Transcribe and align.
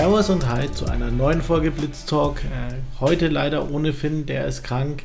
Servus 0.00 0.30
und 0.30 0.48
Hi 0.48 0.72
zu 0.72 0.86
einer 0.86 1.10
neuen 1.10 1.42
Folge 1.42 1.70
Blitz 1.70 2.06
Talk. 2.06 2.42
Äh, 2.42 2.72
heute 3.00 3.28
leider 3.28 3.70
ohne 3.70 3.92
Finn, 3.92 4.24
der 4.24 4.46
ist 4.46 4.62
krank. 4.62 5.02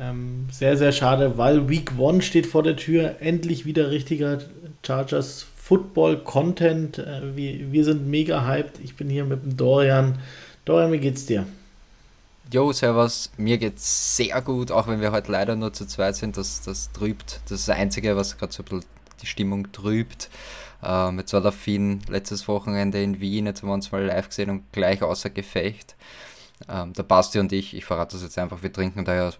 Ähm, 0.00 0.46
sehr, 0.50 0.78
sehr 0.78 0.92
schade, 0.92 1.36
weil 1.36 1.68
Week 1.68 1.92
One 1.98 2.22
steht 2.22 2.46
vor 2.46 2.62
der 2.62 2.76
Tür. 2.76 3.16
Endlich 3.20 3.66
wieder 3.66 3.90
richtiger 3.90 4.38
Chargers 4.82 5.44
Football 5.58 6.24
Content. 6.24 6.96
Äh, 6.96 7.36
wir, 7.36 7.70
wir 7.70 7.84
sind 7.84 8.08
mega 8.08 8.46
hyped. 8.46 8.80
Ich 8.82 8.96
bin 8.96 9.10
hier 9.10 9.26
mit 9.26 9.42
dem 9.42 9.58
Dorian. 9.58 10.18
Dorian, 10.64 10.90
wie 10.92 11.00
geht's 11.00 11.26
dir? 11.26 11.44
Jo, 12.50 12.72
servus. 12.72 13.30
Mir 13.36 13.58
geht's 13.58 14.16
sehr 14.16 14.40
gut, 14.40 14.70
auch 14.72 14.88
wenn 14.88 15.02
wir 15.02 15.12
heute 15.12 15.30
leider 15.30 15.54
nur 15.54 15.74
zu 15.74 15.84
zweit 15.86 16.16
sind. 16.16 16.38
Das, 16.38 16.62
das 16.62 16.90
trübt. 16.92 17.42
Das 17.50 17.60
ist 17.60 17.68
das 17.68 17.76
Einzige, 17.76 18.16
was 18.16 18.38
gerade 18.38 18.54
so 18.54 18.62
ein 18.62 18.70
bisschen 18.70 18.86
die 19.20 19.26
Stimmung 19.26 19.70
trübt. 19.70 20.30
Ähm, 20.82 21.18
jetzt 21.18 21.32
war 21.32 21.40
der 21.40 21.52
Finn 21.52 22.00
letztes 22.08 22.48
Wochenende 22.48 23.02
in 23.02 23.20
Wien, 23.20 23.46
jetzt 23.46 23.62
haben 23.62 23.68
wir 23.68 23.74
uns 23.74 23.92
mal 23.92 24.04
live 24.04 24.28
gesehen 24.28 24.50
und 24.50 24.72
gleich 24.72 25.02
außer 25.02 25.30
Gefecht. 25.30 25.94
Ähm, 26.68 26.92
der 26.92 27.02
Basti 27.02 27.38
und 27.38 27.52
ich, 27.52 27.74
ich 27.74 27.84
verrate 27.84 28.14
das 28.14 28.22
jetzt 28.22 28.38
einfach, 28.38 28.62
wir 28.62 28.72
trinken 28.72 29.04
da 29.04 29.14
ja 29.14 29.30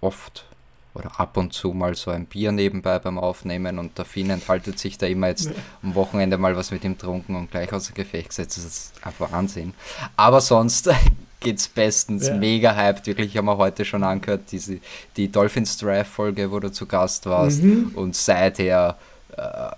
oft 0.00 0.46
oder 0.94 1.18
ab 1.18 1.36
und 1.36 1.52
zu 1.52 1.72
mal 1.72 1.94
so 1.96 2.10
ein 2.10 2.26
Bier 2.26 2.52
nebenbei 2.52 2.98
beim 2.98 3.18
Aufnehmen 3.18 3.78
und 3.78 3.98
der 3.98 4.04
Finn 4.04 4.30
enthaltet 4.30 4.78
sich 4.78 4.96
da 4.96 5.06
immer 5.06 5.28
jetzt 5.28 5.50
am 5.82 5.94
Wochenende 5.94 6.38
mal 6.38 6.56
was 6.56 6.70
mit 6.70 6.84
ihm 6.84 6.96
trunken 6.96 7.34
und 7.34 7.50
gleich 7.50 7.72
außer 7.72 7.92
Gefecht 7.92 8.28
gesetzt. 8.28 8.56
Das 8.56 8.64
ist 8.64 8.92
einfach 9.02 9.32
Wahnsinn. 9.32 9.74
Aber 10.16 10.40
sonst 10.40 10.88
geht's 11.40 11.68
bestens. 11.68 12.28
Ja. 12.28 12.36
Mega 12.36 12.74
hyped. 12.74 13.06
Wirklich, 13.06 13.28
ich 13.28 13.36
habe 13.36 13.46
mir 13.46 13.56
heute 13.56 13.84
schon 13.84 14.04
angehört, 14.04 14.52
diese, 14.52 14.78
die 15.16 15.30
Dolphins 15.30 15.76
Drive 15.78 16.08
Folge, 16.08 16.50
wo 16.50 16.60
du 16.60 16.70
zu 16.70 16.86
Gast 16.86 17.26
warst. 17.26 17.62
Mhm. 17.62 17.90
Und 17.94 18.14
seither 18.14 18.96
äh, 19.36 19.70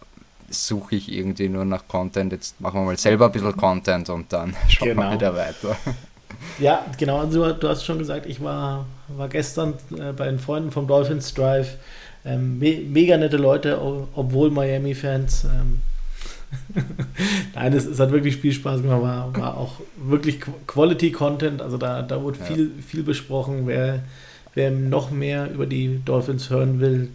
suche 0.57 0.97
ich 0.97 1.13
irgendwie 1.13 1.49
nur 1.49 1.65
nach 1.65 1.87
Content. 1.89 2.33
Jetzt 2.33 2.61
machen 2.61 2.81
wir 2.81 2.85
mal 2.87 2.97
selber 2.97 3.27
ein 3.27 3.33
bisschen 3.33 3.57
Content 3.57 4.09
und 4.09 4.33
dann 4.33 4.55
schauen 4.69 4.89
genau. 4.89 5.03
wir 5.03 5.13
wieder 5.13 5.35
weiter. 5.35 5.77
Ja, 6.59 6.85
genau. 6.99 7.19
Also, 7.19 7.53
du 7.53 7.69
hast 7.69 7.85
schon 7.85 7.99
gesagt, 7.99 8.27
ich 8.27 8.43
war, 8.43 8.87
war 9.09 9.29
gestern 9.29 9.75
äh, 9.99 10.13
bei 10.13 10.27
den 10.27 10.39
Freunden 10.39 10.71
vom 10.71 10.87
Dolphins 10.87 11.35
Drive. 11.35 11.77
Ähm, 12.25 12.59
me 12.59 12.81
mega 12.89 13.17
nette 13.17 13.37
Leute, 13.37 13.81
obwohl 14.15 14.51
Miami-Fans. 14.51 15.45
Ähm, 15.45 15.81
Nein, 17.55 17.73
es, 17.73 17.87
es, 17.87 17.99
hat 18.01 18.11
wirklich 18.11 18.37
viel 18.37 18.53
Spaß 18.53 18.83
gemacht, 18.83 19.03
war, 19.03 19.37
war 19.37 19.57
auch 19.57 19.81
wirklich 19.97 20.41
Quality 20.67 21.13
Content. 21.13 21.63
Also 21.63 21.79
da, 21.79 22.03
da 22.03 22.23
wurde 22.23 22.39
ja. 22.39 22.45
viel, 22.45 22.71
viel 22.87 23.03
besprochen. 23.03 23.67
Wer, 23.67 24.01
wer 24.55 24.71
noch 24.71 25.11
mehr 25.11 25.51
über 25.53 25.67
die 25.67 26.01
Dolphins 26.05 26.51
hören 26.51 26.81
will, 26.81 27.11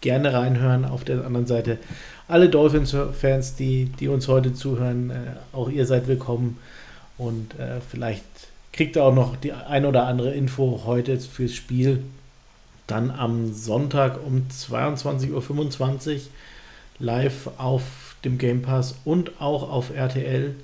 gerne 0.00 0.32
reinhören. 0.32 0.84
Auf 0.84 1.04
der 1.04 1.24
anderen 1.24 1.46
Seite 1.46 1.78
alle 2.28 2.48
Dolphins-Fans, 2.48 3.56
die, 3.56 3.86
die 3.86 4.08
uns 4.08 4.28
heute 4.28 4.54
zuhören, 4.54 5.10
äh, 5.10 5.14
auch 5.52 5.68
ihr 5.68 5.86
seid 5.86 6.06
willkommen. 6.06 6.58
Und 7.18 7.58
äh, 7.58 7.80
vielleicht 7.80 8.24
kriegt 8.72 8.96
ihr 8.96 9.04
auch 9.04 9.14
noch 9.14 9.36
die 9.36 9.52
ein 9.52 9.86
oder 9.86 10.06
andere 10.06 10.32
Info 10.32 10.82
heute 10.84 11.18
fürs 11.20 11.54
Spiel. 11.54 12.02
Dann 12.86 13.10
am 13.10 13.52
Sonntag 13.54 14.18
um 14.24 14.46
22.25 14.50 16.14
Uhr 16.14 16.20
live 16.98 17.50
auf 17.58 17.82
dem 18.24 18.38
Game 18.38 18.62
Pass 18.62 18.96
und 19.04 19.40
auch 19.40 19.70
auf 19.70 19.94
RTL. 19.94 20.54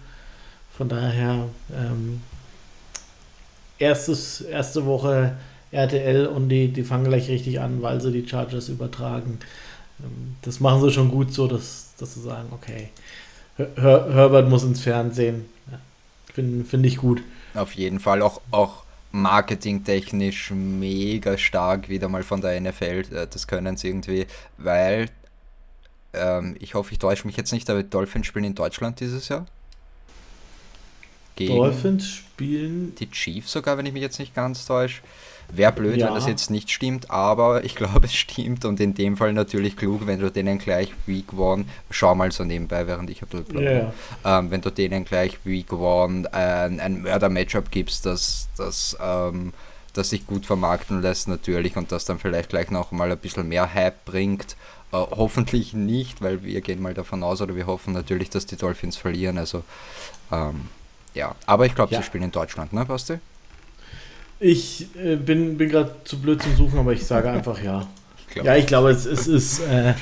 Von 0.76 0.88
daher 0.88 1.48
ähm, 1.72 2.20
erstes, 3.78 4.40
erste 4.40 4.86
Woche 4.86 5.36
RTL 5.70 6.26
und 6.26 6.48
die, 6.48 6.68
die 6.68 6.82
fangen 6.82 7.04
gleich 7.04 7.28
richtig 7.28 7.60
an, 7.60 7.82
weil 7.82 8.00
sie 8.00 8.12
die 8.12 8.26
Chargers 8.26 8.68
übertragen. 8.68 9.38
Ähm, 10.02 10.36
das 10.42 10.60
machen 10.60 10.82
sie 10.82 10.90
schon 10.90 11.10
gut 11.10 11.32
so, 11.32 11.46
dass, 11.46 11.92
dass 11.98 12.14
sie 12.14 12.20
sagen, 12.20 12.48
okay, 12.52 12.90
Her 13.56 14.06
Herbert 14.12 14.48
muss 14.48 14.64
ins 14.64 14.80
Fernsehen. 14.80 15.46
Ja, 15.70 15.78
Finde 16.32 16.64
find 16.64 16.86
ich 16.86 16.96
gut. 16.96 17.22
Auf 17.54 17.74
jeden 17.74 18.00
Fall 18.00 18.22
auch, 18.22 18.40
auch 18.50 18.84
marketingtechnisch 19.12 20.50
mega 20.52 21.36
stark 21.36 21.88
wieder 21.88 22.08
mal 22.08 22.22
von 22.22 22.40
der 22.40 22.60
NFL. 22.60 23.04
Äh, 23.12 23.26
das 23.28 23.46
können 23.46 23.76
sie 23.76 23.88
irgendwie, 23.88 24.26
weil 24.56 25.08
ähm, 26.12 26.56
ich 26.60 26.74
hoffe, 26.74 26.92
ich 26.92 26.98
täusche 26.98 27.26
mich 27.26 27.36
jetzt 27.36 27.52
nicht, 27.52 27.68
aber 27.70 27.82
Dolphins 27.82 28.26
spielen 28.26 28.44
in 28.44 28.54
Deutschland 28.54 29.00
dieses 29.00 29.28
Jahr. 29.28 29.46
Gegen 31.40 31.56
Dolphins 31.56 32.06
spielen. 32.06 32.94
Die 32.96 33.10
Chiefs 33.10 33.52
sogar, 33.52 33.78
wenn 33.78 33.86
ich 33.86 33.92
mich 33.92 34.02
jetzt 34.02 34.18
nicht 34.18 34.34
ganz 34.34 34.66
täusche. 34.66 35.02
Wäre 35.52 35.72
blöd, 35.72 35.96
ja. 35.96 36.06
wenn 36.06 36.14
das 36.14 36.26
jetzt 36.26 36.50
nicht 36.50 36.70
stimmt, 36.70 37.10
aber 37.10 37.64
ich 37.64 37.74
glaube, 37.74 38.06
es 38.06 38.14
stimmt 38.14 38.64
und 38.64 38.78
in 38.78 38.94
dem 38.94 39.16
Fall 39.16 39.32
natürlich 39.32 39.76
klug, 39.76 40.06
wenn 40.06 40.20
du 40.20 40.30
denen 40.30 40.58
gleich 40.58 40.92
Week 41.06 41.32
One, 41.36 41.64
schau 41.90 42.14
mal 42.14 42.30
so 42.30 42.44
nebenbei, 42.44 42.86
während 42.86 43.10
ich 43.10 43.20
bisschen 43.20 43.58
yeah. 43.58 43.92
ähm, 44.24 44.50
wenn 44.50 44.60
du 44.60 44.70
denen 44.70 45.04
gleich 45.04 45.38
Week 45.44 45.72
One 45.72 46.32
ein, 46.32 46.78
ein 46.78 47.02
Mörder-Matchup 47.02 47.70
gibst, 47.70 48.06
das, 48.06 48.48
das, 48.56 48.96
ähm, 49.02 49.52
das 49.92 50.10
sich 50.10 50.26
gut 50.26 50.46
vermarkten 50.46 51.02
lässt 51.02 51.26
natürlich 51.26 51.76
und 51.76 51.90
das 51.90 52.04
dann 52.04 52.20
vielleicht 52.20 52.50
gleich 52.50 52.70
noch 52.70 52.92
mal 52.92 53.10
ein 53.10 53.18
bisschen 53.18 53.48
mehr 53.48 53.74
Hype 53.74 54.04
bringt. 54.04 54.56
Äh, 54.92 54.96
hoffentlich 54.96 55.74
nicht, 55.74 56.22
weil 56.22 56.44
wir 56.44 56.60
gehen 56.60 56.80
mal 56.80 56.94
davon 56.94 57.24
aus 57.24 57.40
oder 57.40 57.56
wir 57.56 57.66
hoffen 57.66 57.92
natürlich, 57.92 58.30
dass 58.30 58.46
die 58.46 58.56
Dolphins 58.56 58.96
verlieren. 58.96 59.36
Also 59.36 59.64
ähm, 60.30 60.68
ja, 61.14 61.34
aber 61.46 61.66
ich 61.66 61.74
glaube, 61.74 61.92
ja. 61.92 62.00
sie 62.00 62.06
spielen 62.06 62.24
in 62.24 62.30
Deutschland, 62.30 62.72
ne, 62.72 62.84
Basti? 62.84 63.18
Ich 64.38 64.88
äh, 64.96 65.16
bin, 65.16 65.58
bin 65.58 65.68
gerade 65.68 65.94
zu 66.04 66.18
blöd 66.18 66.42
zum 66.42 66.56
Suchen, 66.56 66.78
aber 66.78 66.92
ich 66.92 67.04
sage 67.04 67.30
einfach 67.30 67.62
ja. 67.62 67.86
Ich 68.28 68.42
ja, 68.42 68.56
ich 68.56 68.66
glaube, 68.66 68.90
es, 68.90 69.04
es 69.04 69.26
ist 69.26 69.60
äh, 69.60 69.94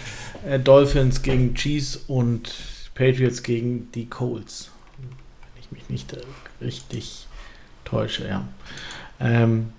äh, 0.46 0.60
Dolphins 0.60 1.22
gegen 1.22 1.54
Chiefs 1.54 1.96
und 2.06 2.54
Patriots 2.94 3.42
gegen 3.42 3.90
die 3.92 4.08
Colts. 4.08 4.70
Wenn 4.98 5.62
ich 5.62 5.72
mich 5.72 5.88
nicht 5.88 6.12
äh, 6.12 6.20
richtig 6.60 7.26
täusche, 7.84 8.28
ja. 8.28 8.46
Ähm, 9.20 9.72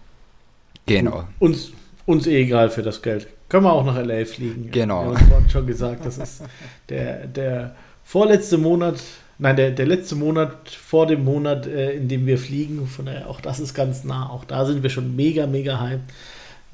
genau. 0.85 1.27
Uns, 1.39 1.71
uns 2.05 2.27
eh 2.27 2.41
egal 2.41 2.69
für 2.69 2.81
das 2.81 3.01
Geld. 3.01 3.27
Können 3.47 3.63
wir 3.63 3.73
auch 3.73 3.85
nach 3.85 3.97
LA 3.97 4.25
fliegen. 4.25 4.69
Genau. 4.71 5.11
Wir 5.11 5.35
haben 5.35 5.49
schon 5.49 5.65
gesagt, 5.65 6.05
das 6.05 6.17
ist 6.17 6.43
der, 6.89 7.27
der 7.27 7.75
vorletzte 8.03 8.57
Monat 8.57 8.99
Nein, 9.41 9.55
der, 9.55 9.71
der 9.71 9.85
letzte 9.85 10.15
Monat 10.15 10.69
vor 10.69 11.07
dem 11.07 11.23
Monat, 11.23 11.65
äh, 11.65 11.93
in 11.93 12.09
dem 12.09 12.25
wir 12.25 12.37
fliegen. 12.37 12.85
Von 12.87 13.05
daher, 13.05 13.29
auch 13.29 13.39
das 13.39 13.61
ist 13.61 13.73
ganz 13.73 14.03
nah. 14.03 14.29
Auch 14.29 14.43
da 14.43 14.65
sind 14.65 14.83
wir 14.83 14.89
schon 14.89 15.15
mega, 15.15 15.47
mega 15.47 15.79
hype. 15.79 16.01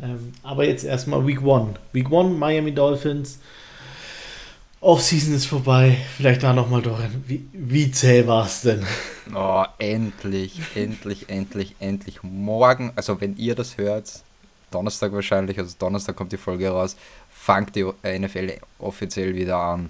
Ähm, 0.02 0.34
aber 0.42 0.66
jetzt 0.66 0.84
erstmal 0.84 1.26
Week 1.28 1.44
One. 1.44 1.76
Week 1.94 2.12
One, 2.12 2.32
Miami 2.32 2.74
Dolphins. 2.74 3.38
Offseason 4.82 5.36
ist 5.36 5.46
vorbei. 5.46 5.98
Vielleicht 6.18 6.42
da 6.42 6.54
nochmal 6.54 6.82
durch. 6.82 7.02
Wie, 7.28 7.46
wie 7.54 7.92
zäh 7.92 8.26
war 8.28 8.46
es 8.46 8.62
denn? 8.62 8.86
Oh, 9.34 9.66
endlich, 9.80 10.62
endlich, 10.76 11.30
endlich, 11.30 11.76
endlich. 11.80 12.22
Morgen, 12.22 12.92
also 12.96 13.20
wenn 13.20 13.36
ihr 13.38 13.56
das 13.56 13.76
hört, 13.76 14.22
Donnerstag 14.70 15.14
wahrscheinlich, 15.14 15.58
also 15.58 15.76
Donnerstag 15.80 16.16
kommt 16.16 16.32
die 16.32 16.38
Folge 16.38 16.70
raus, 16.70 16.96
fangt 17.32 17.76
die 17.76 17.86
NFL 18.04 18.60
offiziell 18.78 19.34
wieder 19.34 19.58
an. 19.58 19.88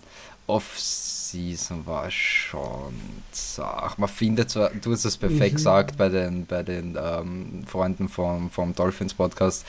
Offseason 0.47 1.14
Season 1.35 1.85
war 1.85 2.09
schon 2.09 2.93
zart. 3.31 3.99
Man 3.99 4.07
findet 4.07 4.49
zwar, 4.49 4.69
du 4.69 4.91
hast 4.91 5.03
es 5.03 5.17
perfekt 5.17 5.53
mhm. 5.53 5.57
gesagt 5.57 5.97
bei 5.97 6.07
den, 6.07 6.45
bei 6.45 6.63
den 6.63 6.97
ähm, 7.01 7.63
Freunden 7.67 8.07
vom, 8.07 8.49
vom 8.49 8.73
Dolphins 8.73 9.13
Podcast. 9.13 9.65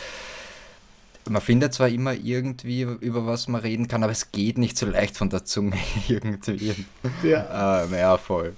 Man 1.29 1.43
findet 1.43 1.75
zwar 1.75 1.89
immer 1.89 2.15
irgendwie, 2.15 2.83
über 2.83 3.27
was 3.27 3.49
man 3.49 3.61
reden 3.61 3.89
kann, 3.89 4.05
aber 4.05 4.13
es 4.13 4.31
geht 4.31 4.59
nicht 4.59 4.79
so 4.79 4.87
leicht 4.87 5.17
von 5.17 5.29
der 5.29 5.45
Zunge 5.45 5.77
irgendwie. 6.09 6.75
Ja. 7.25 7.83
Ähm, 7.85 7.95
ja, 7.95 8.17
voll. 8.17 8.55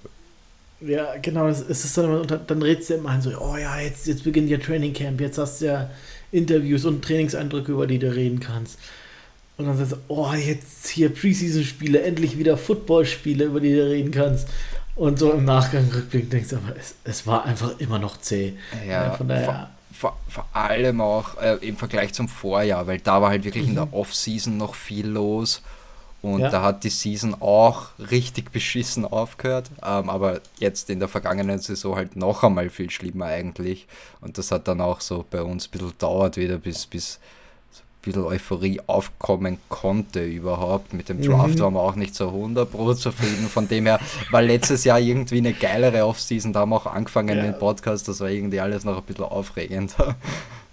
Ja, 0.81 1.17
genau, 1.21 1.49
es 1.49 1.61
ist 1.63 1.97
dann 1.97 2.05
immer, 2.05 2.27
dann 2.27 2.63
redest 2.63 2.91
du 2.91 2.95
immer 2.95 3.09
ein 3.11 3.23
so, 3.23 3.31
oh 3.41 3.57
ja, 3.57 3.81
jetzt, 3.81 4.07
jetzt 4.07 4.23
beginnt 4.23 4.51
ja 4.51 4.59
Training 4.59 4.93
Camp, 4.93 5.21
jetzt 5.21 5.39
hast 5.39 5.61
du 5.61 5.65
ja 5.65 5.91
Interviews 6.31 6.85
und 6.85 7.03
Trainingseindrücke, 7.03 7.73
über 7.73 7.87
die 7.87 7.99
du 7.99 8.15
reden 8.15 8.39
kannst. 8.39 8.79
Und 9.59 9.67
dann 9.67 9.77
sagst 9.77 9.93
du, 9.93 9.97
oh, 10.07 10.33
jetzt 10.33 10.87
hier 10.87 11.13
Preseason-Spiele, 11.13 12.03
endlich 12.03 12.39
wieder 12.39 12.57
Football-Spiele, 12.57 13.45
über 13.45 13.61
die 13.61 13.75
du 13.75 13.91
reden 13.91 14.13
kannst. 14.13 14.49
Und 14.95 15.19
so 15.19 15.33
im 15.33 15.45
Nachgang 15.45 15.91
rückblickend 15.93 16.33
denkst 16.33 16.51
du, 16.51 16.57
aber 16.57 16.77
es, 16.77 16.95
es 17.05 17.27
war 17.27 17.45
einfach 17.45 17.79
immer 17.79 17.99
noch 17.99 18.19
zäh. 18.19 18.55
Ja, 18.87 19.07
ja 19.07 19.11
von 19.13 19.29
daher. 19.29 19.71
Vor, 19.93 20.17
vor, 20.29 20.47
allem 20.53 21.01
auch 21.01 21.41
äh, 21.41 21.57
im 21.67 21.77
Vergleich 21.77 22.13
zum 22.13 22.29
Vorjahr, 22.29 22.87
weil 22.87 23.01
da 23.01 23.21
war 23.21 23.31
halt 23.31 23.43
wirklich 23.43 23.65
mhm. 23.65 23.71
in 23.71 23.75
der 23.75 23.87
mhm. 23.87 23.95
Off-Season 23.95 24.57
noch 24.57 24.77
viel 24.77 25.09
los. 25.09 25.63
Und 26.23 26.41
ja. 26.41 26.51
da 26.51 26.63
hat 26.63 26.85
die 26.85 26.91
Season 26.91 27.35
auch 27.41 27.91
richtig 27.99 28.53
beschissen 28.53 29.05
aufgehört. 29.05 29.71
Ähm, 29.85 30.09
aber 30.09 30.41
jetzt 30.59 30.89
in 30.91 31.01
der 31.01 31.09
vergangenen 31.09 31.59
Saison 31.59 31.97
halt 31.97 32.15
noch 32.15 32.45
einmal 32.45 32.71
viel 32.71 32.91
schlimmer 32.91 33.27
eigentlich. 33.27 33.89
Und 34.21 34.39
das 34.39 34.53
hat 34.53 34.69
dann 34.69 34.81
auch 34.81 35.01
so 35.01 35.25
bei 35.29 35.43
uns 35.43 35.67
ein 35.67 35.71
bisschen 35.73 35.93
dauert 35.99 36.37
wieder, 36.37 36.59
bis, 36.59 36.87
bis 36.87 37.19
bisschen 38.09 38.25
Euphorie 38.25 38.81
aufkommen 38.87 39.59
konnte 39.69 40.25
überhaupt. 40.25 40.93
Mit 40.93 41.09
dem 41.09 41.23
Draft 41.23 41.55
mhm. 41.55 41.61
waren 41.61 41.75
wir 41.75 41.81
auch 41.81 41.95
nicht 41.95 42.15
so 42.15 42.29
100% 42.29 42.97
zufrieden. 42.97 43.49
Von 43.49 43.69
dem 43.69 43.87
her 43.87 44.01
war 44.31 44.43
letztes 44.43 44.85
Jahr 44.85 44.99
irgendwie 44.99 45.39
eine 45.39 45.53
geilere 45.53 46.07
Offseason. 46.07 46.53
Da 46.53 46.61
haben 46.61 46.71
wir 46.71 46.77
auch 46.77 46.87
angefangen 46.87 47.37
ja. 47.37 47.43
den 47.43 47.59
Podcast. 47.59 48.09
Das 48.09 48.21
war 48.21 48.29
irgendwie 48.29 48.61
alles 48.61 48.85
noch 48.85 48.99
ein 48.99 49.05
bisschen 49.05 49.25
aufregender. 49.25 50.17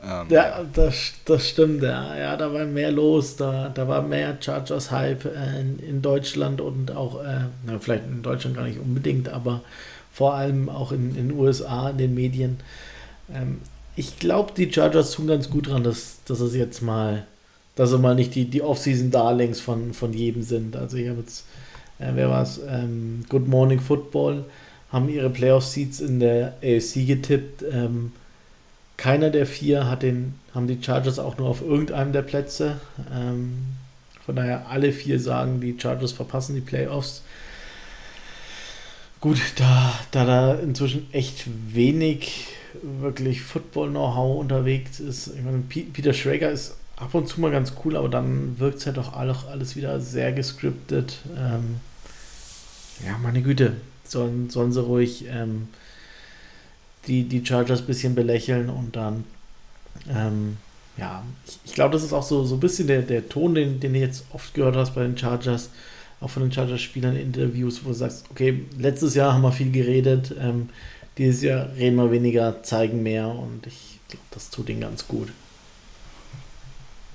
Ähm, 0.08 0.28
ja, 0.30 0.60
ja, 0.60 0.66
Das, 0.72 1.14
das 1.26 1.50
stimmt. 1.50 1.82
Ja. 1.82 2.16
ja, 2.16 2.38
da 2.38 2.54
war 2.54 2.66
mehr 2.66 2.92
los. 2.92 3.38
Da, 3.38 3.70
da 3.70 3.88
war 3.88 4.04
mehr 4.04 4.38
Chargers-Hype 4.40 5.26
äh, 5.26 5.62
in, 5.62 5.80
in, 5.80 6.02
Deutschland 6.04 6.62
und 6.62 6.96
auch, 6.96 7.24
äh, 7.24 7.46
na, 7.66 7.80
vielleicht 7.80 8.06
in 8.06 8.22
Deutschland 8.22 8.56
gar 8.56 8.66
nicht 8.66 8.80
unbedingt, 8.80 9.30
aber 9.30 9.62
vor 10.12 10.36
allem 10.36 10.70
auch 10.70 10.92
in 10.92 11.16
den 11.16 11.32
USA, 11.32 11.90
in 11.90 11.98
den 11.98 12.14
Medien. 12.14 12.60
Ähm, 13.34 13.62
ich 13.96 14.20
glaube, 14.20 14.54
die 14.56 14.72
Chargers 14.72 15.12
tun 15.12 15.28
ganz 15.28 15.50
gut 15.50 15.68
dran, 15.68 15.84
dass, 15.84 16.20
dass 16.26 16.40
es 16.40 16.56
jetzt 16.56 16.82
mal, 16.82 17.26
dass 17.76 17.92
sie 17.92 17.98
mal 17.98 18.16
nicht 18.16 18.36
die, 18.36 18.46
die 18.46 18.62
Off-Season-Darlings 18.62 19.62
von, 19.62 19.94
von 19.94 20.14
jedem 20.14 20.44
sind. 20.44 20.76
Also 20.76 20.98
ich 20.98 21.08
habe 21.08 21.22
jetzt, 21.22 21.46
äh, 22.00 22.12
wer 22.14 22.30
war 22.30 22.44
es, 22.44 22.60
ähm, 22.68 23.24
Good 23.30 23.48
Morning 23.48 23.80
Football, 23.80 24.46
haben 24.92 25.10
ihre 25.10 25.30
Playoff-Seats 25.30 26.02
in 26.02 26.20
der 26.20 26.56
AFC 26.62 27.06
getippt. 27.08 27.64
Ähm, 27.72 28.12
keiner 28.98 29.30
der 29.30 29.46
vier 29.46 29.90
hat 29.90 30.04
den, 30.04 30.36
haben 30.54 30.68
die 30.68 30.82
Chargers 30.82 31.20
auch 31.20 31.38
nur 31.38 31.50
auf 31.50 31.62
irgendeinem 31.62 32.12
der 32.14 32.22
Plätze. 32.22 32.80
Ähm, 33.14 33.54
von 34.26 34.36
daher 34.36 34.68
alle 34.70 34.92
vier 34.92 35.20
sagen, 35.20 35.62
die 35.62 35.78
Chargers 35.80 36.12
verpassen 36.12 36.56
die 36.56 36.62
Playoffs. 36.62 37.22
Gut, 39.22 39.40
da, 39.58 40.00
da 40.12 40.26
da 40.26 40.54
inzwischen 40.56 41.08
echt 41.14 41.46
wenig 41.74 42.48
wirklich 42.82 43.42
Football-Know-how 43.42 44.40
unterwegs 44.40 45.00
ist. 45.00 45.28
Ich 45.28 45.44
meine, 45.44 45.60
Peter 45.60 46.14
Schrager 46.14 46.52
ist 46.52 46.76
ab 46.98 47.14
und 47.14 47.28
zu 47.28 47.42
mal 47.42 47.52
ganz 47.52 47.74
cool, 47.84 47.98
aber 47.98 48.10
dann 48.10 48.60
wirkt 48.60 48.80
es 48.80 48.86
halt 48.86 48.98
doch 48.98 49.14
alles 49.14 49.76
wieder 49.76 50.00
sehr 50.00 50.32
gescriptet. 50.32 51.20
Ähm, 51.38 51.80
ja, 53.06 53.18
meine 53.22 53.42
Güte, 53.42 53.74
sollen, 54.04 54.50
sollen 54.50 54.72
sie 54.72 54.82
ruhig 54.82 55.26
ähm, 55.30 55.68
die, 57.08 57.24
die 57.24 57.46
Chargers 57.46 57.82
ein 57.82 57.88
bisschen 57.88 58.16
belächeln 58.16 58.70
und 58.70 58.96
dann, 58.96 59.26
ähm, 60.10 60.58
ja, 60.98 61.24
ich, 61.46 61.60
ich 61.66 61.74
glaube, 61.74 61.94
das 61.94 62.04
ist 62.04 62.14
auch 62.14 62.24
so, 62.24 62.46
so 62.46 62.56
ein 62.56 62.60
bisschen 62.60 62.88
der, 62.88 63.02
der 63.02 63.28
Ton, 63.28 63.56
den, 63.56 63.80
den 63.80 63.94
du 63.94 64.00
jetzt 64.00 64.26
oft 64.32 64.54
gehört 64.54 64.76
hast 64.76 64.96
bei 64.96 65.04
den 65.04 65.18
Chargers, 65.18 65.70
auch 66.22 66.30
von 66.30 66.44
den 66.44 66.52
Chargers-Spielern 66.52 67.16
in 67.16 67.34
Interviews, 67.34 67.84
wo 67.84 67.90
du 67.90 67.96
sagst, 67.96 68.26
okay, 68.32 68.64
letztes 68.78 69.16
Jahr 69.16 69.34
haben 69.34 69.42
wir 69.42 69.52
viel 69.52 69.72
geredet, 69.72 70.34
ähm, 70.40 70.70
dieses 71.18 71.42
Jahr 71.42 71.72
reden 71.76 71.96
wir 71.96 72.12
weniger, 72.12 72.64
zeigen 72.64 73.04
mehr 73.04 73.28
und 73.28 73.68
ich 73.68 74.00
glaube, 74.08 74.26
das 74.32 74.50
tut 74.50 74.70
ihnen 74.70 74.82
ganz 74.82 75.08
gut. 75.08 75.32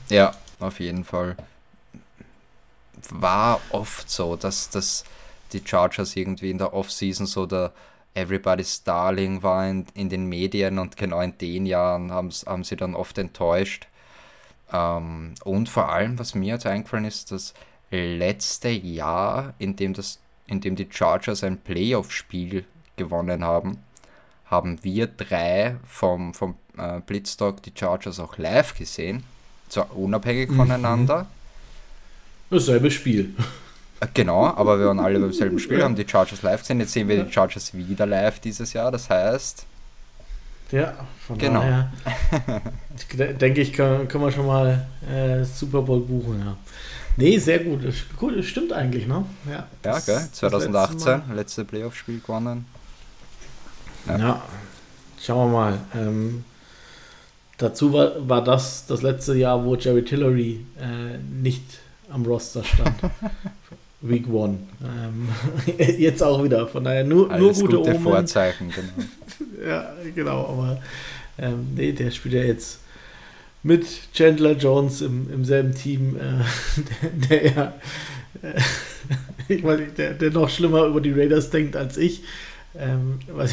Ja, 0.08 0.32
auf 0.58 0.80
jeden 0.80 1.04
Fall. 1.04 1.36
War 3.10 3.60
oft 3.70 4.10
so, 4.10 4.36
dass, 4.36 4.70
dass 4.70 5.04
die 5.52 5.62
Chargers 5.64 6.16
irgendwie 6.16 6.50
in 6.50 6.58
der 6.58 6.74
Offseason 6.74 7.26
so 7.26 7.46
der 7.46 7.72
Everybody's 8.14 8.82
Darling 8.82 9.42
war 9.42 9.68
in, 9.68 9.86
in 9.94 10.08
den 10.08 10.26
Medien 10.26 10.78
und 10.78 10.96
genau 10.96 11.20
in 11.20 11.38
den 11.38 11.66
Jahren 11.66 12.10
haben, 12.10 12.64
sie 12.64 12.76
dann 12.76 12.94
oft 12.94 13.18
enttäuscht. 13.18 13.86
Ähm, 14.72 15.34
und 15.44 15.68
vor 15.68 15.90
allem, 15.90 16.18
was 16.18 16.34
mir 16.34 16.54
jetzt 16.54 16.66
eingefallen 16.66 17.04
ist, 17.04 17.30
das 17.30 17.54
letzte 17.90 18.68
Jahr, 18.68 19.54
in 19.58 19.76
dem, 19.76 19.94
das, 19.94 20.18
in 20.46 20.60
dem 20.60 20.76
die 20.76 20.88
Chargers 20.90 21.44
ein 21.44 21.58
Playoff-Spiel 21.58 22.64
gewonnen 22.96 23.44
haben, 23.44 23.78
haben 24.50 24.82
wir 24.82 25.06
drei 25.06 25.76
vom, 25.84 26.34
vom 26.34 26.56
äh, 26.76 27.00
Blitztalk 27.00 27.62
die 27.62 27.72
Chargers 27.74 28.18
auch 28.18 28.36
live 28.36 28.74
gesehen. 28.76 29.22
Zwar 29.68 29.96
unabhängig 29.96 30.50
mhm. 30.50 30.56
voneinander. 30.56 31.26
Dasselbe 32.50 32.90
Spiel. 32.90 33.34
Äh, 34.00 34.06
genau, 34.12 34.46
aber 34.46 34.78
wir 34.78 34.86
waren 34.86 34.98
alle 34.98 35.20
beim 35.20 35.32
selben 35.32 35.58
Spiel, 35.60 35.82
haben 35.82 35.94
die 35.94 36.06
Chargers 36.06 36.42
live 36.42 36.60
gesehen. 36.60 36.80
Jetzt 36.80 36.92
sehen 36.92 37.08
wir 37.08 37.22
die 37.22 37.32
Chargers 37.32 37.72
wieder 37.72 38.06
live 38.06 38.40
dieses 38.40 38.72
Jahr. 38.72 38.90
Das 38.90 39.08
heißt. 39.08 39.66
Ja, 40.72 40.94
von 41.26 41.38
genau. 41.38 41.60
daher 41.60 41.90
denke 43.40 43.60
ich, 43.60 43.72
können, 43.72 44.06
können 44.06 44.24
wir 44.24 44.32
schon 44.32 44.46
mal 44.46 44.86
äh, 45.08 45.44
Super 45.44 45.82
Bowl 45.82 46.00
buchen, 46.00 46.40
ja. 46.40 46.56
Nee, 47.16 47.38
sehr 47.38 47.58
gut. 47.58 47.80
Cool, 48.20 48.36
das 48.36 48.46
stimmt 48.46 48.72
eigentlich, 48.72 49.06
ne? 49.06 49.24
Ja, 49.50 49.66
ja 49.84 49.98
gell? 49.98 50.28
2018, 50.32 50.96
letzte, 50.96 51.34
letzte 51.34 51.64
Playoff-Spiel 51.64 52.20
gewonnen. 52.20 52.66
Ja. 54.06 54.18
ja. 54.18 54.42
schauen 55.20 55.50
wir 55.50 55.58
mal. 55.58 55.78
Ähm, 55.94 56.44
dazu 57.58 57.92
war, 57.92 58.28
war 58.28 58.42
das 58.42 58.86
das 58.86 59.02
letzte 59.02 59.34
Jahr, 59.34 59.64
wo 59.64 59.76
Jerry 59.76 60.04
Tillery 60.04 60.64
äh, 60.78 61.18
nicht 61.18 61.62
am 62.10 62.24
Roster 62.24 62.64
stand. 62.64 62.96
Week 64.02 64.26
One. 64.28 64.58
Ähm, 64.82 65.28
jetzt 65.98 66.22
auch 66.22 66.42
wieder. 66.42 66.66
Von 66.66 66.84
daher 66.84 67.04
nur, 67.04 67.30
Alles 67.30 67.58
nur 67.58 67.68
gute, 67.68 67.76
gute 67.78 67.90
Omen. 67.90 68.02
Vorzeichen, 68.02 68.70
genau. 68.70 69.68
ja, 69.68 69.92
genau. 70.14 70.46
Aber 70.46 70.82
ähm, 71.38 71.68
nee, 71.74 71.92
der 71.92 72.10
spielt 72.10 72.34
ja 72.34 72.42
jetzt 72.42 72.80
mit 73.62 73.86
Chandler 74.14 74.52
Jones 74.52 75.02
im, 75.02 75.30
im 75.30 75.44
selben 75.44 75.74
Team, 75.74 76.16
äh, 76.16 77.20
der, 77.28 77.28
der 77.28 77.52
ja, 77.52 77.72
äh, 78.42 78.60
ich 79.48 79.62
meine, 79.62 79.86
der, 79.88 80.14
der 80.14 80.30
noch 80.30 80.48
schlimmer 80.48 80.84
über 80.86 81.00
die 81.00 81.12
Raiders 81.12 81.50
denkt 81.50 81.76
als 81.76 81.96
ich. 81.96 82.22
Ähm, 82.74 83.18
ich, 83.26 83.52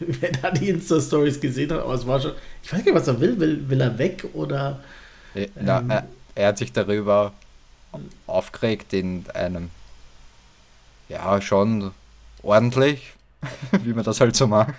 wer 0.20 0.32
da 0.32 0.50
die 0.50 0.70
Insta-Stories 0.70 1.40
gesehen 1.40 1.70
hat, 1.70 1.80
aber 1.80 1.94
es 1.94 2.06
war 2.06 2.20
schon. 2.20 2.32
Ich 2.62 2.72
weiß 2.72 2.84
gar 2.84 2.92
nicht, 2.92 3.00
was 3.00 3.08
er 3.08 3.20
will. 3.20 3.38
Will, 3.38 3.68
will 3.68 3.80
er 3.80 3.96
weg 3.98 4.24
oder. 4.32 4.80
Ähm, 5.34 5.48
Na, 5.60 5.84
er, 5.88 6.08
er, 6.34 6.48
hat 6.48 6.58
sich 6.58 6.72
darüber 6.72 7.32
aufgeregt 8.26 8.92
in 8.92 9.24
einem. 9.34 9.70
Ja, 11.08 11.40
schon 11.40 11.92
ordentlich, 12.42 13.12
wie 13.84 13.92
man 13.92 14.04
das 14.04 14.20
halt 14.20 14.36
so 14.36 14.46
macht, 14.46 14.74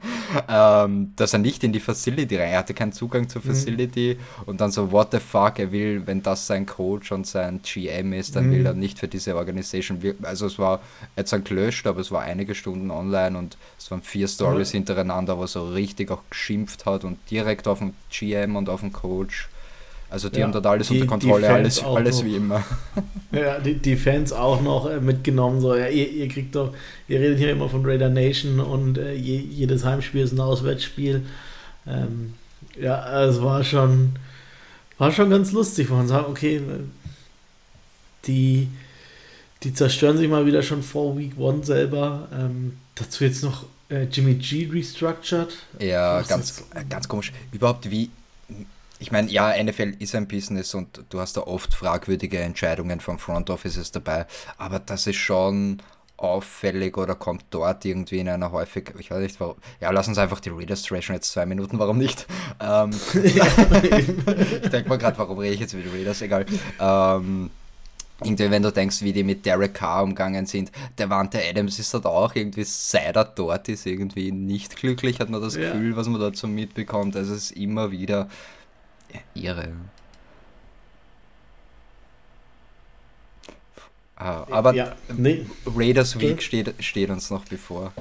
ähm, 0.48 1.12
dass 1.16 1.32
er 1.32 1.38
nicht 1.38 1.64
in 1.64 1.72
die 1.72 1.80
Facility 1.80 2.36
rein, 2.36 2.50
er 2.50 2.58
hatte 2.58 2.74
keinen 2.74 2.92
Zugang 2.92 3.28
zur 3.28 3.42
mhm. 3.42 3.48
Facility 3.48 4.18
mhm. 4.18 4.42
und 4.46 4.60
dann 4.60 4.70
so, 4.70 4.92
what 4.92 5.08
the 5.12 5.18
fuck, 5.18 5.58
er 5.58 5.72
will, 5.72 6.06
wenn 6.06 6.22
das 6.22 6.46
sein 6.46 6.66
Coach 6.66 7.12
und 7.12 7.26
sein 7.26 7.60
GM 7.62 8.12
ist, 8.12 8.36
dann 8.36 8.46
mhm. 8.46 8.52
will 8.52 8.66
er 8.66 8.74
nicht 8.74 8.98
für 8.98 9.08
diese 9.08 9.36
Organisation 9.36 10.02
wirken. 10.02 10.24
Also 10.24 10.46
es 10.46 10.58
war, 10.58 10.80
er 11.16 11.24
hat 11.24 11.32
es 11.32 11.44
gelöscht, 11.44 11.86
aber 11.86 12.00
es 12.00 12.10
war 12.10 12.22
einige 12.22 12.54
Stunden 12.54 12.90
online 12.90 13.38
und 13.38 13.56
es 13.78 13.90
waren 13.90 14.02
vier 14.02 14.28
Stories 14.28 14.72
mhm. 14.72 14.78
hintereinander, 14.78 15.38
wo 15.38 15.42
er 15.42 15.48
so 15.48 15.68
richtig 15.68 16.10
auch 16.10 16.22
geschimpft 16.30 16.86
hat 16.86 17.04
und 17.04 17.18
direkt 17.30 17.68
auf 17.68 17.78
den 17.78 17.94
GM 18.10 18.56
und 18.56 18.68
auf 18.68 18.80
den 18.80 18.92
Coach 18.92 19.48
also 20.10 20.28
die 20.28 20.38
ja, 20.38 20.44
haben 20.44 20.52
dort 20.52 20.66
alles 20.66 20.88
die, 20.88 20.94
unter 20.94 21.06
Kontrolle, 21.06 21.48
alles, 21.48 21.82
alles 21.82 22.24
wie 22.24 22.36
immer. 22.36 22.64
Ja, 23.30 23.58
die, 23.58 23.74
die 23.74 23.96
Fans 23.96 24.32
auch 24.32 24.62
noch 24.62 24.88
äh, 24.88 25.00
mitgenommen. 25.00 25.60
So, 25.60 25.76
ja, 25.76 25.88
ihr, 25.88 26.10
ihr, 26.10 26.28
kriegt 26.28 26.54
doch, 26.54 26.72
ihr 27.08 27.20
redet 27.20 27.38
hier 27.38 27.52
immer 27.52 27.68
von 27.68 27.84
Raider 27.84 28.08
Nation 28.08 28.58
und 28.58 28.96
äh, 28.96 29.12
je, 29.12 29.36
jedes 29.36 29.84
Heimspiel 29.84 30.22
ist 30.22 30.32
ein 30.32 30.40
Auswärtsspiel. 30.40 31.26
Ähm, 31.86 32.32
ja, 32.80 33.24
es 33.24 33.42
war 33.42 33.62
schon, 33.64 34.16
war 34.96 35.12
schon 35.12 35.28
ganz 35.28 35.52
lustig, 35.52 35.90
wo 35.90 35.96
man 35.96 36.08
sagt, 36.08 36.26
okay, 36.26 36.62
die, 38.26 38.68
die 39.62 39.74
zerstören 39.74 40.16
sich 40.16 40.28
mal 40.28 40.46
wieder 40.46 40.62
schon 40.62 40.82
vor 40.82 41.18
Week 41.18 41.32
One 41.36 41.62
selber. 41.64 42.28
Ähm, 42.32 42.78
dazu 42.94 43.24
jetzt 43.24 43.44
noch 43.44 43.66
äh, 43.90 44.04
Jimmy 44.04 44.36
G 44.36 44.70
restructured. 44.72 45.54
Ja, 45.80 46.22
ganz, 46.22 46.64
ganz 46.88 47.08
komisch. 47.08 47.32
Überhaupt 47.52 47.90
wie 47.90 48.08
ich 48.98 49.12
meine, 49.12 49.30
ja, 49.30 49.52
NFL 49.62 49.94
ist 49.98 50.14
ein 50.14 50.28
Business 50.28 50.74
und 50.74 51.04
du 51.08 51.20
hast 51.20 51.36
da 51.36 51.42
oft 51.42 51.74
fragwürdige 51.74 52.38
Entscheidungen 52.38 53.00
vom 53.00 53.18
Front 53.18 53.50
Offices 53.50 53.92
dabei, 53.92 54.26
aber 54.56 54.78
das 54.78 55.06
ist 55.06 55.16
schon 55.16 55.80
auffällig 56.16 56.98
oder 56.98 57.14
kommt 57.14 57.44
dort 57.50 57.84
irgendwie 57.84 58.18
in 58.18 58.28
einer 58.28 58.50
häufig, 58.50 58.92
ich 58.98 59.10
weiß 59.10 59.20
nicht 59.20 59.38
warum, 59.40 59.54
ja, 59.80 59.90
lass 59.90 60.08
uns 60.08 60.18
einfach 60.18 60.40
die 60.40 60.50
Raiders 60.50 60.82
trashen 60.82 61.14
jetzt 61.14 61.30
zwei 61.30 61.46
Minuten, 61.46 61.78
warum 61.78 61.98
nicht? 61.98 62.26
Ähm, 62.60 62.90
ich 63.22 64.68
denke 64.68 64.88
mal 64.88 64.98
gerade, 64.98 65.16
warum 65.16 65.38
rede 65.38 65.54
ich 65.54 65.60
jetzt 65.60 65.74
über 65.74 65.84
die 65.84 65.96
Raiders, 65.96 66.20
egal. 66.20 66.44
Ähm, 66.80 67.50
irgendwie, 68.24 68.50
wenn 68.50 68.64
du 68.64 68.72
denkst, 68.72 69.02
wie 69.02 69.12
die 69.12 69.22
mit 69.22 69.46
Derek 69.46 69.74
Carr 69.74 70.02
umgangen 70.02 70.46
sind, 70.46 70.72
der 70.98 71.08
Wante 71.08 71.38
Adams 71.40 71.78
ist 71.78 71.94
dort 71.94 72.06
auch 72.06 72.34
irgendwie, 72.34 72.64
seit 72.64 73.14
er 73.14 73.24
dort 73.24 73.68
ist, 73.68 73.86
irgendwie 73.86 74.32
nicht 74.32 74.74
glücklich, 74.74 75.20
hat 75.20 75.30
man 75.30 75.40
das 75.40 75.54
ja. 75.54 75.72
Gefühl, 75.72 75.94
was 75.94 76.08
man 76.08 76.20
dazu 76.20 76.48
mitbekommt. 76.48 77.14
Also 77.14 77.34
es 77.34 77.50
ist 77.50 77.56
immer 77.56 77.92
wieder 77.92 78.28
ihre. 79.34 79.68
Ah, 84.16 84.44
aber 84.50 84.74
ja, 84.74 84.96
nee. 85.16 85.46
Raiders 85.64 86.18
Week 86.18 86.42
steht, 86.42 86.74
steht 86.80 87.08
uns 87.08 87.30
noch 87.30 87.44
bevor. 87.44 87.92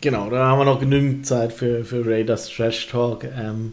Genau, 0.00 0.30
da 0.30 0.46
haben 0.46 0.58
wir 0.60 0.64
noch 0.64 0.78
genügend 0.78 1.26
Zeit 1.26 1.52
für, 1.52 1.84
für 1.84 2.06
Raiders 2.06 2.48
Trash 2.48 2.86
Talk. 2.86 3.24
Ähm, 3.24 3.72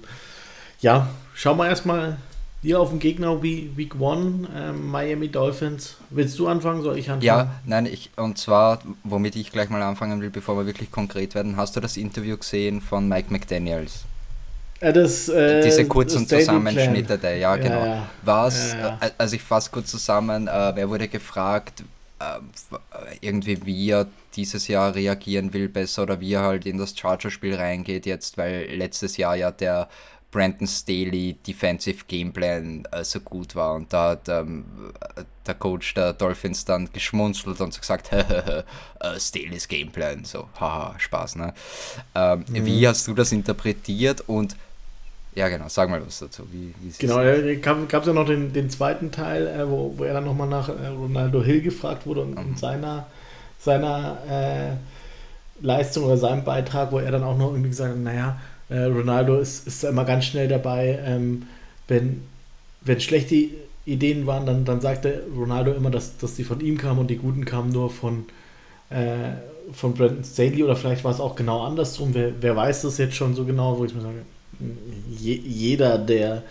ja, 0.79 1.09
schauen 1.35 1.57
wir 1.57 1.67
erstmal 1.67 2.17
hier 2.63 2.79
auf 2.79 2.89
den 2.89 2.99
Gegner 2.99 3.41
Week 3.41 3.99
One, 3.99 4.47
ähm, 4.55 4.89
Miami 4.89 5.29
Dolphins. 5.29 5.97
Willst 6.09 6.37
du 6.37 6.47
anfangen? 6.47 6.81
Soll 6.81 6.97
ich 6.97 7.09
anfangen? 7.09 7.25
Ja, 7.25 7.55
nein, 7.65 7.85
ich, 7.85 8.09
und 8.17 8.37
zwar, 8.37 8.79
womit 9.03 9.35
ich 9.35 9.51
gleich 9.51 9.69
mal 9.69 9.81
anfangen 9.81 10.21
will, 10.21 10.31
bevor 10.31 10.57
wir 10.57 10.65
wirklich 10.65 10.91
konkret 10.91 11.33
werden, 11.35 11.55
hast 11.55 11.75
du 11.75 11.79
das 11.79 11.97
Interview 11.97 12.35
gesehen 12.37 12.81
von 12.81 13.07
Mike 13.07 13.31
McDaniels? 13.31 14.05
Ja, 14.81 14.91
das, 14.91 15.29
äh, 15.29 15.61
Diese 15.61 15.87
kurzen 15.87 16.27
Zusammenschnitte, 16.27 17.17
der, 17.17 17.37
ja, 17.37 17.55
genau. 17.55 17.85
Ja, 17.85 18.09
Was, 18.23 18.73
ja, 18.73 18.97
äh, 18.99 19.11
also 19.17 19.35
ich 19.35 19.43
fasse 19.43 19.69
kurz 19.69 19.91
zusammen, 19.91 20.47
äh, 20.47 20.71
wer 20.73 20.89
wurde 20.89 21.07
gefragt, 21.07 21.83
äh, 22.19 22.23
irgendwie 23.21 23.63
wie 23.65 23.91
er 23.91 24.07
dieses 24.35 24.67
Jahr 24.67 24.95
reagieren 24.95 25.53
will 25.53 25.69
besser 25.69 26.03
oder 26.03 26.19
wie 26.19 26.33
er 26.33 26.41
halt 26.41 26.65
in 26.65 26.79
das 26.79 26.97
Charger-Spiel 26.97 27.55
reingeht 27.55 28.07
jetzt, 28.07 28.37
weil 28.37 28.75
letztes 28.75 29.17
Jahr 29.17 29.35
ja 29.35 29.51
der 29.51 29.87
Brandon 30.31 30.65
Staley 30.65 31.37
Defensive 31.45 32.05
Gameplan 32.07 32.87
äh, 32.91 33.03
so 33.03 33.19
gut 33.19 33.55
war. 33.55 33.75
Und 33.75 33.91
da 33.91 34.11
hat 34.11 34.29
ähm, 34.29 34.65
der 35.45 35.55
Coach 35.55 35.93
der 35.93 36.13
Dolphins 36.13 36.65
dann 36.65 36.89
geschmunzelt 36.91 37.59
und 37.59 37.77
gesagt, 37.77 38.11
äh, 38.13 38.63
Staley's 39.19 39.67
Gameplan. 39.67 40.23
So, 40.23 40.47
haha, 40.59 40.95
Spaß, 40.97 41.35
ne? 41.35 41.53
Ähm, 42.15 42.45
mhm. 42.47 42.65
Wie 42.65 42.87
hast 42.87 43.07
du 43.07 43.13
das 43.13 43.31
interpretiert 43.31 44.21
und 44.27 44.55
ja, 45.33 45.47
genau, 45.47 45.65
sag 45.69 45.89
mal 45.89 46.05
was 46.05 46.19
dazu. 46.19 46.43
Wie, 46.51 46.73
wie 46.81 46.91
genau, 46.99 47.17
da 47.23 47.73
gab 47.87 48.01
es 48.01 48.07
ja 48.07 48.13
noch 48.13 48.25
den, 48.25 48.51
den 48.51 48.69
zweiten 48.69 49.11
Teil, 49.11 49.47
äh, 49.47 49.69
wo, 49.69 49.93
wo 49.97 50.03
er 50.03 50.13
dann 50.13 50.25
nochmal 50.25 50.49
nach 50.49 50.67
äh, 50.67 50.87
Ronaldo 50.87 51.41
Hill 51.41 51.61
gefragt 51.61 52.05
wurde 52.05 52.21
und, 52.21 52.31
mhm. 52.31 52.37
und 52.37 52.59
seiner, 52.59 53.07
seiner 53.59 54.17
äh, 54.29 55.65
Leistung 55.65 56.03
oder 56.05 56.17
seinem 56.17 56.43
Beitrag, 56.43 56.91
wo 56.91 56.99
er 56.99 57.11
dann 57.11 57.23
auch 57.23 57.37
noch 57.37 57.51
irgendwie 57.51 57.69
gesagt 57.69 57.91
hat, 57.91 57.99
naja, 57.99 58.39
äh, 58.69 58.83
Ronaldo 58.83 59.37
ist, 59.37 59.67
ist 59.67 59.83
immer 59.85 60.03
ganz 60.03 60.25
schnell 60.25 60.49
dabei, 60.49 60.99
ähm, 61.05 61.43
wenn, 61.87 62.23
wenn 62.81 62.99
schlechte 62.99 63.49
Ideen 63.85 64.27
waren, 64.27 64.45
dann, 64.45 64.65
dann 64.65 64.81
sagte 64.81 65.23
Ronaldo 65.35 65.71
immer, 65.71 65.91
dass, 65.91 66.17
dass 66.17 66.35
die 66.35 66.43
von 66.43 66.59
ihm 66.59 66.77
kamen 66.77 66.99
und 66.99 67.07
die 67.07 67.17
guten 67.17 67.45
kamen 67.45 67.71
nur 67.71 67.89
von, 67.89 68.25
äh, 68.89 69.31
von 69.71 69.93
Brandon 69.93 70.23
Staley 70.23 70.63
oder 70.63 70.75
vielleicht 70.75 71.03
war 71.03 71.11
es 71.11 71.19
auch 71.19 71.35
genau 71.35 71.63
andersrum. 71.63 72.13
Wer, 72.13 72.33
wer 72.41 72.55
weiß 72.55 72.83
das 72.83 72.97
jetzt 72.97 73.15
schon 73.15 73.33
so 73.33 73.45
genau, 73.45 73.77
wo 73.77 73.85
ich 73.85 73.93
mir 73.95 74.01
sage, 74.01 74.23
je, 75.09 75.35
jeder, 75.35 75.97
der, 75.97 76.43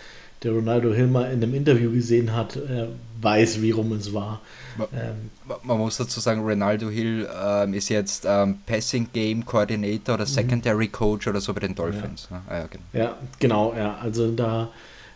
der 0.43 0.53
Ronaldo 0.53 0.93
Hilmer 0.93 1.31
in 1.31 1.43
einem 1.43 1.55
Interview 1.55 1.91
gesehen 1.93 2.35
hat, 2.35 2.57
äh, 2.57 2.87
weiß, 3.21 3.61
wie 3.63 3.71
rum 3.71 3.93
es 3.93 4.13
war. 4.13 4.41
Man, 4.79 4.89
ähm, 4.95 5.57
man 5.63 5.79
muss 5.79 5.97
dazu 5.97 6.21
sagen, 6.21 6.43
Ronaldo 6.43 6.89
Hill 6.89 7.29
ähm, 7.43 7.75
ist 7.75 7.89
jetzt 7.89 8.25
ähm, 8.27 8.59
Passing 8.67 9.09
Game 9.13 9.45
Coordinator 9.45 10.15
oder 10.15 10.25
mhm. 10.25 10.31
Secondary 10.31 10.89
Coach 10.89 11.27
oder 11.27 11.41
so 11.41 11.53
bei 11.53 11.61
den 11.61 11.75
Dolphins. 11.75 12.29
Ja, 12.31 12.37
ne? 12.37 12.43
ah, 12.49 12.59
ja, 12.59 12.67
genau. 12.67 12.85
ja 12.93 13.19
genau. 13.39 13.75
Ja, 13.77 13.99
also 14.01 14.31
da 14.31 14.71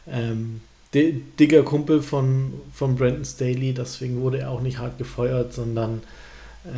ähm, 0.06 0.60
dicker 0.92 1.62
Kumpel 1.62 2.02
von, 2.02 2.52
von 2.72 2.94
Brandon 2.96 3.24
Staley, 3.24 3.72
deswegen 3.72 4.20
wurde 4.20 4.40
er 4.40 4.50
auch 4.50 4.60
nicht 4.60 4.78
hart 4.78 4.98
gefeuert, 4.98 5.52
sondern 5.52 6.02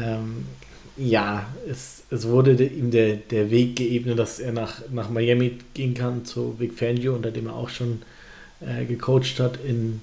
ähm, 0.00 0.46
ja, 0.96 1.46
es, 1.68 2.02
es 2.10 2.26
wurde 2.28 2.52
ihm 2.64 2.90
der, 2.90 3.16
der 3.16 3.50
Weg 3.50 3.76
geebnet, 3.76 4.18
dass 4.18 4.38
er 4.38 4.52
nach, 4.52 4.82
nach 4.90 5.10
Miami 5.10 5.58
gehen 5.74 5.94
kann 5.94 6.24
zu 6.24 6.58
Vic 6.58 6.74
Fangio, 6.74 7.14
unter 7.14 7.30
dem 7.30 7.46
er 7.46 7.54
auch 7.54 7.68
schon 7.68 8.02
äh, 8.60 8.84
gecoacht 8.84 9.38
hat 9.38 9.58
in, 9.64 10.00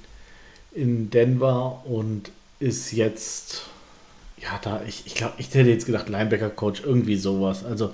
in 0.73 1.09
Denver 1.09 1.83
und 1.85 2.31
ist 2.59 2.91
jetzt, 2.91 3.63
ja, 4.37 4.59
da, 4.61 4.81
ich, 4.87 5.03
ich 5.05 5.15
glaube, 5.15 5.33
ich 5.37 5.47
hätte 5.53 5.69
jetzt 5.69 5.85
gedacht, 5.85 6.09
Linebacker-Coach, 6.09 6.83
irgendwie 6.85 7.17
sowas. 7.17 7.65
Also 7.65 7.93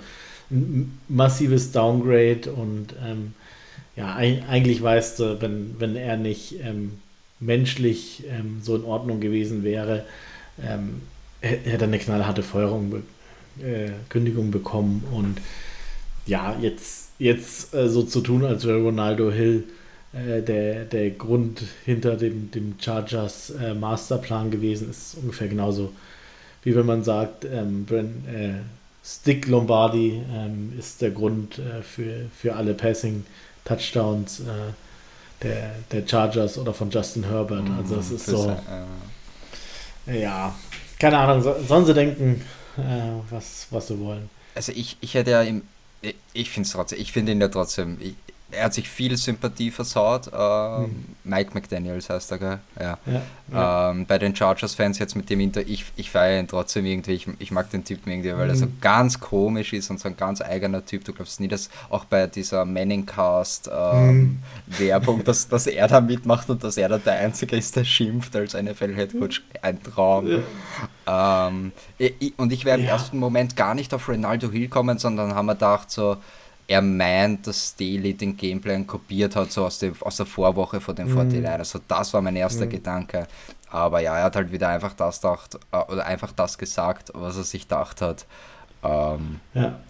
ein 0.50 0.98
massives 1.08 1.72
Downgrade 1.72 2.52
und 2.52 2.88
ähm, 3.04 3.34
ja, 3.96 4.14
eigentlich 4.14 4.82
weißt 4.82 5.18
du, 5.20 5.40
wenn, 5.40 5.76
wenn 5.78 5.96
er 5.96 6.16
nicht 6.16 6.56
ähm, 6.62 6.98
menschlich 7.38 8.24
ähm, 8.28 8.60
so 8.62 8.76
in 8.76 8.84
Ordnung 8.84 9.20
gewesen 9.20 9.62
wäre, 9.62 10.04
er 11.40 11.82
eine 11.82 11.98
knallharte 11.98 12.42
Feuerung, 12.42 13.02
äh, 13.60 13.90
Kündigung 14.08 14.50
bekommen 14.50 15.04
und 15.12 15.40
ja, 16.26 16.56
jetzt, 16.60 17.10
jetzt 17.18 17.74
äh, 17.74 17.88
so 17.88 18.02
zu 18.02 18.20
tun, 18.20 18.44
als 18.44 18.66
wäre 18.66 18.80
Ronaldo 18.80 19.30
Hill 19.30 19.64
äh, 20.12 20.42
der, 20.42 20.84
der 20.84 21.10
Grund 21.10 21.62
hinter 21.84 22.16
dem, 22.16 22.50
dem 22.50 22.74
Chargers 22.80 23.50
äh, 23.50 23.74
Masterplan 23.74 24.50
gewesen, 24.50 24.90
ist 24.90 25.16
ungefähr 25.20 25.48
genauso, 25.48 25.92
wie 26.62 26.74
wenn 26.74 26.86
man 26.86 27.04
sagt, 27.04 27.44
ähm, 27.44 27.84
Brand, 27.84 28.26
äh, 28.28 28.54
Stick 29.02 29.46
Lombardi 29.46 30.22
ähm, 30.32 30.72
ist 30.78 31.00
der 31.00 31.10
Grund 31.10 31.58
äh, 31.58 31.82
für, 31.82 32.26
für 32.36 32.54
alle 32.54 32.74
Passing-Touchdowns 32.74 34.42
der, 35.42 35.74
der 35.90 36.06
Chargers 36.06 36.58
oder 36.58 36.74
von 36.74 36.90
Justin 36.90 37.24
Herbert. 37.24 37.64
Also 37.78 37.96
es 37.96 38.10
ist 38.10 38.26
so, 38.26 38.54
ja, 40.06 40.54
keine 41.00 41.18
Ahnung, 41.18 41.42
so, 41.42 41.56
sollen 41.66 41.86
sie 41.86 41.94
denken, 41.94 42.42
äh, 42.76 42.80
was, 43.30 43.66
was 43.70 43.88
sie 43.88 43.98
wollen. 43.98 44.30
Also 44.54 44.72
ich, 44.72 44.96
ich 45.00 45.14
hätte 45.14 45.32
ja 45.32 45.42
im, 45.42 45.62
ich, 46.32 46.50
finde 46.50 46.66
es 46.66 46.72
trotzdem, 46.72 47.00
ich 47.00 47.10
finde 47.10 47.32
ihn 47.32 47.40
ja 47.40 47.48
trotzdem, 47.48 47.98
ich, 48.00 48.14
er 48.52 48.64
hat 48.64 48.74
sich 48.74 48.88
viel 48.88 49.16
Sympathie 49.16 49.70
versaut. 49.70 50.30
Ähm, 50.32 50.82
mhm. 50.82 51.04
Mike 51.24 51.50
McDaniels 51.54 52.10
heißt 52.10 52.32
er, 52.32 52.38
gell? 52.38 52.58
Ja. 52.78 52.98
ja, 53.06 53.22
ja. 53.52 53.90
Ähm, 53.90 54.06
bei 54.06 54.18
den 54.18 54.34
Chargers-Fans 54.34 54.98
jetzt 54.98 55.14
mit 55.16 55.30
dem 55.30 55.40
Inter, 55.40 55.60
ich, 55.60 55.84
ich 55.96 56.10
feiere 56.10 56.40
ihn 56.40 56.48
trotzdem 56.48 56.84
irgendwie. 56.86 57.12
Ich, 57.12 57.26
ich 57.38 57.50
mag 57.50 57.70
den 57.70 57.84
Typen 57.84 58.10
irgendwie, 58.10 58.32
weil 58.32 58.44
mhm. 58.44 58.50
er 58.50 58.56
so 58.56 58.66
mhm. 58.66 58.78
ganz 58.80 59.20
komisch 59.20 59.72
ist 59.72 59.90
und 59.90 60.00
so 60.00 60.08
ein 60.08 60.16
ganz 60.16 60.40
eigener 60.40 60.84
Typ. 60.84 61.04
Du 61.04 61.12
glaubst 61.12 61.40
nie, 61.40 61.48
dass 61.48 61.70
auch 61.88 62.04
bei 62.04 62.26
dieser 62.26 62.64
Manningcast-Werbung, 62.64 64.40
ähm, 64.78 65.20
mhm. 65.20 65.24
dass, 65.24 65.48
dass 65.48 65.66
er 65.66 65.88
da 65.88 66.00
mitmacht 66.00 66.48
und 66.50 66.64
dass 66.64 66.76
er 66.76 66.88
da 66.88 66.98
der 66.98 67.14
Einzige 67.14 67.56
ist, 67.56 67.76
der 67.76 67.84
schimpft 67.84 68.34
als 68.36 68.54
NFL-Headcoach. 68.54 69.42
Ein 69.62 69.82
Traum. 69.82 70.26
Ja. 70.26 70.38
Ähm, 71.06 71.72
und 72.36 72.52
ich 72.52 72.64
wäre 72.64 72.78
im 72.78 72.84
ersten 72.84 73.18
Moment 73.18 73.56
gar 73.56 73.74
nicht 73.74 73.92
auf 73.94 74.08
Ronaldo 74.08 74.50
Hill 74.50 74.68
kommen, 74.68 74.98
sondern 74.98 75.34
haben 75.34 75.46
wir 75.46 75.54
gedacht, 75.54 75.90
so 75.90 76.16
er 76.70 76.82
meint, 76.82 77.48
dass 77.48 77.70
Staley 77.70 78.14
den 78.14 78.36
Gameplan 78.36 78.86
kopiert 78.86 79.34
hat, 79.34 79.50
so 79.50 79.64
aus, 79.64 79.80
dem, 79.80 79.92
aus 80.02 80.18
der 80.18 80.26
Vorwoche 80.26 80.80
von 80.80 80.94
den 80.94 81.10
mhm. 81.10 81.18
49ers. 81.18 81.58
Also 81.58 81.80
das 81.88 82.14
war 82.14 82.22
mein 82.22 82.36
erster 82.36 82.66
mhm. 82.66 82.70
Gedanke. 82.70 83.26
Aber 83.70 83.98
ja, 84.00 84.16
er 84.16 84.22
hat 84.22 84.36
halt 84.36 84.52
wieder 84.52 84.68
einfach 84.68 84.92
das 84.92 85.20
gedacht, 85.20 85.58
äh, 85.72 85.78
oder 85.92 86.06
einfach 86.06 86.30
das 86.30 86.58
gesagt, 86.58 87.10
was 87.12 87.36
er 87.36 87.42
sich 87.42 87.62
gedacht 87.62 88.00
hat. 88.00 88.24
Ähm, 88.84 89.40
ja. 89.52 89.80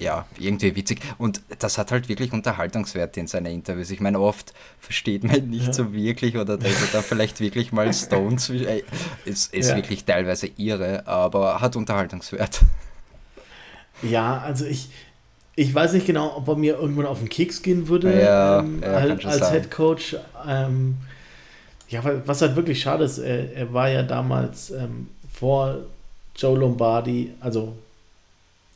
ja, 0.00 0.26
irgendwie 0.36 0.74
witzig. 0.74 0.98
Und 1.16 1.42
das 1.60 1.78
hat 1.78 1.92
halt 1.92 2.08
wirklich 2.08 2.32
Unterhaltungswerte 2.32 3.20
in 3.20 3.28
seinen 3.28 3.46
Interviews. 3.46 3.92
Ich 3.92 4.00
meine, 4.00 4.18
oft 4.18 4.52
versteht 4.80 5.22
man 5.22 5.48
nicht 5.48 5.68
ja. 5.68 5.72
so 5.72 5.92
wirklich 5.92 6.36
oder 6.36 6.58
da 6.58 6.66
ist 6.66 6.92
da 6.92 7.02
vielleicht 7.02 7.38
wirklich 7.38 7.70
mal 7.70 7.92
Stones. 7.94 8.50
Ist, 8.50 9.54
ist 9.54 9.70
ja. 9.70 9.76
wirklich 9.76 10.04
teilweise 10.04 10.50
irre, 10.56 11.06
aber 11.06 11.60
hat 11.60 11.76
Unterhaltungswert. 11.76 12.62
Ja, 14.02 14.40
also 14.40 14.64
ich, 14.64 14.90
ich 15.56 15.74
weiß 15.74 15.94
nicht 15.94 16.06
genau, 16.06 16.36
ob 16.36 16.46
er 16.48 16.56
mir 16.56 16.78
irgendwann 16.78 17.06
auf 17.06 17.18
den 17.18 17.30
Keks 17.30 17.62
gehen 17.62 17.88
würde 17.88 18.20
ja, 18.20 18.60
ähm, 18.60 18.80
ja, 18.82 18.92
halt, 18.92 19.24
als 19.24 19.50
Head 19.50 19.70
Coach. 19.70 20.16
Ähm, 20.46 20.96
ja, 21.88 22.02
was 22.26 22.42
halt 22.42 22.56
wirklich 22.56 22.80
schade 22.80 23.04
ist, 23.04 23.18
er, 23.18 23.54
er 23.54 23.72
war 23.72 23.88
ja 23.88 24.02
damals 24.02 24.70
ähm, 24.70 25.08
vor 25.32 25.78
Joe 26.36 26.58
Lombardi, 26.58 27.32
also 27.40 27.74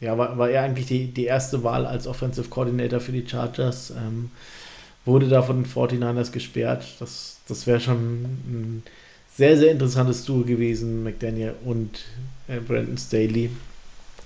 ja, 0.01 0.17
war, 0.17 0.39
war 0.39 0.49
er 0.49 0.63
eigentlich 0.63 0.87
die, 0.87 1.09
die 1.09 1.27
erste 1.27 1.63
Wahl 1.63 1.85
als 1.85 2.07
Offensive 2.07 2.49
Coordinator 2.49 3.01
für 3.01 3.13
die 3.13 3.29
Chargers. 3.29 3.91
Ähm, 3.91 4.31
wurde 5.05 5.29
da 5.29 5.43
von 5.43 5.63
den 5.63 5.71
49ers 5.71 6.31
gesperrt. 6.33 6.85
Das, 7.01 7.39
das 7.49 7.67
wäre 7.67 7.81
schon 7.81 7.97
ein 7.97 8.83
sehr, 9.37 9.59
sehr 9.59 9.73
interessantes 9.73 10.25
Duo 10.25 10.43
gewesen, 10.43 11.03
McDaniel 11.05 11.55
und 11.65 12.01
äh, 12.49 12.61
Brandon 12.61 12.97
Staley 12.97 13.51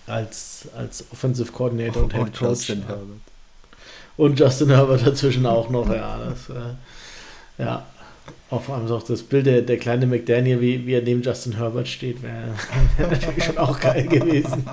als, 0.07 0.69
als 0.77 1.05
Offensive 1.13 1.53
Coordinator 1.53 2.03
oh, 2.03 2.05
und 2.05 2.13
Head 2.13 2.33
Coach. 2.33 2.41
Und 2.41 2.49
Justin 2.49 2.87
Herbert. 2.87 3.21
Und 4.17 4.39
Justin 4.39 4.69
Herbert 4.71 5.07
dazwischen 5.07 5.47
auch 5.47 5.71
noch, 5.71 5.89
ja. 5.89 6.19
Das, 6.19 6.49
äh, 6.51 7.63
ja. 7.63 7.87
Auf 8.51 8.71
allem 8.71 8.91
auch 8.91 9.03
das 9.03 9.23
Bild 9.23 9.47
der, 9.47 9.63
der 9.63 9.79
kleine 9.79 10.07
McDaniel, 10.07 10.61
wie, 10.61 10.87
wie 10.87 10.95
er 10.95 11.03
neben 11.03 11.23
Justin 11.23 11.57
Herbert 11.57 11.89
steht, 11.89 12.23
wäre 12.23 12.55
wär 12.97 13.09
natürlich 13.09 13.45
schon 13.45 13.59
auch 13.59 13.79
geil 13.81 14.07
gewesen. 14.07 14.65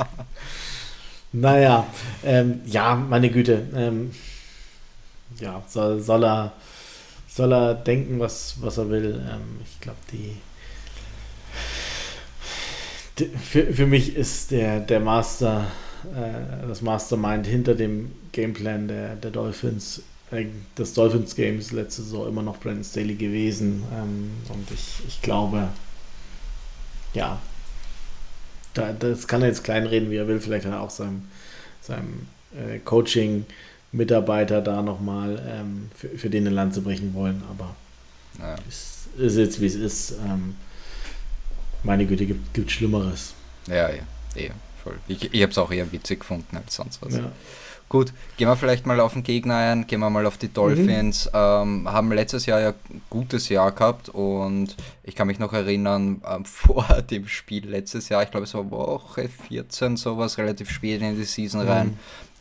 Naja, 1.33 1.87
ähm, 2.23 2.61
ja, 2.65 2.95
meine 2.95 3.29
Güte. 3.29 3.63
Ähm, 3.75 4.11
ja, 5.39 5.63
soll, 5.67 6.01
soll, 6.01 6.23
er, 6.25 6.51
soll 7.27 7.53
er 7.53 7.73
denken, 7.73 8.19
was, 8.19 8.55
was 8.59 8.77
er 8.77 8.89
will. 8.89 9.21
Ähm, 9.29 9.61
ich 9.63 9.79
glaube, 9.79 9.99
die, 10.11 10.37
für, 13.25 13.73
für 13.73 13.85
mich 13.85 14.15
ist 14.15 14.51
der, 14.51 14.79
der 14.79 14.99
Master, 14.99 15.67
äh, 16.15 16.67
das 16.67 16.81
Mastermind 16.81 17.45
hinter 17.45 17.75
dem 17.75 18.11
Gameplan 18.31 18.87
der, 18.87 19.15
der 19.15 19.31
Dolphins, 19.31 20.03
äh, 20.31 20.45
des 20.77 20.93
Dolphins 20.93 21.35
Games 21.35 21.71
letzte 21.71 22.03
Saison 22.03 22.27
immer 22.27 22.41
noch 22.41 22.59
Brandon 22.59 22.83
Staley 22.83 23.15
gewesen. 23.15 23.83
Ähm, 23.93 24.31
und 24.49 24.69
ich, 24.71 25.01
ich 25.07 25.21
glaube, 25.21 25.69
ja, 27.13 27.39
da, 28.73 28.93
das 28.93 29.27
kann 29.27 29.41
er 29.41 29.49
jetzt 29.49 29.63
kleinreden, 29.63 30.09
wie 30.11 30.17
er 30.17 30.27
will. 30.27 30.39
Vielleicht 30.39 30.65
hat 30.65 30.73
er 30.73 30.81
auch 30.81 30.89
seinem, 30.89 31.23
seinem 31.81 32.27
äh, 32.55 32.79
Coaching-Mitarbeiter 32.79 34.61
da 34.61 34.81
nochmal 34.81 35.41
ähm, 35.47 35.89
für, 35.95 36.09
für 36.09 36.29
den 36.29 36.47
ein 36.47 36.53
Land 36.53 36.73
zu 36.73 36.81
brechen 36.81 37.13
wollen. 37.13 37.43
Aber 37.49 37.75
es 38.67 39.07
ist 39.17 39.37
jetzt, 39.37 39.59
wie 39.59 39.65
es 39.65 39.75
ist. 39.75 40.11
Ähm, 40.25 40.55
meine 41.83 42.05
Güte, 42.05 42.25
gibt, 42.25 42.53
gibt 42.53 42.71
Schlimmeres. 42.71 43.33
Ja, 43.67 43.89
ja, 43.89 44.03
eher, 44.35 44.53
voll. 44.83 44.97
Ich, 45.07 45.33
ich 45.33 45.41
habe 45.41 45.51
es 45.51 45.57
auch 45.57 45.71
eher 45.71 45.91
witzig 45.91 46.21
gefunden 46.21 46.57
als 46.57 46.75
sonst 46.75 47.01
was. 47.01 47.15
Ja. 47.15 47.31
Gut, 47.91 48.13
gehen 48.37 48.47
wir 48.47 48.55
vielleicht 48.55 48.85
mal 48.85 49.01
auf 49.01 49.11
den 49.11 49.23
Gegner 49.23 49.57
ein, 49.57 49.85
gehen 49.85 49.99
wir 49.99 50.09
mal 50.09 50.25
auf 50.25 50.37
die 50.37 50.47
Dolphins. 50.47 51.25
Mhm. 51.25 51.31
Ähm, 51.33 51.91
haben 51.91 52.09
letztes 52.13 52.45
Jahr 52.45 52.61
ja 52.61 52.69
ein 52.89 53.01
gutes 53.09 53.49
Jahr 53.49 53.73
gehabt 53.73 54.07
und 54.07 54.77
ich 55.03 55.13
kann 55.13 55.27
mich 55.27 55.39
noch 55.39 55.51
erinnern, 55.51 56.21
ähm, 56.25 56.45
vor 56.45 56.85
dem 57.01 57.27
Spiel 57.27 57.67
letztes 57.67 58.07
Jahr, 58.07 58.23
ich 58.23 58.31
glaube 58.31 58.45
es 58.45 58.53
war 58.53 58.71
Woche 58.71 59.27
14, 59.27 59.97
sowas, 59.97 60.37
relativ 60.37 60.69
spät 60.69 61.01
in 61.01 61.17
die 61.17 61.25
Season 61.25 61.67
rein, 61.67 61.87
mhm. 61.87 61.97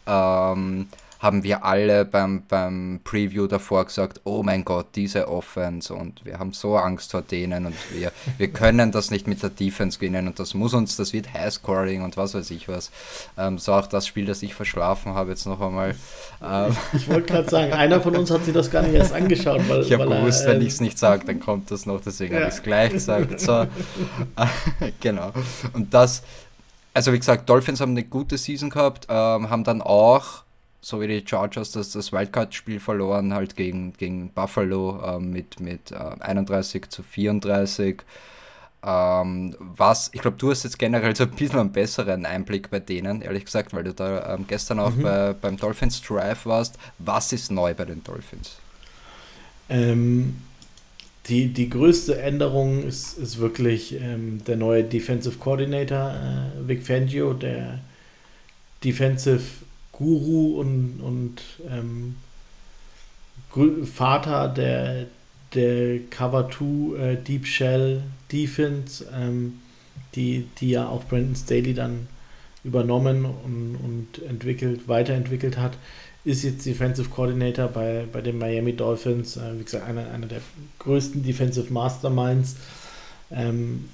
ähm, 0.06 0.88
haben 1.20 1.44
wir 1.44 1.64
alle 1.66 2.06
beim, 2.06 2.42
beim 2.48 3.00
Preview 3.04 3.46
davor 3.46 3.84
gesagt, 3.84 4.22
oh 4.24 4.42
mein 4.42 4.64
Gott, 4.64 4.86
diese 4.94 5.28
Offense 5.28 5.92
und 5.92 6.24
wir 6.24 6.38
haben 6.38 6.54
so 6.54 6.78
Angst 6.78 7.10
vor 7.10 7.20
denen 7.20 7.66
und 7.66 7.74
wir, 7.92 8.10
wir 8.38 8.48
können 8.48 8.90
das 8.90 9.10
nicht 9.10 9.26
mit 9.26 9.42
der 9.42 9.50
Defense 9.50 9.98
gewinnen 9.98 10.28
und 10.28 10.38
das 10.38 10.54
muss 10.54 10.72
uns, 10.72 10.96
das 10.96 11.12
wird 11.12 11.34
Highscoring 11.34 12.02
und 12.02 12.16
was 12.16 12.34
weiß 12.34 12.50
ich 12.50 12.68
was. 12.68 12.90
Ähm, 13.36 13.58
so 13.58 13.74
auch 13.74 13.86
das 13.86 14.06
Spiel, 14.06 14.24
das 14.24 14.42
ich 14.42 14.54
verschlafen 14.54 15.12
habe 15.12 15.30
jetzt 15.30 15.44
noch 15.44 15.60
einmal. 15.60 15.94
Ähm, 16.42 16.74
ich, 16.94 17.06
wollte 17.10 17.32
gerade 17.32 17.50
sagen, 17.50 17.74
einer 17.74 18.00
von 18.00 18.16
uns 18.16 18.30
hat 18.30 18.46
sich 18.46 18.54
das 18.54 18.70
gar 18.70 18.80
nicht 18.80 18.94
erst 18.94 19.12
angeschaut. 19.12 19.60
Weil, 19.68 19.82
ich 19.82 19.92
habe 19.92 20.06
gewusst, 20.06 20.42
er, 20.42 20.52
wenn 20.52 20.62
ähm, 20.62 20.66
ich 20.66 20.72
es 20.72 20.80
nicht 20.80 20.98
sage, 20.98 21.26
dann 21.26 21.38
kommt 21.38 21.70
das 21.70 21.84
noch, 21.84 22.00
deswegen 22.00 22.32
ja. 22.32 22.40
habe 22.40 22.48
ich 22.48 22.56
es 22.56 22.62
gleich 22.62 22.92
gesagt. 22.92 23.38
So, 23.38 23.66
genau. 25.00 25.32
Und 25.74 25.92
das, 25.92 26.22
also 26.94 27.12
wie 27.12 27.18
gesagt, 27.18 27.48
Dolphins 27.50 27.82
haben 27.82 27.90
eine 27.90 28.04
gute 28.04 28.38
Season 28.38 28.70
gehabt, 28.70 29.06
ähm, 29.10 29.50
haben 29.50 29.64
dann 29.64 29.82
auch 29.82 30.44
so 30.80 31.00
wie 31.00 31.06
die 31.06 31.24
Chargers 31.26 31.72
das, 31.72 31.92
das 31.92 32.12
Wildcard-Spiel 32.12 32.80
verloren, 32.80 33.34
halt 33.34 33.56
gegen, 33.56 33.92
gegen 33.94 34.30
Buffalo 34.30 35.00
äh, 35.04 35.18
mit, 35.18 35.60
mit 35.60 35.92
äh, 35.92 35.96
31 36.20 36.88
zu 36.88 37.02
34. 37.02 38.02
Ähm, 38.82 39.54
was, 39.58 40.10
ich 40.14 40.22
glaube, 40.22 40.38
du 40.38 40.50
hast 40.50 40.62
jetzt 40.62 40.78
generell 40.78 41.14
so 41.14 41.24
ein 41.24 41.30
bisschen 41.30 41.58
einen 41.58 41.72
besseren 41.72 42.24
Einblick 42.24 42.70
bei 42.70 42.80
denen, 42.80 43.20
ehrlich 43.20 43.44
gesagt, 43.44 43.74
weil 43.74 43.84
du 43.84 43.92
da 43.92 44.34
ähm, 44.34 44.46
gestern 44.48 44.80
auch 44.80 44.94
mhm. 44.94 45.02
bei, 45.02 45.34
beim 45.34 45.56
Dolphins 45.58 46.00
Drive 46.00 46.46
warst. 46.46 46.78
Was 46.98 47.32
ist 47.32 47.50
neu 47.50 47.74
bei 47.74 47.84
den 47.84 48.02
Dolphins? 48.02 48.56
Ähm, 49.68 50.36
die, 51.26 51.48
die 51.52 51.68
größte 51.68 52.20
Änderung 52.20 52.82
ist, 52.82 53.18
ist 53.18 53.38
wirklich 53.38 54.00
ähm, 54.00 54.42
der 54.46 54.56
neue 54.56 54.82
Defensive 54.82 55.36
Coordinator, 55.38 56.14
äh, 56.14 56.68
Vic 56.68 56.82
Fangio, 56.82 57.34
der 57.34 57.80
Defensive 58.82 59.42
Guru 60.00 60.58
und, 60.58 60.98
und 61.02 61.42
ähm, 61.70 62.16
Vater 63.84 64.48
der, 64.48 65.06
der 65.54 65.98
Cover 66.08 66.48
2 66.50 66.98
äh, 66.98 67.16
Deep 67.16 67.46
Shell 67.46 68.02
Defense, 68.32 69.04
ähm, 69.14 69.60
die, 70.14 70.48
die 70.58 70.70
ja 70.70 70.88
auch 70.88 71.04
Brandon 71.04 71.36
Staley 71.36 71.74
dann 71.74 72.08
übernommen 72.64 73.26
und, 73.26 73.76
und 73.76 74.26
entwickelt, 74.26 74.88
weiterentwickelt 74.88 75.58
hat, 75.58 75.76
ist 76.24 76.44
jetzt 76.44 76.64
Defensive 76.64 77.10
Coordinator 77.10 77.68
bei, 77.68 78.06
bei 78.10 78.22
den 78.22 78.38
Miami 78.38 78.74
Dolphins. 78.74 79.36
Äh, 79.36 79.58
wie 79.58 79.64
gesagt, 79.64 79.86
einer, 79.86 80.10
einer 80.10 80.26
der 80.26 80.40
größten 80.78 81.22
Defensive 81.22 81.70
Masterminds. 81.70 82.56
Ähm, 83.30 83.90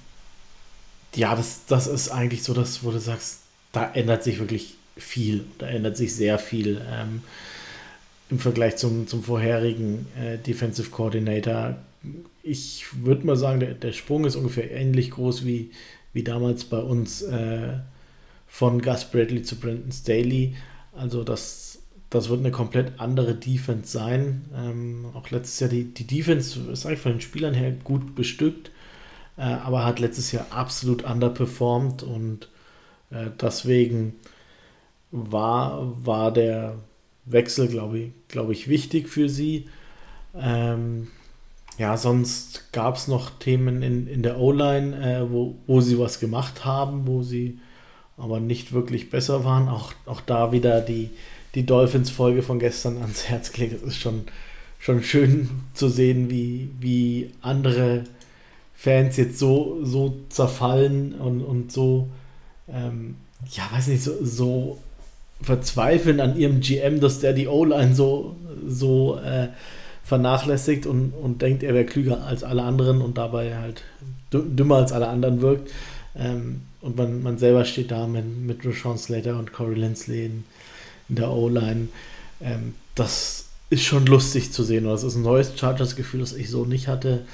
ja, 1.16 1.34
das, 1.34 1.66
das 1.66 1.88
ist 1.88 2.10
eigentlich 2.10 2.44
so 2.44 2.54
das, 2.54 2.84
wo 2.84 2.92
du 2.92 3.00
sagst, 3.00 3.40
da 3.72 3.90
ändert 3.92 4.22
sich 4.22 4.38
wirklich 4.38 4.76
viel. 4.96 5.44
Da 5.58 5.68
ändert 5.68 5.96
sich 5.96 6.14
sehr 6.14 6.38
viel 6.38 6.80
ähm, 6.90 7.22
im 8.30 8.38
Vergleich 8.38 8.76
zum, 8.76 9.06
zum 9.06 9.22
vorherigen 9.22 10.06
äh, 10.18 10.38
Defensive 10.38 10.90
Coordinator. 10.90 11.76
Ich 12.42 12.86
würde 13.04 13.26
mal 13.26 13.36
sagen, 13.36 13.60
der, 13.60 13.74
der 13.74 13.92
Sprung 13.92 14.24
ist 14.24 14.36
ungefähr 14.36 14.70
ähnlich 14.70 15.10
groß 15.10 15.44
wie, 15.44 15.70
wie 16.12 16.24
damals 16.24 16.64
bei 16.64 16.78
uns 16.78 17.22
äh, 17.22 17.74
von 18.46 18.80
Gus 18.80 19.04
Bradley 19.04 19.42
zu 19.42 19.56
Brandon 19.56 19.92
Staley. 19.92 20.56
Also 20.94 21.24
das, 21.24 21.82
das 22.10 22.28
wird 22.28 22.40
eine 22.40 22.50
komplett 22.50 22.98
andere 22.98 23.34
Defense 23.34 23.90
sein. 23.90 24.46
Ähm, 24.56 25.06
auch 25.14 25.30
letztes 25.30 25.60
Jahr 25.60 25.70
die, 25.70 25.84
die 25.84 26.06
Defense 26.06 26.58
ist 26.70 26.86
eigentlich 26.86 27.00
von 27.00 27.12
den 27.12 27.20
Spielern 27.20 27.54
her 27.54 27.72
gut 27.84 28.14
bestückt, 28.14 28.70
äh, 29.36 29.42
aber 29.42 29.84
hat 29.84 29.98
letztes 29.98 30.32
Jahr 30.32 30.46
absolut 30.50 31.04
underperformed 31.04 32.02
und 32.02 32.48
äh, 33.10 33.26
deswegen 33.40 34.14
war, 35.16 35.92
war 36.04 36.32
der 36.32 36.76
Wechsel, 37.24 37.68
glaube 37.68 37.98
ich, 37.98 38.10
glaube 38.28 38.52
ich, 38.52 38.68
wichtig 38.68 39.08
für 39.08 39.28
sie. 39.28 39.66
Ähm, 40.38 41.08
ja, 41.78 41.96
sonst 41.96 42.72
gab 42.72 42.96
es 42.96 43.08
noch 43.08 43.30
Themen 43.38 43.82
in, 43.82 44.06
in 44.06 44.22
der 44.22 44.38
O-Line, 44.38 44.96
äh, 44.96 45.30
wo, 45.30 45.56
wo 45.66 45.80
sie 45.80 45.98
was 45.98 46.20
gemacht 46.20 46.64
haben, 46.64 47.06
wo 47.06 47.22
sie 47.22 47.58
aber 48.16 48.40
nicht 48.40 48.72
wirklich 48.72 49.10
besser 49.10 49.44
waren. 49.44 49.68
Auch, 49.68 49.92
auch 50.06 50.20
da 50.20 50.52
wieder 50.52 50.80
die, 50.80 51.10
die 51.54 51.66
Dolphins-Folge 51.66 52.42
von 52.42 52.58
gestern 52.58 52.98
ans 52.98 53.24
Herz 53.28 53.52
gelegt. 53.52 53.74
Es 53.74 53.82
ist 53.82 53.98
schon, 53.98 54.24
schon 54.78 55.02
schön 55.02 55.50
zu 55.74 55.88
sehen, 55.88 56.30
wie, 56.30 56.70
wie 56.80 57.30
andere 57.42 58.04
Fans 58.74 59.16
jetzt 59.16 59.38
so, 59.38 59.84
so 59.84 60.16
zerfallen 60.28 61.14
und, 61.14 61.42
und 61.42 61.72
so, 61.72 62.08
ähm, 62.68 63.16
ja, 63.50 63.64
weiß 63.70 63.88
nicht, 63.88 64.02
so, 64.02 64.24
so 64.24 64.78
verzweifeln 65.40 66.20
an 66.20 66.36
ihrem 66.36 66.60
GM, 66.60 67.00
dass 67.00 67.20
der 67.20 67.32
die 67.32 67.48
O-Line 67.48 67.94
so, 67.94 68.36
so 68.66 69.18
äh, 69.18 69.48
vernachlässigt 70.02 70.86
und, 70.86 71.10
und 71.10 71.42
denkt, 71.42 71.62
er 71.62 71.74
wäre 71.74 71.84
klüger 71.84 72.24
als 72.24 72.44
alle 72.44 72.62
anderen 72.62 73.02
und 73.02 73.18
dabei 73.18 73.56
halt 73.56 73.82
dümmer 74.32 74.76
als 74.76 74.92
alle 74.92 75.08
anderen 75.08 75.40
wirkt. 75.40 75.70
Ähm, 76.14 76.62
und 76.80 76.96
man, 76.96 77.22
man 77.22 77.38
selber 77.38 77.64
steht 77.64 77.90
da 77.90 78.06
mit, 78.06 78.24
mit 78.24 78.64
Rashawn 78.64 78.98
Slater 78.98 79.38
und 79.38 79.52
Corey 79.52 79.74
Lindsley 79.74 80.26
in, 80.26 80.44
in 81.08 81.16
der 81.16 81.30
O-Line. 81.30 81.88
Ähm, 82.40 82.74
das 82.94 83.46
ist 83.70 83.84
schon 83.84 84.06
lustig 84.06 84.52
zu 84.52 84.62
sehen. 84.62 84.84
Das 84.84 85.02
ist 85.02 85.16
ein 85.16 85.22
neues 85.22 85.58
Chargers-Gefühl, 85.58 86.20
das 86.20 86.32
ich 86.32 86.50
so 86.50 86.64
nicht 86.64 86.88
hatte. 86.88 87.24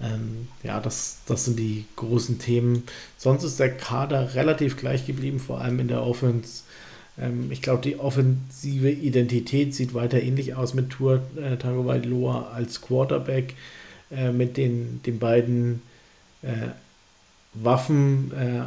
Ähm, 0.00 0.48
ja, 0.62 0.80
das, 0.80 1.18
das 1.26 1.46
sind 1.46 1.58
die 1.58 1.86
großen 1.96 2.38
Themen. 2.38 2.84
Sonst 3.16 3.42
ist 3.42 3.58
der 3.58 3.76
Kader 3.76 4.34
relativ 4.34 4.76
gleich 4.76 5.06
geblieben, 5.06 5.40
vor 5.40 5.60
allem 5.60 5.80
in 5.80 5.88
der 5.88 6.02
Offense 6.02 6.62
ähm, 7.20 7.50
ich 7.50 7.62
glaube, 7.62 7.82
die 7.82 7.98
offensive 7.98 8.90
Identität 8.90 9.74
sieht 9.74 9.94
weiter 9.94 10.20
ähnlich 10.20 10.54
aus 10.54 10.74
mit 10.74 10.90
Tour 10.90 11.22
äh, 11.36 11.56
Tagovailoa 11.56 12.50
als 12.54 12.80
Quarterback, 12.80 13.54
äh, 14.10 14.30
mit 14.30 14.56
den, 14.56 15.02
den 15.04 15.18
beiden 15.18 15.82
äh, 16.42 16.68
Waffen, 17.54 18.32
äh, 18.32 18.62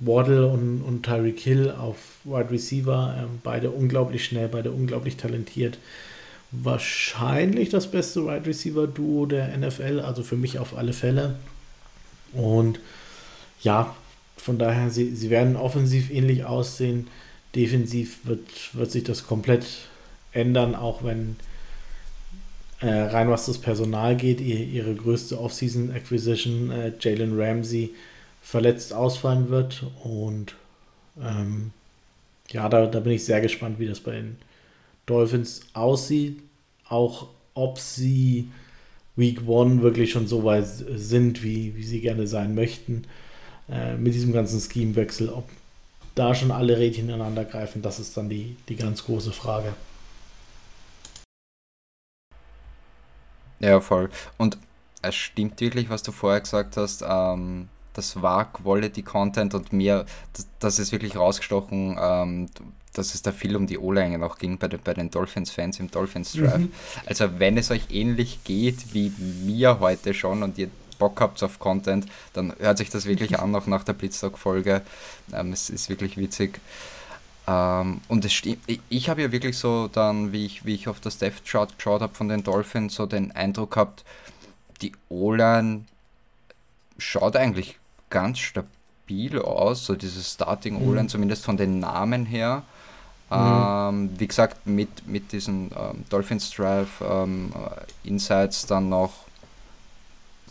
Waddle 0.00 0.46
und, 0.46 0.82
und 0.82 1.02
Tyreek 1.02 1.40
Hill 1.40 1.70
auf 1.70 1.96
Wide 2.24 2.50
Receiver, 2.50 3.16
ähm, 3.18 3.40
beide 3.42 3.70
unglaublich 3.70 4.24
schnell, 4.24 4.48
beide 4.48 4.70
unglaublich 4.70 5.16
talentiert. 5.16 5.78
Wahrscheinlich 6.50 7.68
das 7.68 7.90
beste 7.90 8.24
Wide 8.26 8.46
Receiver 8.46 8.86
Duo 8.86 9.26
der 9.26 9.56
NFL, 9.58 10.00
also 10.00 10.22
für 10.22 10.36
mich 10.36 10.58
auf 10.58 10.76
alle 10.76 10.92
Fälle. 10.92 11.34
Und 12.32 12.78
ja, 13.60 13.94
von 14.36 14.58
daher, 14.58 14.90
sie, 14.90 15.14
sie 15.14 15.30
werden 15.30 15.56
offensiv 15.56 16.10
ähnlich 16.10 16.44
aussehen 16.44 17.08
defensiv 17.54 18.20
wird, 18.24 18.74
wird 18.74 18.90
sich 18.90 19.04
das 19.04 19.26
komplett 19.26 19.66
ändern, 20.32 20.74
auch 20.74 21.02
wenn 21.02 21.36
äh, 22.80 22.88
rein 22.88 23.28
was 23.30 23.46
das 23.46 23.58
Personal 23.58 24.16
geht, 24.16 24.40
ihr, 24.40 24.60
ihre 24.60 24.94
größte 24.94 25.40
Offseason 25.40 25.90
Acquisition, 25.90 26.70
äh, 26.70 26.92
Jalen 27.00 27.38
Ramsey, 27.40 27.94
verletzt 28.40 28.92
ausfallen 28.92 29.48
wird. 29.50 29.84
Und 30.04 30.54
ähm, 31.20 31.72
ja, 32.50 32.68
da, 32.68 32.86
da 32.86 33.00
bin 33.00 33.12
ich 33.12 33.24
sehr 33.24 33.40
gespannt, 33.40 33.78
wie 33.78 33.86
das 33.86 34.00
bei 34.00 34.12
den 34.12 34.36
Dolphins 35.06 35.62
aussieht. 35.72 36.40
Auch 36.88 37.28
ob 37.54 37.78
sie 37.78 38.48
Week 39.16 39.46
One 39.46 39.82
wirklich 39.82 40.12
schon 40.12 40.28
so 40.28 40.44
weit 40.44 40.66
sind, 40.66 41.42
wie, 41.42 41.74
wie 41.74 41.82
sie 41.82 42.00
gerne 42.00 42.26
sein 42.26 42.54
möchten. 42.54 43.04
Äh, 43.68 43.96
mit 43.96 44.14
diesem 44.14 44.32
ganzen 44.32 44.60
Schemewechsel, 44.60 45.28
ob 45.28 45.48
da 46.18 46.34
schon 46.34 46.50
alle 46.50 46.78
Rädchen 46.78 47.08
ineinander 47.08 47.44
greifen, 47.44 47.82
das 47.82 47.98
ist 47.98 48.16
dann 48.16 48.28
die, 48.28 48.56
die 48.68 48.76
ganz 48.76 49.04
große 49.04 49.32
Frage. 49.32 49.74
Ja, 53.60 53.80
voll. 53.80 54.10
Und 54.36 54.58
es 55.02 55.14
stimmt 55.14 55.60
wirklich, 55.60 55.90
was 55.90 56.02
du 56.02 56.12
vorher 56.12 56.40
gesagt 56.40 56.76
hast. 56.76 57.04
Ähm, 57.06 57.68
das 57.92 58.22
war 58.22 58.52
Quality 58.52 59.02
Content 59.02 59.54
und 59.54 59.72
mir, 59.72 60.06
das, 60.32 60.46
das 60.60 60.78
ist 60.78 60.92
wirklich 60.92 61.16
rausgestochen, 61.16 61.96
ähm, 62.00 62.46
dass 62.94 63.14
es 63.14 63.22
da 63.22 63.32
viel 63.32 63.56
um 63.56 63.66
die 63.66 63.78
O-Line 63.78 64.24
auch 64.24 64.38
ging 64.38 64.58
bei 64.58 64.68
den, 64.68 64.80
bei 64.82 64.94
den 64.94 65.10
Dolphins-Fans 65.10 65.80
im 65.80 65.90
Dolphins 65.90 66.32
Drive. 66.32 66.58
Mhm. 66.58 66.72
Also 67.06 67.38
wenn 67.38 67.56
es 67.58 67.70
euch 67.70 67.90
ähnlich 67.90 68.44
geht 68.44 68.94
wie 68.94 69.12
mir 69.44 69.80
heute 69.80 70.14
schon 70.14 70.42
und 70.42 70.58
ihr 70.58 70.70
Bock 70.98 71.20
habt 71.20 71.42
auf 71.42 71.58
Content, 71.58 72.06
dann 72.32 72.54
hört 72.58 72.78
sich 72.78 72.90
das 72.90 73.06
wirklich 73.06 73.38
an, 73.38 73.54
auch 73.54 73.66
nach 73.66 73.84
der 73.84 73.92
Blitztag-Folge. 73.92 74.82
Ähm, 75.32 75.52
es 75.52 75.70
ist 75.70 75.88
wirklich 75.88 76.16
witzig. 76.16 76.60
Ähm, 77.46 78.00
und 78.08 78.24
es 78.24 78.32
stimmt, 78.32 78.58
ich, 78.66 78.80
ich 78.88 79.08
habe 79.08 79.22
ja 79.22 79.32
wirklich 79.32 79.56
so 79.56 79.88
dann, 79.88 80.32
wie 80.32 80.44
ich, 80.44 80.64
wie 80.64 80.74
ich 80.74 80.88
auf 80.88 81.00
das 81.00 81.18
Death 81.18 81.44
Chart 81.46 81.74
geschaut 81.76 82.02
habe 82.02 82.14
von 82.14 82.28
den 82.28 82.42
Dolphins, 82.42 82.94
so 82.94 83.06
den 83.06 83.32
Eindruck 83.32 83.72
gehabt, 83.72 84.04
die 84.82 84.92
O-Line 85.08 85.84
schaut 86.98 87.36
eigentlich 87.36 87.78
ganz 88.10 88.38
stabil 88.38 89.38
aus, 89.40 89.86
so 89.86 89.94
dieses 89.94 90.32
Starting 90.34 90.76
O-Line, 90.76 91.04
mhm. 91.04 91.08
zumindest 91.08 91.44
von 91.44 91.56
den 91.56 91.78
Namen 91.78 92.26
her. 92.26 92.62
Mhm. 93.30 93.36
Ähm, 93.36 94.10
wie 94.18 94.26
gesagt, 94.26 94.66
mit, 94.66 95.06
mit 95.06 95.32
diesen 95.32 95.70
ähm, 95.76 96.04
Dolphins 96.08 96.50
Drive 96.50 97.02
ähm, 97.02 97.52
äh, 97.54 98.08
Insights 98.08 98.66
dann 98.66 98.88
noch 98.88 99.27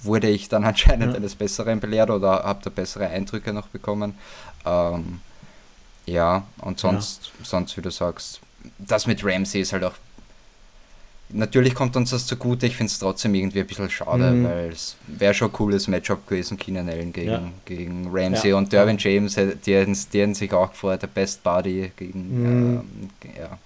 wurde 0.04 0.30
ich 0.30 0.50
dann 0.50 0.64
anscheinend 0.66 1.12
ja. 1.12 1.18
eines 1.18 1.36
Besseren 1.36 1.80
belehrt 1.80 2.10
oder 2.10 2.44
habe 2.44 2.60
da 2.64 2.70
bessere 2.70 3.08
Eindrücke 3.08 3.54
noch 3.54 3.68
bekommen. 3.68 4.16
Ähm, 4.66 5.22
ja, 6.06 6.44
und 6.62 6.80
sonst, 6.80 7.32
ja. 7.40 7.46
sonst, 7.46 7.78
wie 7.78 7.82
du 7.82 7.92
sagst, 7.92 8.40
das 8.78 9.08
mit 9.08 9.24
Ramsey 9.24 9.62
ist 9.62 9.74
halt 9.74 9.84
auch 9.84 9.94
Natürlich 11.30 11.76
kommt 11.76 11.98
uns 11.98 12.12
das 12.12 12.26
zugute, 12.26 12.68
ich 12.68 12.78
finde 12.78 12.90
es 12.90 13.00
trotzdem 13.00 13.36
irgendwie 13.36 13.60
ein 13.60 13.68
bisschen 13.68 13.90
schade, 13.90 14.32
mhm. 14.32 14.46
weil 14.46 14.70
es 14.70 14.96
wäre 15.08 15.34
schon 15.34 15.50
ein 15.50 15.54
cooles 15.54 15.90
Matchup 15.90 16.26
gewesen, 16.26 16.58
Keenan 16.58 16.88
Allen 16.88 17.12
gegen, 17.12 17.30
ja. 17.30 17.42
gegen 17.66 18.08
Ramsey 18.10 18.54
und 18.54 18.72
Derwin 18.72 18.98
James, 18.98 19.36
die 19.36 19.74
hätten, 19.74 19.98
die 20.14 20.22
hätten 20.22 20.36
sich 20.36 20.54
auch 20.54 20.72
gefreut, 20.72 21.02
der 21.02 21.08
Best 21.08 21.44
Buddy 21.44 21.92
gegen, 21.98 22.30
mhm. 22.30 22.82
ähm, 23.26 23.32
ja. 23.38 23.58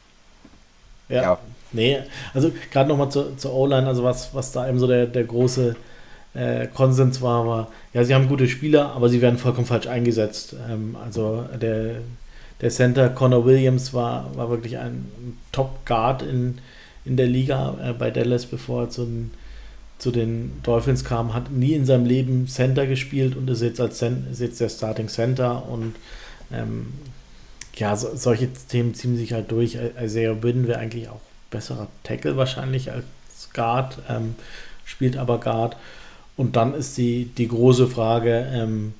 ja. 1.08 1.22
Ja, 1.22 1.40
nee, 1.72 2.00
also 2.34 2.52
gerade 2.72 2.90
nochmal 2.90 3.12
zur, 3.12 3.38
zur 3.38 3.54
O-Line, 3.54 3.86
also 3.86 4.04
was, 4.04 4.34
was 4.34 4.52
da 4.52 4.68
eben 4.68 4.80
so 4.80 4.88
der, 4.88 5.06
der 5.06 5.26
große 5.26 5.76
äh, 6.34 6.68
Konsens 6.68 7.22
war, 7.22 7.46
war, 7.48 7.68
ja, 7.94 8.04
sie 8.04 8.16
haben 8.16 8.28
gute 8.28 8.48
Spieler, 8.48 8.94
aber 8.94 9.10
sie 9.10 9.22
werden 9.22 9.38
vollkommen 9.38 9.68
falsch 9.68 9.88
eingesetzt. 9.88 10.56
Ähm, 10.70 10.96
also 11.04 11.46
der, 11.62 12.02
der 12.62 12.70
Center 12.70 13.10
Connor 13.10 13.46
Williams 13.46 13.94
war, 13.94 14.36
war 14.36 14.50
wirklich 14.50 14.78
ein 14.78 15.06
Top-Guard 15.52 16.22
in 16.24 16.60
in 17.06 17.18
der 17.18 17.28
Liga 17.28 17.78
äh, 17.84 17.94
bei 17.94 18.12
Dallas, 18.12 18.46
bevor 18.46 18.84
er 18.84 18.90
zu 18.90 19.06
den, 19.06 19.32
zu 19.98 20.12
den 20.12 20.62
Dolphins 20.64 21.04
kam, 21.04 21.34
hat 21.34 21.52
nie 21.52 21.74
in 21.74 21.86
seinem 21.86 22.06
Leben 22.06 22.48
Center 22.48 22.86
gespielt 22.88 23.36
und 23.36 23.50
ist 23.50 23.62
jetzt 23.62 23.80
als 23.80 23.98
Cent, 23.98 24.32
ist 24.32 24.42
jetzt 24.42 24.60
der 24.60 24.70
Starting 24.70 25.08
Center 25.08 25.68
und 25.68 25.96
ähm, 26.52 26.88
ja, 27.76 27.96
so, 27.96 28.16
solche 28.16 28.50
Themen 28.70 28.94
ziehen 28.94 29.18
sich 29.18 29.34
halt 29.34 29.52
durch. 29.52 29.78
Isaiah 30.02 30.44
Wynn 30.44 30.68
wäre 30.68 30.80
eigentlich 30.80 31.10
auch 31.10 31.22
besserer 31.50 31.88
Tackle 32.04 32.38
wahrscheinlich 32.38 32.92
als 32.92 33.06
Guard, 33.54 34.00
ähm, 34.10 34.36
spielt 34.86 35.18
aber 35.18 35.40
Guard. 35.40 35.78
Und 36.38 36.56
dann 36.56 36.74
ist 36.74 36.98
die, 36.98 37.26
die 37.26 37.48
große 37.48 37.88
Frage, 37.88 38.48
ähm, 38.54 38.94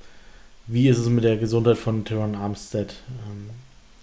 wie 0.66 0.88
ist 0.88 0.98
es 0.98 1.08
mit 1.08 1.24
der 1.24 1.36
Gesundheit 1.36 1.78
von 1.78 2.04
Teron 2.04 2.34
Armstead? 2.34 2.94
Ähm, 3.26 3.50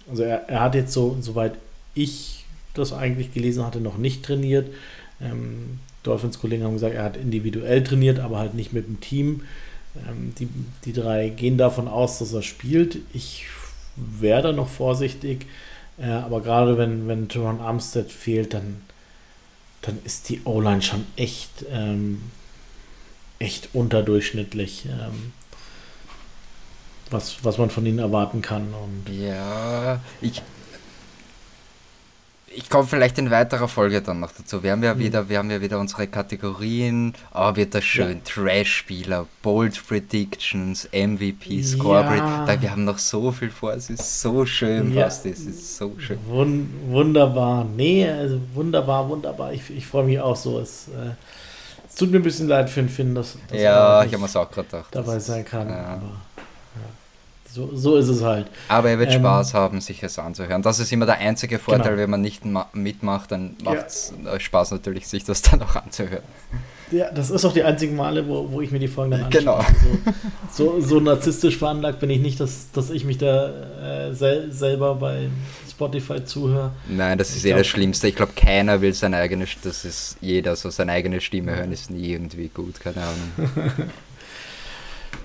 also 0.08 0.22
er, 0.22 0.48
er 0.48 0.60
hat 0.60 0.74
jetzt 0.74 0.92
so, 0.92 1.16
soweit 1.20 1.54
ich 1.94 2.44
das 2.74 2.92
eigentlich 2.92 3.32
gelesen 3.32 3.64
hatte, 3.64 3.80
noch 3.80 3.96
nicht 3.96 4.24
trainiert. 4.24 4.68
Ähm, 5.20 5.78
Dolphins-Kollegen 6.02 6.64
haben 6.64 6.74
gesagt, 6.74 6.94
er 6.94 7.04
hat 7.04 7.16
individuell 7.16 7.82
trainiert, 7.84 8.18
aber 8.18 8.38
halt 8.38 8.54
nicht 8.54 8.72
mit 8.72 8.86
dem 8.86 9.00
Team. 9.00 9.42
Ähm, 10.08 10.34
die, 10.38 10.48
die 10.84 10.92
drei 10.92 11.28
gehen 11.28 11.58
davon 11.58 11.88
aus, 11.88 12.18
dass 12.18 12.32
er 12.32 12.42
spielt. 12.42 12.98
Ich 13.12 13.46
wäre 13.96 14.42
da 14.42 14.52
noch 14.52 14.68
vorsichtig, 14.68 15.46
äh, 15.98 16.06
aber 16.06 16.40
gerade 16.40 16.78
wenn, 16.78 17.08
wenn 17.08 17.28
Teron 17.28 17.60
Armstead 17.60 18.10
fehlt, 18.10 18.54
dann, 18.54 18.82
dann 19.82 19.98
ist 20.04 20.28
die 20.28 20.40
O-Line 20.44 20.82
schon 20.82 21.04
echt, 21.16 21.66
ähm, 21.70 22.22
echt 23.40 23.70
unterdurchschnittlich. 23.72 24.86
Ähm, 24.86 25.32
was, 27.10 27.44
was 27.44 27.58
man 27.58 27.70
von 27.70 27.84
ihnen 27.84 27.98
erwarten 27.98 28.40
kann. 28.42 28.68
Und 28.74 29.12
ja, 29.12 30.00
ich, 30.20 30.42
ich 32.52 32.68
komme 32.68 32.86
vielleicht 32.86 33.18
in 33.18 33.30
weiterer 33.30 33.68
Folge 33.68 34.00
dann 34.02 34.20
noch 34.20 34.32
dazu. 34.32 34.62
Wir 34.62 34.72
haben 34.72 34.82
ja 34.82 34.94
mhm. 34.94 34.98
wieder, 35.00 35.28
wir 35.28 35.38
haben 35.38 35.50
ja 35.50 35.60
wieder 35.60 35.78
unsere 35.78 36.06
Kategorien. 36.06 37.14
Oh, 37.34 37.54
wird 37.56 37.74
das 37.74 37.84
schön. 37.84 38.18
Ja. 38.18 38.32
Trash-Spieler, 38.32 39.26
Bold 39.42 39.86
Predictions, 39.86 40.88
MVP, 40.92 41.62
Score. 41.62 42.04
Ja. 42.16 42.62
Wir 42.62 42.70
haben 42.70 42.84
noch 42.84 42.98
so 42.98 43.32
viel 43.32 43.50
vor. 43.50 43.72
Es 43.72 43.90
ist 43.90 44.20
so 44.20 44.46
schön, 44.46 44.94
ja. 44.94 45.06
was 45.06 45.22
das 45.22 45.40
ist. 45.40 45.76
So 45.76 45.94
schön. 45.98 46.18
Wun 46.26 46.70
wunderbar. 46.88 47.64
Nee, 47.64 48.08
also 48.08 48.40
wunderbar, 48.54 49.08
wunderbar. 49.08 49.52
Ich, 49.52 49.68
ich 49.70 49.86
freue 49.86 50.04
mich 50.04 50.20
auch 50.20 50.36
so. 50.36 50.60
Es, 50.60 50.88
äh, 50.88 51.12
tut 52.00 52.10
mir 52.10 52.18
ein 52.18 52.22
bisschen 52.22 52.48
leid 52.48 52.70
für 52.70 52.80
den 52.80 52.88
Finn, 52.88 53.14
dass, 53.14 53.36
dass 53.48 53.60
ja, 53.60 54.02
ich 54.04 54.12
habe 54.14 54.24
es 54.24 54.34
auch 54.34 54.50
gerade 54.50 54.68
gedacht. 54.68 54.94
Dabei 54.94 55.18
sein 55.18 55.44
kann. 55.44 55.68
Ja. 55.68 55.84
Aber 55.94 56.12
so, 57.52 57.68
so 57.74 57.96
ist 57.96 58.08
es 58.08 58.22
halt. 58.22 58.46
Aber 58.68 58.90
er 58.90 58.98
wird 58.98 59.12
ähm, 59.12 59.20
Spaß 59.20 59.54
haben, 59.54 59.80
sich 59.80 60.02
es 60.02 60.18
anzuhören. 60.18 60.62
Das 60.62 60.78
ist 60.78 60.92
immer 60.92 61.06
der 61.06 61.18
einzige 61.18 61.58
Vorteil, 61.58 61.90
genau. 61.90 62.02
wenn 62.02 62.10
man 62.10 62.20
nicht 62.20 62.42
mitmacht, 62.72 63.32
dann 63.32 63.56
macht 63.64 63.88
es 63.88 64.12
ja. 64.24 64.38
Spaß 64.38 64.70
natürlich, 64.70 65.08
sich 65.08 65.24
das 65.24 65.42
dann 65.50 65.60
auch 65.62 65.74
anzuhören. 65.74 66.22
Ja, 66.92 67.10
das 67.10 67.30
ist 67.30 67.44
auch 67.44 67.52
die 67.52 67.62
einzigen 67.62 67.96
Male, 67.96 68.26
wo, 68.26 68.50
wo 68.50 68.60
ich 68.60 68.70
mir 68.70 68.78
die 68.78 68.88
Folgen 68.88 69.12
dann 69.12 69.24
anschaue. 69.24 69.40
Genau. 69.42 69.64
So, 70.50 70.80
so, 70.80 70.80
so, 70.80 71.00
narzisstisch 71.00 71.56
veranlagt 71.56 72.00
bin 72.00 72.10
ich 72.10 72.20
nicht, 72.20 72.40
dass, 72.40 72.70
dass 72.72 72.90
ich 72.90 73.04
mich 73.04 73.18
da 73.18 74.08
äh, 74.08 74.14
sel 74.14 74.52
selber 74.52 74.96
bei 74.96 75.28
Spotify 75.80 76.22
zuhöre. 76.22 76.72
Nein, 76.88 77.16
das 77.16 77.34
ist 77.34 77.44
eh 77.46 77.54
das 77.54 77.66
Schlimmste. 77.66 78.06
Ich 78.08 78.14
glaube, 78.14 78.32
keiner 78.36 78.82
will 78.82 78.92
seine 78.92 79.16
eigene, 79.16 79.46
das 79.64 79.86
ist 79.86 80.18
jeder 80.20 80.54
so 80.54 80.68
seine 80.68 80.92
eigene 80.92 81.22
Stimme 81.22 81.56
hören, 81.56 81.72
ist 81.72 81.90
nie 81.90 82.12
irgendwie 82.12 82.48
gut, 82.48 82.78
keine 82.80 83.02
Ahnung. 83.02 83.50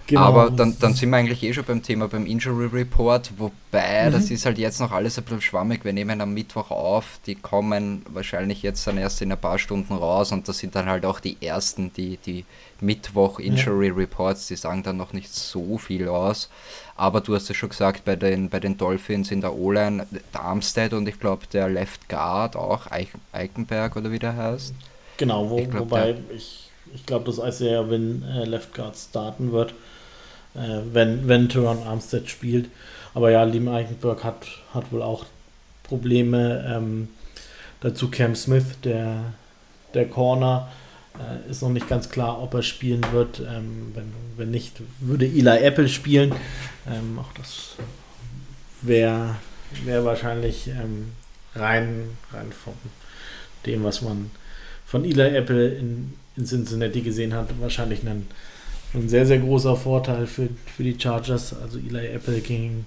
Genau. 0.07 0.21
Aber 0.21 0.51
dann, 0.51 0.77
dann 0.79 0.93
sind 0.93 1.09
wir 1.09 1.17
eigentlich 1.17 1.41
eh 1.41 1.51
schon 1.51 1.63
beim 1.63 1.81
Thema 1.81 2.07
beim 2.07 2.27
Injury 2.27 2.67
Report, 2.67 3.31
wobei 3.37 4.07
mhm. 4.07 4.13
das 4.13 4.29
ist 4.29 4.45
halt 4.45 4.59
jetzt 4.59 4.79
noch 4.79 4.91
alles 4.91 5.17
ein 5.17 5.23
bisschen 5.23 5.41
schwammig. 5.41 5.83
Wir 5.83 5.93
nehmen 5.93 6.21
am 6.21 6.31
Mittwoch 6.31 6.69
auf, 6.69 7.19
die 7.25 7.33
kommen 7.33 8.03
wahrscheinlich 8.09 8.61
jetzt 8.61 8.85
dann 8.85 8.99
erst 8.99 9.23
in 9.23 9.31
ein 9.31 9.39
paar 9.39 9.57
Stunden 9.57 9.93
raus 9.93 10.31
und 10.31 10.47
das 10.47 10.59
sind 10.59 10.75
dann 10.75 10.85
halt 10.85 11.05
auch 11.05 11.19
die 11.19 11.37
ersten, 11.41 11.91
die, 11.93 12.17
die 12.17 12.45
Mittwoch 12.81 13.39
Injury 13.39 13.87
ja. 13.87 13.93
Reports, 13.93 14.47
die 14.47 14.55
sagen 14.55 14.83
dann 14.83 14.97
noch 14.97 15.13
nicht 15.13 15.33
so 15.33 15.77
viel 15.77 16.07
aus. 16.07 16.49
Aber 16.95 17.21
du 17.21 17.35
hast 17.35 17.49
ja 17.49 17.55
schon 17.55 17.69
gesagt, 17.69 18.05
bei 18.05 18.15
den, 18.15 18.49
bei 18.49 18.59
den 18.59 18.77
Dolphins 18.77 19.31
in 19.31 19.41
der 19.41 19.53
O-Line, 19.53 20.07
Darmstadt 20.31 20.93
und 20.93 21.07
ich 21.07 21.19
glaube 21.19 21.45
der 21.51 21.69
Left 21.69 22.07
Guard 22.09 22.55
auch, 22.55 22.89
Eich, 22.91 23.09
Eichenberg 23.31 23.95
oder 23.95 24.11
wie 24.11 24.19
der 24.19 24.35
heißt. 24.35 24.73
Genau, 25.17 25.49
wo, 25.49 25.59
ich 25.59 25.69
glaub, 25.69 25.83
wobei 25.83 26.13
der, 26.13 26.35
ich, 26.35 26.69
ich 26.93 27.05
glaube, 27.05 27.25
dass 27.25 27.37
Isaiah 27.37 27.89
Win 27.89 28.23
äh, 28.23 28.45
Left 28.45 28.73
Guard 28.73 28.95
starten 28.95 29.51
wird 29.51 29.73
äh, 30.55 30.81
wenn, 30.91 31.27
wenn 31.27 31.49
Teron 31.49 31.83
Armstead 31.83 32.29
spielt. 32.29 32.69
Aber 33.13 33.31
ja, 33.31 33.43
Liam 33.43 33.67
Eichenberg 33.67 34.23
hat, 34.23 34.47
hat 34.73 34.91
wohl 34.91 35.01
auch 35.01 35.25
Probleme. 35.83 36.65
Ähm, 36.67 37.09
dazu 37.81 38.09
Cam 38.09 38.35
Smith, 38.35 38.65
der, 38.83 39.33
der 39.93 40.07
Corner, 40.07 40.69
äh, 41.19 41.49
ist 41.49 41.61
noch 41.61 41.69
nicht 41.69 41.87
ganz 41.87 42.09
klar, 42.09 42.41
ob 42.41 42.53
er 42.53 42.63
spielen 42.63 43.05
wird. 43.11 43.39
Ähm, 43.39 43.91
wenn, 43.93 44.11
wenn 44.37 44.51
nicht, 44.51 44.81
würde 44.99 45.25
Eli 45.25 45.57
Apple 45.63 45.89
spielen. 45.89 46.33
Ähm, 46.87 47.19
auch 47.19 47.31
das 47.33 47.75
wäre 48.81 49.35
wär 49.83 50.05
wahrscheinlich 50.05 50.67
ähm, 50.67 51.11
rein, 51.55 52.17
rein 52.31 52.51
von 52.51 52.73
dem, 53.65 53.83
was 53.83 54.01
man 54.01 54.31
von 54.85 55.03
Eli 55.03 55.35
Apple 55.35 55.69
in, 55.69 56.13
in 56.37 56.45
Cincinnati 56.45 57.01
gesehen 57.01 57.33
hat, 57.33 57.49
wahrscheinlich 57.59 58.03
ein 58.03 58.27
ein 58.95 59.09
sehr, 59.09 59.25
sehr 59.25 59.39
großer 59.39 59.75
Vorteil 59.75 60.25
für, 60.27 60.49
für 60.75 60.83
die 60.83 60.99
Chargers. 60.99 61.53
Also 61.53 61.77
Eli 61.77 62.07
Apple 62.07 62.39
gegen, 62.39 62.85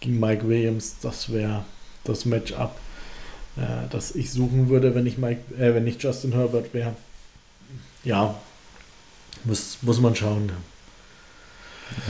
gegen 0.00 0.20
Mike 0.20 0.46
Williams, 0.48 0.96
das 1.02 1.32
wäre 1.32 1.64
das 2.04 2.24
Matchup, 2.24 2.76
äh, 3.56 3.88
das 3.90 4.14
ich 4.14 4.30
suchen 4.30 4.68
würde, 4.68 4.94
wenn 4.94 5.06
ich, 5.06 5.18
Mike, 5.18 5.54
äh, 5.58 5.74
wenn 5.74 5.86
ich 5.86 6.02
Justin 6.02 6.32
Herbert 6.32 6.72
wäre. 6.72 6.94
Ja, 8.06 8.36
muss, 9.42 9.78
muss 9.82 10.00
man 10.00 10.14
schauen. 10.14 10.52
Ja. 11.90 12.04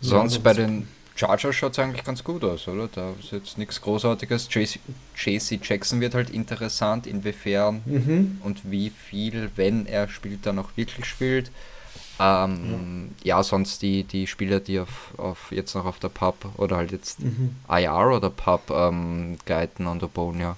Sonst 0.00 0.42
bei 0.42 0.54
den 0.54 0.88
Chargers 1.14 1.54
schaut 1.54 1.72
es 1.72 1.78
eigentlich 1.78 2.04
ganz 2.04 2.24
gut 2.24 2.42
aus, 2.42 2.66
oder? 2.68 2.88
Da 2.88 3.12
ist 3.20 3.32
jetzt 3.32 3.58
nichts 3.58 3.82
Großartiges. 3.82 4.48
JC 4.54 5.60
Jackson 5.62 6.00
wird 6.00 6.14
halt 6.14 6.30
interessant, 6.30 7.06
inwiefern 7.06 7.82
mhm. 7.84 8.40
und 8.42 8.70
wie 8.70 8.88
viel, 8.88 9.50
wenn 9.56 9.84
er 9.86 10.08
spielt, 10.08 10.46
dann 10.46 10.58
auch 10.58 10.70
wirklich 10.74 11.04
spielt. 11.04 11.50
Ähm, 12.18 13.10
ja. 13.22 13.36
ja. 13.36 13.42
sonst 13.42 13.82
die, 13.82 14.04
die 14.04 14.26
Spieler, 14.26 14.60
die 14.60 14.80
auf, 14.80 15.12
auf 15.18 15.52
jetzt 15.52 15.74
noch 15.74 15.84
auf 15.84 15.98
der 15.98 16.08
Pub 16.08 16.46
oder 16.56 16.76
halt 16.78 16.92
jetzt 16.92 17.20
mhm. 17.20 17.56
IR 17.68 18.10
oder 18.16 18.30
Pub 18.30 18.70
ähm, 18.70 19.36
Geiten 19.44 19.86
und 19.86 20.02
Obonia. 20.02 20.56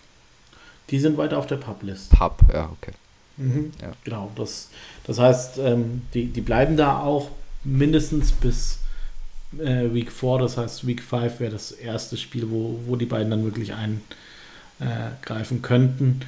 Die 0.90 1.00
sind 1.00 1.16
weiter 1.16 1.36
auf 1.36 1.48
der 1.48 1.56
Pub-List. 1.56 2.10
Pub, 2.10 2.40
ja, 2.52 2.70
okay. 2.80 2.92
Mhm. 3.36 3.72
Ja. 3.80 3.92
Genau, 4.04 4.30
das, 4.36 4.70
das 5.04 5.18
heißt, 5.18 5.58
ähm, 5.58 6.02
die, 6.14 6.26
die 6.26 6.40
bleiben 6.40 6.76
da 6.76 7.00
auch 7.00 7.30
mindestens 7.64 8.32
bis 8.32 8.78
äh, 9.58 9.92
Week 9.92 10.12
4, 10.12 10.38
das 10.38 10.56
heißt 10.56 10.86
Week 10.86 11.02
5 11.02 11.40
wäre 11.40 11.52
das 11.52 11.72
erste 11.72 12.16
Spiel, 12.16 12.50
wo, 12.50 12.80
wo 12.86 12.96
die 12.96 13.06
beiden 13.06 13.30
dann 13.30 13.44
wirklich 13.44 13.72
eingreifen 13.74 15.58
äh, 15.58 15.60
könnten. 15.60 16.20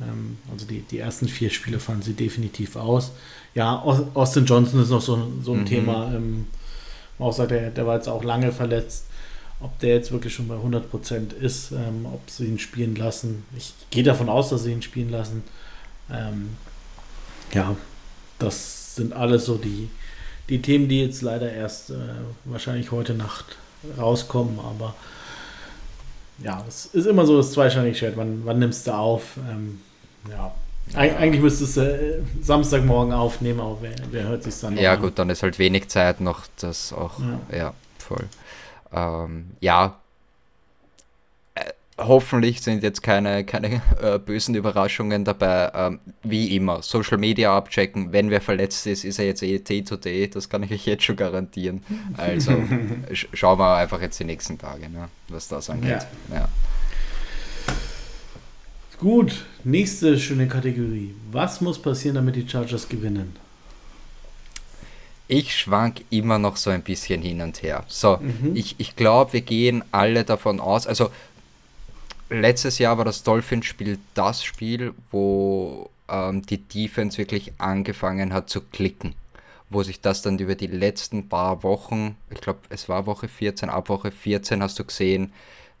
Ähm, 0.00 0.38
also 0.50 0.66
die, 0.66 0.80
die 0.82 0.98
ersten 0.98 1.28
vier 1.28 1.50
Spiele 1.50 1.78
fallen 1.78 2.02
sie 2.02 2.14
definitiv 2.14 2.76
aus. 2.76 3.12
Ja, 3.54 3.80
Austin 4.14 4.44
Johnson 4.44 4.82
ist 4.82 4.90
noch 4.90 5.00
so, 5.00 5.32
so 5.42 5.52
ein 5.52 5.60
mhm. 5.60 5.66
Thema. 5.66 6.12
Ähm, 6.14 6.46
auch 7.18 7.32
sagt, 7.32 7.50
der, 7.50 7.70
der 7.70 7.86
war 7.86 7.96
jetzt 7.96 8.08
auch 8.08 8.22
lange 8.22 8.52
verletzt. 8.52 9.06
Ob 9.60 9.76
der 9.80 9.96
jetzt 9.96 10.12
wirklich 10.12 10.32
schon 10.32 10.46
bei 10.46 10.54
100% 10.54 11.34
ist, 11.34 11.72
ähm, 11.72 12.06
ob 12.06 12.30
sie 12.30 12.46
ihn 12.46 12.60
spielen 12.60 12.94
lassen. 12.94 13.44
Ich 13.56 13.74
gehe 13.90 14.04
davon 14.04 14.28
aus, 14.28 14.50
dass 14.50 14.62
sie 14.62 14.72
ihn 14.72 14.82
spielen 14.82 15.10
lassen. 15.10 15.42
Ähm, 16.10 16.56
ja, 17.52 17.76
das 18.38 18.94
sind 18.96 19.12
alles 19.12 19.44
so 19.46 19.56
die, 19.56 19.90
die 20.48 20.62
Themen, 20.62 20.88
die 20.88 21.02
jetzt 21.02 21.22
leider 21.22 21.50
erst 21.52 21.90
äh, 21.90 21.94
wahrscheinlich 22.44 22.90
heute 22.90 23.14
Nacht 23.14 23.56
rauskommen. 23.98 24.58
Aber 24.60 24.94
ja, 26.42 26.64
es 26.68 26.86
ist 26.86 27.06
immer 27.06 27.26
so 27.26 27.36
das 27.36 27.52
zweischneidige 27.52 27.96
Schwert. 27.96 28.16
Wann, 28.16 28.42
wann 28.44 28.58
nimmst 28.58 28.86
du 28.86 28.92
auf? 28.94 29.36
Ähm, 29.50 29.80
ja, 30.30 30.54
Eig 30.94 31.18
eigentlich 31.18 31.42
müsstest 31.42 31.76
du 31.76 31.80
äh, 31.82 32.22
Samstagmorgen 32.40 33.12
aufnehmen, 33.12 33.60
aber 33.60 33.78
wer, 33.82 33.94
wer 34.10 34.24
hört 34.24 34.42
sich 34.42 34.58
dann 34.60 34.76
Ja, 34.76 34.94
an? 34.94 35.00
gut, 35.00 35.18
dann 35.18 35.30
ist 35.30 35.42
halt 35.42 35.58
wenig 35.58 35.88
Zeit 35.88 36.20
noch, 36.20 36.44
das 36.60 36.92
auch, 36.92 37.18
ja, 37.50 37.56
ja 37.58 37.74
voll. 37.98 38.24
Ähm, 38.92 39.50
ja, 39.60 39.96
hoffentlich 41.98 42.62
sind 42.62 42.82
jetzt 42.82 43.02
keine, 43.02 43.44
keine 43.44 43.82
äh, 44.00 44.18
bösen 44.18 44.54
Überraschungen 44.54 45.24
dabei. 45.24 45.70
Ähm, 45.74 45.98
wie 46.22 46.54
immer, 46.56 46.82
Social 46.82 47.18
Media 47.18 47.56
abchecken. 47.56 48.12
Wenn 48.12 48.30
wer 48.30 48.40
verletzt 48.40 48.86
ist, 48.86 49.04
ist 49.04 49.18
er 49.18 49.26
jetzt 49.26 49.42
eh 49.42 49.58
Day-to-Day. 49.58 50.28
Das 50.28 50.48
kann 50.48 50.62
ich 50.62 50.72
euch 50.72 50.86
jetzt 50.86 51.04
schon 51.04 51.16
garantieren. 51.16 51.82
Also 52.16 52.52
sch 53.12 53.28
schauen 53.32 53.58
wir 53.58 53.76
einfach 53.76 54.00
jetzt 54.00 54.18
die 54.20 54.24
nächsten 54.24 54.58
Tage, 54.58 54.88
ne, 54.88 55.08
was 55.28 55.48
das 55.48 55.68
angeht. 55.68 56.06
Ja. 56.30 56.36
ja. 56.36 56.48
Gut, 58.98 59.44
nächste 59.62 60.18
schöne 60.18 60.48
Kategorie. 60.48 61.14
Was 61.30 61.60
muss 61.60 61.80
passieren, 61.80 62.16
damit 62.16 62.34
die 62.34 62.48
Chargers 62.48 62.88
gewinnen? 62.88 63.36
Ich 65.30 65.54
schwank 65.54 66.00
immer 66.08 66.38
noch 66.38 66.56
so 66.56 66.70
ein 66.70 66.82
bisschen 66.82 67.20
hin 67.20 67.42
und 67.42 67.62
her. 67.62 67.84
So, 67.86 68.16
mhm. 68.16 68.56
ich, 68.56 68.76
ich 68.78 68.96
glaube, 68.96 69.34
wir 69.34 69.42
gehen 69.42 69.84
alle 69.92 70.24
davon 70.24 70.58
aus, 70.58 70.86
also 70.86 71.10
letztes 72.30 72.78
Jahr 72.78 72.98
war 72.98 73.04
das 73.04 73.22
Dolphins-Spiel 73.22 73.98
das 74.14 74.44
Spiel, 74.44 74.94
wo 75.10 75.90
ähm, 76.08 76.42
die 76.42 76.58
Defense 76.58 77.18
wirklich 77.18 77.52
angefangen 77.58 78.32
hat 78.32 78.50
zu 78.50 78.60
klicken. 78.60 79.14
Wo 79.70 79.82
sich 79.82 80.00
das 80.00 80.22
dann 80.22 80.38
über 80.38 80.54
die 80.54 80.66
letzten 80.66 81.28
paar 81.28 81.62
Wochen, 81.62 82.16
ich 82.30 82.40
glaube, 82.40 82.60
es 82.70 82.88
war 82.88 83.06
Woche 83.06 83.28
14, 83.28 83.68
ab 83.68 83.88
Woche 83.90 84.10
14 84.10 84.62
hast 84.62 84.78
du 84.78 84.84
gesehen, 84.84 85.32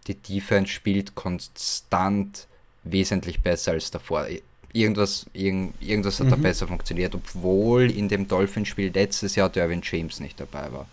die 0.06 0.14
Defense 0.14 0.70
spielt 0.70 1.14
konstant 1.14 2.46
wesentlich 2.84 3.40
besser 3.40 3.72
als 3.72 3.90
davor. 3.90 4.26
Irgendwas, 4.72 5.26
irgend, 5.32 5.74
irgendwas 5.80 6.20
hat 6.20 6.26
mhm. 6.26 6.30
da 6.30 6.36
besser 6.36 6.68
funktioniert, 6.68 7.14
obwohl 7.14 7.90
in 7.90 8.08
dem 8.08 8.28
Dolphin-Spiel 8.28 8.90
letztes 8.92 9.34
Jahr 9.34 9.48
Derwin 9.48 9.80
James 9.82 10.20
nicht 10.20 10.38
dabei 10.38 10.70
war. 10.72 10.86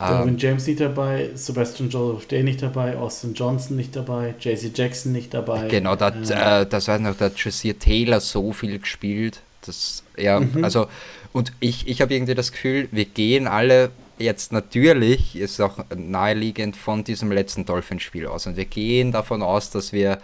Derwin 0.00 0.34
ähm, 0.34 0.38
James 0.38 0.66
nicht 0.66 0.78
dabei, 0.78 1.30
Sebastian 1.34 1.90
Joseph 1.90 2.26
Day 2.28 2.44
nicht 2.44 2.62
dabei, 2.62 2.96
Austin 2.96 3.34
Johnson 3.34 3.76
nicht 3.76 3.96
dabei, 3.96 4.34
JC 4.38 4.70
Jackson 4.72 5.10
nicht 5.12 5.34
dabei. 5.34 5.66
Genau, 5.66 5.96
da, 5.96 6.08
äh, 6.10 6.66
das 6.66 6.86
weiß 6.86 7.00
noch, 7.00 7.16
da 7.16 7.26
hat 7.26 7.36
Josiah 7.36 7.74
Taylor 7.74 8.20
so 8.20 8.52
viel 8.52 8.78
gespielt. 8.78 9.40
Das, 9.62 10.04
ja, 10.16 10.38
mhm. 10.38 10.62
also, 10.62 10.86
und 11.32 11.52
ich, 11.58 11.88
ich 11.88 12.00
habe 12.00 12.14
irgendwie 12.14 12.36
das 12.36 12.52
Gefühl, 12.52 12.88
wir 12.92 13.06
gehen 13.06 13.48
alle 13.48 13.90
jetzt 14.18 14.52
natürlich, 14.52 15.34
ist 15.34 15.60
auch 15.60 15.78
naheliegend 15.94 16.76
von 16.76 17.02
diesem 17.02 17.32
letzten 17.32 17.64
Dolphin-Spiel 17.64 18.26
aus. 18.26 18.46
Und 18.46 18.56
wir 18.56 18.66
gehen 18.66 19.10
davon 19.10 19.42
aus, 19.42 19.70
dass 19.70 19.92
wir 19.92 20.18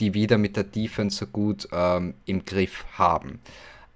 die 0.00 0.14
wieder 0.14 0.38
mit 0.38 0.56
der 0.56 0.64
Defense 0.64 1.18
so 1.18 1.26
gut 1.26 1.68
ähm, 1.72 2.14
im 2.24 2.44
Griff 2.44 2.84
haben. 2.94 3.40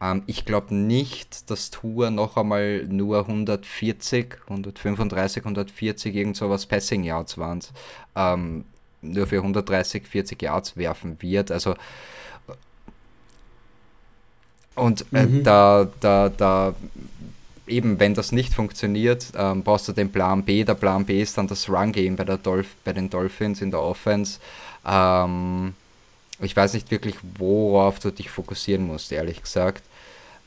Ähm, 0.01 0.23
ich 0.27 0.45
glaube 0.45 0.75
nicht, 0.75 1.51
dass 1.51 1.71
Tour 1.71 2.11
noch 2.11 2.37
einmal 2.37 2.85
nur 2.85 3.21
140, 3.21 4.37
135, 4.49 5.45
140 5.45 6.15
irgend 6.15 6.37
sowas 6.37 6.67
Passing 6.67 7.05
Yards 7.05 7.39
waren, 7.39 7.61
ähm, 8.15 8.65
nur 9.03 9.27
für 9.27 9.37
130, 9.37 10.07
40 10.07 10.43
Yards 10.43 10.77
werfen 10.77 11.21
wird. 11.21 11.51
Also 11.51 11.75
und 14.75 15.07
äh, 15.13 15.25
mhm. 15.25 15.43
da, 15.43 15.89
da, 16.01 16.29
da 16.29 16.75
eben, 17.67 17.99
wenn 17.99 18.15
das 18.15 18.31
nicht 18.31 18.55
funktioniert, 18.55 19.33
ähm, 19.35 19.63
brauchst 19.63 19.89
du 19.89 19.93
den 19.93 20.13
Plan 20.13 20.45
B. 20.45 20.65
Der 20.65 20.75
Plan 20.75 21.05
B 21.05 21.23
ist 21.23 21.39
dann 21.39 21.49
das 21.49 21.69
Run-Game 21.69 22.17
bei, 22.17 22.25
bei 22.85 22.93
den 22.93 23.11
Dolphins 23.11 23.63
in 23.63 23.71
der 23.71 23.81
Offense. 23.81 24.39
Ähm, 24.87 25.75
ich 26.41 26.55
weiß 26.55 26.75
nicht 26.75 26.91
wirklich, 26.91 27.17
worauf 27.39 27.99
du 27.99 28.11
dich 28.11 28.31
fokussieren 28.31 28.87
musst, 28.87 29.11
ehrlich 29.11 29.43
gesagt. 29.43 29.83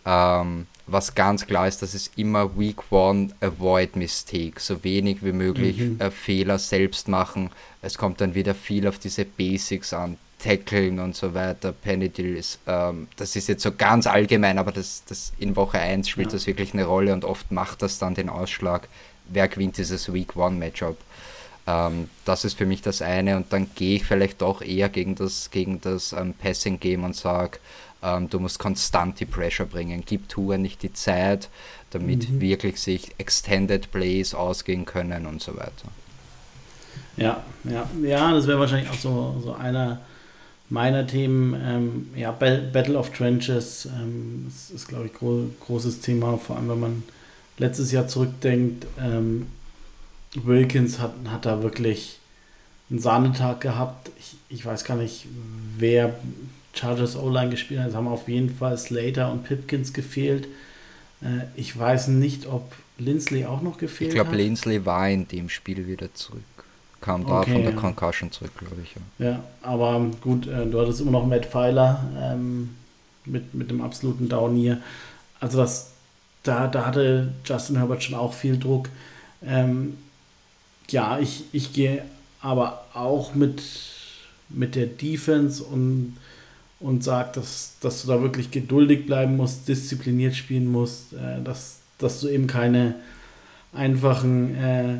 Ähm, 0.10 0.65
was 0.88 1.13
ganz 1.13 1.45
klar 1.45 1.67
ist, 1.67 1.84
dass 1.84 1.93
es 1.93 2.10
immer 2.15 2.58
Week 2.58 2.91
One 2.91 3.30
Avoid 3.41 3.95
Mistake, 3.95 4.60
so 4.60 4.84
wenig 4.84 5.24
wie 5.24 5.34
möglich 5.34 5.78
mhm. 5.78 6.00
äh, 6.00 6.10
Fehler 6.10 6.58
selbst 6.58 7.08
machen. 7.08 7.52
Es 7.84 7.98
kommt 7.98 8.19
dann 8.19 8.34
wieder 8.34 8.56
viel 8.56 8.88
auf 8.88 8.98
diese 8.98 9.24
Basics 9.24 9.93
an, 9.93 10.17
Tackeln 10.39 11.00
und 11.00 11.15
so 11.15 11.36
weiter. 11.36 11.74
Penadil 11.74 12.36
ist, 12.36 12.60
ähm, 12.65 13.08
das 13.17 13.36
ist 13.36 13.48
jetzt 13.50 13.62
so 13.62 13.72
ganz 13.72 14.08
allgemein, 14.08 14.58
aber 14.58 14.72
das, 14.72 15.04
das 15.06 15.32
in 15.38 15.56
Woche 15.56 15.78
1 15.78 16.10
spielt 16.10 16.30
ja. 16.30 16.34
das 16.34 16.48
wirklich 16.48 16.74
eine 16.74 16.86
Rolle 16.86 17.13
und 17.13 17.24
oft 17.24 17.52
macht 17.52 17.84
das 17.84 18.00
dann 18.00 18.15
den 18.15 18.30
Ausschlag, 18.30 18.88
wer 19.28 19.48
gewinnt 19.48 19.78
dieses 19.78 20.12
Week 20.12 20.36
One 20.36 20.56
Matchup. 20.56 20.98
Ähm, 21.67 22.10
das 22.26 22.45
ist 22.45 22.58
für 22.58 22.65
mich 22.65 22.82
das 22.82 23.04
eine 23.04 23.36
und 23.36 23.54
dann 23.54 23.69
gehe 23.76 23.98
ich 23.98 24.06
vielleicht 24.06 24.41
doch 24.41 24.63
eher 24.63 24.89
gegen 24.89 25.13
das, 25.13 25.52
gegen 25.52 25.82
das 25.82 26.13
ähm, 26.13 26.34
Passing 26.34 26.80
Game 26.80 27.04
und 27.04 27.15
sage, 27.15 27.60
ähm, 28.03 28.29
du 28.29 28.39
musst 28.39 28.59
konstant 28.59 29.19
die 29.19 29.25
Pressure 29.25 29.65
bringen, 29.65 30.03
gib 30.05 30.29
Tour 30.29 30.57
nicht 30.57 30.83
die 30.83 30.93
Zeit, 30.93 31.49
damit 31.91 32.29
mhm. 32.29 32.41
wirklich 32.41 32.79
sich 32.79 33.12
Extended 33.17 33.91
Plays 33.91 34.33
ausgehen 34.33 34.85
können 34.85 35.25
und 35.25 35.41
so 35.41 35.55
weiter. 35.55 35.89
Ja, 37.17 37.43
ja, 37.65 37.89
ja, 38.01 38.33
das 38.33 38.47
wäre 38.47 38.59
wahrscheinlich 38.59 38.89
auch 38.89 38.95
so, 38.95 39.41
so 39.43 39.53
einer 39.53 39.99
meiner 40.69 41.05
Themen. 41.05 41.53
Ähm, 41.62 42.09
ja, 42.15 42.31
Battle 42.31 42.97
of 42.97 43.12
Trenches 43.12 43.85
ähm, 43.85 44.45
ist, 44.47 44.71
ist 44.71 44.88
glaube 44.88 45.07
ich, 45.07 45.13
gro 45.13 45.49
großes 45.65 46.01
Thema, 46.01 46.38
vor 46.38 46.55
allem 46.55 46.69
wenn 46.69 46.79
man 46.79 47.03
letztes 47.57 47.91
Jahr 47.91 48.07
zurückdenkt. 48.07 48.85
Ähm, 48.99 49.47
Wilkins 50.35 50.99
hat, 50.99 51.13
hat 51.27 51.45
da 51.45 51.63
wirklich 51.63 52.18
einen 52.89 52.99
Sahnetag 52.99 53.62
gehabt. 53.62 54.12
Ich, 54.19 54.36
ich 54.49 54.65
weiß 54.65 54.84
gar 54.84 54.97
nicht, 54.97 55.28
wer 55.78 56.15
Chargers 56.73 57.15
O-Line 57.15 57.49
gespielt 57.49 57.82
hat. 57.82 57.89
Es 57.89 57.95
haben 57.95 58.08
auf 58.08 58.28
jeden 58.28 58.49
Fall 58.49 58.78
Slater 58.78 59.32
und 59.32 59.43
Pipkins 59.43 59.93
gefehlt. 59.93 60.47
Äh, 61.21 61.45
ich 61.56 61.78
weiß 61.78 62.08
nicht, 62.10 62.47
ob 62.47 62.73
Lindsley 62.97 63.45
auch 63.45 63.62
noch 63.62 63.78
gefehlt 63.78 64.10
ich 64.10 64.15
glaub, 64.15 64.28
hat. 64.28 64.34
Ich 64.34 64.38
glaube, 64.38 64.43
Lindsley 64.43 64.86
war 64.86 65.10
in 65.10 65.28
dem 65.28 65.49
Spiel 65.49 65.88
wieder 65.88 66.13
zurück. 66.13 66.41
Kam 67.02 67.25
da 67.25 67.39
okay, 67.39 67.54
von 67.54 67.62
der 67.62 67.71
ja. 67.71 67.78
Concussion 67.80 68.32
zurück, 68.32 68.52
glaube 68.58 68.75
ich. 68.84 68.95
Ja. 69.19 69.25
ja, 69.25 69.43
aber 69.62 70.06
gut, 70.21 70.47
äh, 70.47 70.65
du 70.65 70.82
hattest 70.82 70.99
immer 70.99 71.12
noch 71.12 71.25
Matt 71.25 71.45
Pfeiler 71.45 72.04
ähm, 72.19 72.75
mit, 73.25 73.54
mit 73.54 73.71
dem 73.71 73.82
absoluten 73.82 74.28
Down 74.28 74.56
hier. 74.56 74.82
Also 75.39 75.60
das, 75.60 75.91
da, 76.43 76.67
da 76.67 76.86
hatte 76.86 77.34
Justin 77.45 77.78
Herbert 77.78 78.04
schon 78.04 78.15
auch 78.15 78.34
viel 78.34 78.58
Druck. 78.58 78.89
Ähm, 79.45 79.97
ja, 80.89 81.19
ich, 81.19 81.45
ich 81.54 81.71
gehe 81.71 82.04
aber 82.41 82.86
auch 82.93 83.36
mit, 83.36 83.62
mit 84.49 84.75
der 84.75 84.88
Defense 84.88 85.63
und, 85.63 86.17
und 86.80 87.04
sage, 87.04 87.32
dass, 87.36 87.73
dass 87.82 88.02
du 88.02 88.08
da 88.08 88.21
wirklich 88.21 88.52
geduldig 88.52 89.06
bleiben 89.06 89.38
musst, 89.38 89.67
diszipliniert 89.67 90.36
spielen 90.36 90.71
musst, 90.71 91.13
äh, 91.13 91.41
dass, 91.43 91.80
dass 91.97 92.21
du 92.21 92.30
eben 92.30 92.47
keine 92.47 92.95
einfachen 93.73 94.56
äh, 94.56 94.99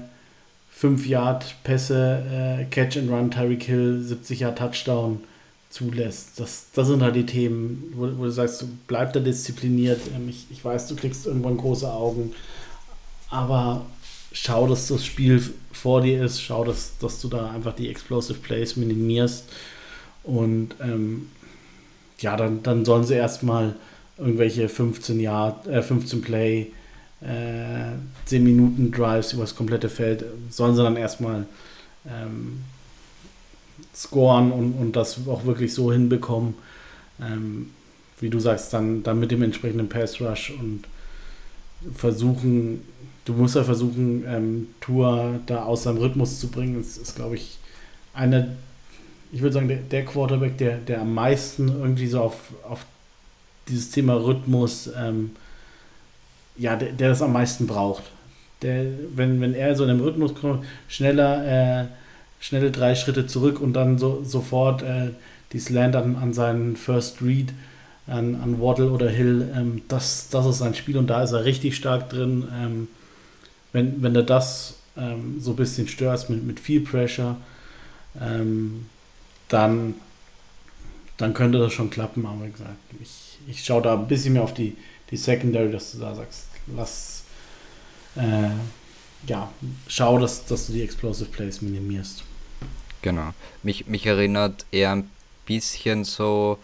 5-Yard-Pässe, 0.80 2.60
äh, 2.62 2.66
Catch 2.66 2.98
and 2.98 3.10
Run, 3.10 3.32
Tyreek 3.32 3.64
Hill, 3.64 4.02
70 4.02 4.42
Yard 4.42 4.58
Touchdown 4.58 5.22
zulässt. 5.70 6.40
Das, 6.40 6.68
das 6.74 6.88
sind 6.88 7.02
halt 7.02 7.16
die 7.16 7.26
Themen, 7.26 7.94
wo, 7.96 8.10
wo 8.18 8.24
du 8.24 8.32
sagst, 8.32 8.62
du 8.62 8.68
bleib 8.88 9.14
da 9.14 9.20
diszipliniert. 9.20 10.00
Ähm, 10.16 10.30
ich, 10.30 10.48
ich 10.50 10.64
weiß, 10.64 10.88
du 10.88 10.96
kriegst 10.96 11.26
irgendwann 11.26 11.58
große 11.58 11.92
Augen, 11.92 12.34
aber 13.30 13.86
schau, 14.32 14.68
dass 14.68 14.88
das 14.88 15.06
Spiel 15.06 15.44
vor 15.72 16.02
dir 16.02 16.24
ist, 16.24 16.42
schau, 16.42 16.64
dass, 16.64 16.98
dass 17.00 17.22
du 17.22 17.28
da 17.28 17.52
einfach 17.52 17.76
die 17.76 17.90
Explosive 17.90 18.40
Plays 18.40 18.76
minimierst. 18.76 19.46
Und 20.24 20.76
ähm, 20.82 21.30
ja, 22.20 22.36
dann, 22.36 22.64
dann 22.64 22.86
sollen 22.86 23.04
sie 23.04 23.16
erstmal 23.16 23.76
irgendwelche 24.18 24.70
15 24.70 25.20
Jahr, 25.20 25.66
äh, 25.68 25.82
15 25.82 26.22
Play, 26.22 26.72
äh, 27.22 27.94
10 28.26 28.44
Minuten 28.44 28.92
Drives 28.92 29.34
über 29.34 29.44
das 29.44 29.56
komplette 29.56 29.90
Feld, 29.90 30.26
sollen 30.50 30.76
sie 30.76 30.84
dann 30.84 30.98
erstmal 30.98 31.46
ähm, 32.08 32.64
scoren 33.96 34.52
und, 34.52 34.74
und 34.74 34.96
das 34.96 35.28
auch 35.28 35.46
wirklich 35.46 35.74
so 35.74 35.92
hinbekommen, 35.92 36.56
ähm, 37.22 37.72
wie 38.20 38.30
du 38.30 38.40
sagst, 38.40 38.74
dann, 38.74 39.04
dann 39.04 39.20
mit 39.20 39.32
dem 39.32 39.42
entsprechenden 39.42 39.90
Pass 39.90 40.22
Rush 40.22 40.52
und 40.52 40.84
versuchen, 41.94 42.82
du 43.30 43.36
musst 43.36 43.56
ja 43.56 43.64
versuchen, 43.64 44.26
ähm, 44.28 44.68
Tour 44.82 45.40
da 45.46 45.64
aus 45.64 45.84
seinem 45.84 45.98
Rhythmus 45.98 46.40
zu 46.40 46.48
bringen. 46.48 46.78
Das 46.78 46.98
ist, 46.98 47.16
glaube 47.16 47.36
ich, 47.36 47.60
einer, 48.12 48.48
ich 49.32 49.42
würde 49.42 49.54
sagen, 49.54 49.68
der, 49.68 49.78
der, 49.78 50.04
Quarterback, 50.04 50.58
der, 50.58 50.78
der 50.78 51.02
am 51.02 51.14
meisten 51.14 51.68
irgendwie 51.68 52.08
so 52.08 52.22
auf, 52.22 52.38
auf 52.68 52.86
dieses 53.68 53.92
Thema 53.92 54.16
Rhythmus, 54.16 54.90
ähm, 54.98 55.32
ja, 56.58 56.76
der, 56.76 56.92
der 56.92 57.10
das 57.10 57.22
am 57.22 57.34
meisten 57.34 57.68
braucht. 57.68 58.04
Der, 58.64 58.86
wenn, 59.16 59.40
wenn 59.42 59.54
er 59.54 59.76
so 59.76 59.84
in 59.84 59.92
einem 59.92 60.02
Rhythmus 60.02 60.34
kommt, 60.34 60.66
schneller, 60.88 61.82
äh, 61.82 61.86
schnelle 62.40 62.72
drei 62.72 62.96
Schritte 62.96 63.28
zurück 63.28 63.62
und 63.62 63.74
dann 63.74 64.00
so, 64.00 64.24
sofort 64.24 64.82
äh, 64.82 65.12
die 65.54 65.60
Slant 65.60 65.96
an, 65.96 66.16
an 66.16 66.34
seinen 66.34 66.76
First 66.76 67.22
Read 67.22 67.54
an, 68.08 68.42
an 68.42 68.60
Waddle 68.60 68.90
oder 68.90 69.08
Hill, 69.08 69.50
ähm, 69.56 69.84
das, 69.88 70.30
das 70.30 70.48
ist 70.48 70.58
sein 70.58 70.74
Spiel 70.74 70.98
und 70.98 71.12
da 71.12 71.22
ist 71.22 71.32
er 71.32 71.46
richtig 71.46 71.76
stark 71.76 72.10
drin. 72.10 72.48
Ähm, 72.60 72.88
wenn, 73.72 74.02
wenn 74.02 74.14
du 74.14 74.24
das 74.24 74.76
ähm, 74.98 75.40
so 75.40 75.52
ein 75.52 75.56
bisschen 75.56 75.88
störst 75.88 76.30
mit, 76.30 76.44
mit 76.44 76.60
viel 76.60 76.82
Pressure, 76.82 77.38
ähm, 78.20 78.88
dann, 79.48 79.96
dann 81.18 81.34
könnte 81.34 81.60
das 81.60 81.74
schon 81.74 81.90
klappen. 81.90 82.26
Aber 82.26 82.46
wie 82.46 82.52
gesagt, 82.52 82.76
ich, 83.02 83.40
ich 83.48 83.64
schaue 83.64 83.82
da 83.82 83.94
ein 83.94 84.08
bisschen 84.08 84.34
mehr 84.34 84.44
auf 84.44 84.54
die, 84.54 84.76
die 85.12 85.18
Secondary, 85.18 85.72
dass 85.72 85.92
du 85.92 86.00
da 86.00 86.16
sagst, 86.16 86.48
lass, 86.76 87.24
äh, 88.16 88.50
ja, 89.28 89.52
schau, 89.88 90.18
dass, 90.20 90.46
dass 90.46 90.68
du 90.68 90.74
die 90.74 90.84
Explosive 90.84 91.30
Plays 91.30 91.62
minimierst. 91.62 92.24
Genau. 93.02 93.34
Mich, 93.64 93.88
mich 93.88 94.06
erinnert 94.06 94.66
eher 94.72 94.92
ein 94.92 95.10
bisschen 95.46 96.04
so 96.04 96.58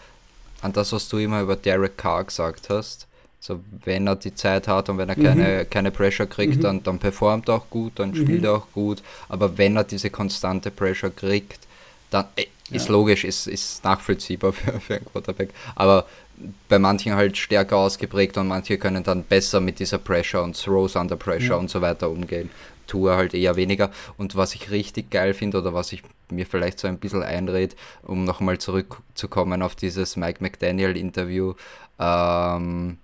an 0.60 0.72
das, 0.72 0.92
was 0.92 1.08
du 1.08 1.18
immer 1.18 1.40
über 1.40 1.56
Derek 1.56 1.96
Carr 1.96 2.24
gesagt 2.24 2.70
hast. 2.70 3.05
So, 3.38 3.60
wenn 3.84 4.06
er 4.06 4.16
die 4.16 4.34
Zeit 4.34 4.66
hat 4.66 4.88
und 4.88 4.98
wenn 4.98 5.08
er 5.08 5.14
keine, 5.14 5.64
mhm. 5.64 5.70
keine 5.70 5.90
Pressure 5.90 6.26
kriegt, 6.26 6.56
mhm. 6.56 6.62
dann, 6.62 6.82
dann 6.82 6.98
performt 6.98 7.48
er 7.48 7.56
auch 7.56 7.70
gut, 7.70 7.92
dann 7.96 8.10
mhm. 8.10 8.16
spielt 8.16 8.44
er 8.44 8.54
auch 8.54 8.66
gut. 8.72 9.02
Aber 9.28 9.56
wenn 9.58 9.76
er 9.76 9.84
diese 9.84 10.10
konstante 10.10 10.70
Pressure 10.70 11.10
kriegt, 11.10 11.60
dann 12.10 12.26
äh, 12.36 12.46
ist 12.70 12.86
ja. 12.86 12.92
logisch, 12.92 13.24
ist, 13.24 13.46
ist 13.46 13.84
nachvollziehbar 13.84 14.52
für, 14.52 14.80
für 14.80 14.96
einen 14.96 15.04
Quarterback. 15.04 15.50
Aber 15.74 16.06
bei 16.68 16.78
manchen 16.78 17.14
halt 17.14 17.36
stärker 17.36 17.76
ausgeprägt 17.76 18.36
und 18.36 18.48
manche 18.48 18.78
können 18.78 19.02
dann 19.02 19.22
besser 19.22 19.60
mit 19.60 19.78
dieser 19.78 19.98
Pressure 19.98 20.42
und 20.42 20.60
Throws 20.60 20.96
under 20.96 21.16
Pressure 21.16 21.50
ja. 21.50 21.56
und 21.56 21.70
so 21.70 21.80
weiter 21.80 22.10
umgehen. 22.10 22.50
Tue 22.86 23.14
halt 23.14 23.34
eher 23.34 23.56
weniger. 23.56 23.90
Und 24.16 24.36
was 24.36 24.54
ich 24.54 24.70
richtig 24.70 25.10
geil 25.10 25.34
finde 25.34 25.58
oder 25.58 25.74
was 25.74 25.92
ich 25.92 26.02
mir 26.30 26.46
vielleicht 26.46 26.78
so 26.78 26.88
ein 26.88 26.98
bisschen 26.98 27.22
einrede, 27.22 27.74
um 28.02 28.24
nochmal 28.24 28.58
zurückzukommen 28.58 29.62
auf 29.62 29.74
dieses 29.74 30.16
Mike 30.16 30.42
McDaniel-Interview, 30.42 31.54
ähm, 31.98 32.98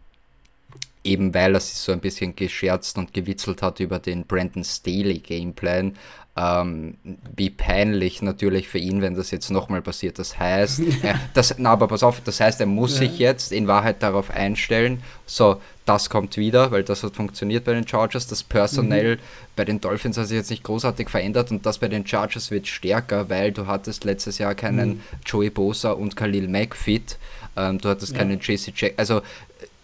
eben 1.04 1.34
weil 1.34 1.54
er 1.54 1.60
sich 1.60 1.78
so 1.78 1.92
ein 1.92 2.00
bisschen 2.00 2.36
gescherzt 2.36 2.96
und 2.98 3.12
gewitzelt 3.12 3.62
hat 3.62 3.80
über 3.80 3.98
den 3.98 4.24
Brandon 4.24 4.64
Staley 4.64 5.18
Gameplan. 5.18 5.94
Ähm, 6.34 6.96
wie 7.36 7.50
peinlich 7.50 8.22
natürlich 8.22 8.66
für 8.66 8.78
ihn, 8.78 9.02
wenn 9.02 9.14
das 9.14 9.30
jetzt 9.32 9.50
nochmal 9.50 9.82
passiert. 9.82 10.18
Das 10.18 10.38
heißt, 10.38 10.80
äh, 11.02 11.14
das, 11.34 11.56
na, 11.58 11.72
aber 11.72 11.88
pass 11.88 12.02
auf, 12.02 12.22
das 12.24 12.40
heißt, 12.40 12.58
er 12.58 12.66
muss 12.66 12.94
ja. 12.94 13.00
sich 13.00 13.18
jetzt 13.18 13.52
in 13.52 13.66
Wahrheit 13.68 14.02
darauf 14.02 14.30
einstellen, 14.30 15.02
so, 15.26 15.60
das 15.84 16.08
kommt 16.08 16.38
wieder, 16.38 16.70
weil 16.70 16.84
das 16.84 17.02
hat 17.02 17.16
funktioniert 17.16 17.64
bei 17.64 17.74
den 17.74 17.86
Chargers. 17.86 18.28
Das 18.28 18.44
Personell 18.44 19.16
mhm. 19.16 19.20
bei 19.56 19.66
den 19.66 19.82
Dolphins 19.82 20.16
hat 20.16 20.28
sich 20.28 20.36
jetzt 20.38 20.48
nicht 20.48 20.64
großartig 20.64 21.10
verändert 21.10 21.50
und 21.50 21.66
das 21.66 21.76
bei 21.76 21.88
den 21.88 22.06
Chargers 22.06 22.50
wird 22.50 22.66
stärker, 22.66 23.28
weil 23.28 23.52
du 23.52 23.66
hattest 23.66 24.04
letztes 24.04 24.38
Jahr 24.38 24.54
keinen 24.54 24.88
mhm. 24.88 25.00
Joey 25.26 25.50
Bosa 25.50 25.92
und 25.92 26.16
Khalil 26.16 26.48
Mack 26.48 26.74
fit. 26.74 27.18
Ähm, 27.58 27.78
du 27.78 27.90
hattest 27.90 28.12
ja. 28.12 28.18
keinen 28.18 28.40
JC 28.40 28.72
Jack. 28.74 28.94
Also 28.96 29.20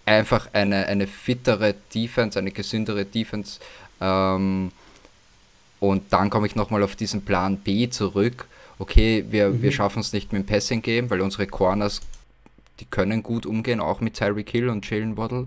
einfach 0.09 0.49
eine, 0.53 0.87
eine 0.87 1.07
fittere 1.07 1.75
Defense, 1.95 2.39
eine 2.39 2.51
gesündere 2.51 3.05
Defense. 3.05 3.61
Ähm, 4.01 4.73
und 5.81 6.13
dann 6.13 6.31
komme 6.31 6.47
ich 6.47 6.57
nochmal 6.57 6.83
auf 6.83 6.97
diesen 6.97 7.25
Plan 7.25 7.59
B 7.59 7.89
zurück. 7.89 8.47
Okay, 8.79 9.25
wir, 9.31 9.51
mhm. 9.51 9.63
wir 9.63 9.73
schaffen 9.73 10.01
es 10.01 10.13
nicht 10.13 10.33
mit 10.33 10.43
dem 10.43 10.47
Passing 10.47 10.83
Game, 10.83 11.11
weil 11.11 11.21
unsere 11.21 11.47
Corners, 11.47 12.01
die 12.81 12.85
können 12.85 13.23
gut 13.23 13.47
umgehen, 13.47 13.81
auch 13.81 14.01
mit 14.01 14.15
Tyreek 14.15 14.51
Hill 14.51 14.69
und 14.69 14.89
Jalen 14.89 15.17
Waddle. 15.17 15.47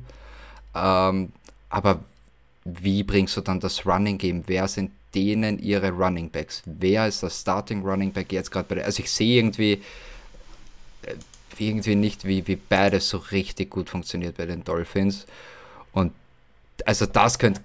Ähm, 0.75 1.31
aber 1.69 1.99
wie 2.63 3.03
bringst 3.03 3.35
du 3.37 3.41
dann 3.41 3.59
das 3.59 3.85
Running 3.85 4.17
Game? 4.17 4.43
Wer 4.47 4.67
sind 4.67 4.91
denen 5.15 5.59
ihre 5.59 5.89
Running 5.91 6.29
Backs? 6.29 6.61
Wer 6.65 7.07
ist 7.07 7.23
das 7.23 7.41
Starting 7.41 7.81
Running 7.83 8.11
Back 8.11 8.31
jetzt 8.31 8.51
gerade 8.51 8.67
bei 8.67 8.75
der? 8.75 8.85
Also 8.85 9.01
ich 9.01 9.11
sehe 9.11 9.37
irgendwie, 9.37 9.81
äh, 11.03 11.15
irgendwie 11.61 11.95
nicht, 11.95 12.25
wie, 12.25 12.47
wie 12.47 12.55
beides 12.55 13.09
so 13.09 13.17
richtig 13.17 13.69
gut 13.69 13.89
funktioniert 13.89 14.37
bei 14.37 14.45
den 14.45 14.63
Dolphins. 14.63 15.25
Und 15.93 16.11
also 16.85 17.05
das 17.05 17.39
könnte 17.39 17.61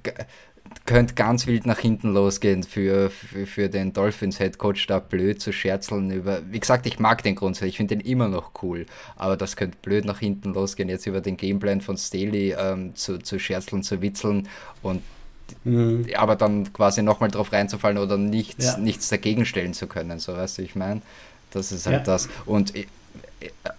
könnte 0.85 1.15
ganz 1.15 1.47
wild 1.47 1.67
nach 1.67 1.79
hinten 1.79 2.13
losgehen 2.13 2.63
für, 2.63 3.11
für, 3.11 3.47
für 3.47 3.69
den 3.69 3.93
Dolphins 3.93 4.39
Head 4.39 4.59
Coach 4.59 4.87
da 4.87 4.99
blöd 4.99 5.41
zu 5.41 5.53
scherzeln 5.53 6.11
über. 6.11 6.41
Wie 6.51 6.61
gesagt, 6.61 6.87
ich 6.87 6.99
mag 6.99 7.23
den 7.23 7.35
grundsätzlich, 7.35 7.71
ich 7.71 7.77
finde 7.77 7.97
den 7.97 8.07
immer 8.07 8.29
noch 8.29 8.51
cool, 8.63 8.87
aber 9.17 9.37
das 9.37 9.57
könnte 9.57 9.77
blöd 9.83 10.05
nach 10.05 10.21
hinten 10.21 10.55
losgehen, 10.55 10.89
jetzt 10.89 11.07
über 11.07 11.21
den 11.21 11.37
Gameplan 11.37 11.81
von 11.81 11.97
Staley 11.97 12.55
ähm, 12.59 12.95
zu, 12.95 13.19
zu 13.19 13.39
scherzeln, 13.39 13.83
zu 13.83 14.01
witzeln 14.01 14.49
und 14.83 15.03
mhm. 15.65 16.07
aber 16.17 16.37
dann 16.37 16.73
quasi 16.73 17.03
nochmal 17.03 17.31
drauf 17.31 17.53
reinzufallen 17.53 17.99
oder 17.99 18.17
nichts, 18.17 18.65
ja. 18.65 18.79
nichts 18.79 19.09
dagegen 19.09 19.45
stellen 19.45 19.75
zu 19.75 19.87
können, 19.87 20.19
so 20.19 20.35
weißt 20.35 20.59
du, 20.59 20.63
ich 20.63 20.75
meine. 20.75 21.03
Das 21.53 21.73
ist 21.73 21.87
halt 21.87 21.99
ja. 21.99 22.03
das. 22.03 22.29
Und 22.45 22.75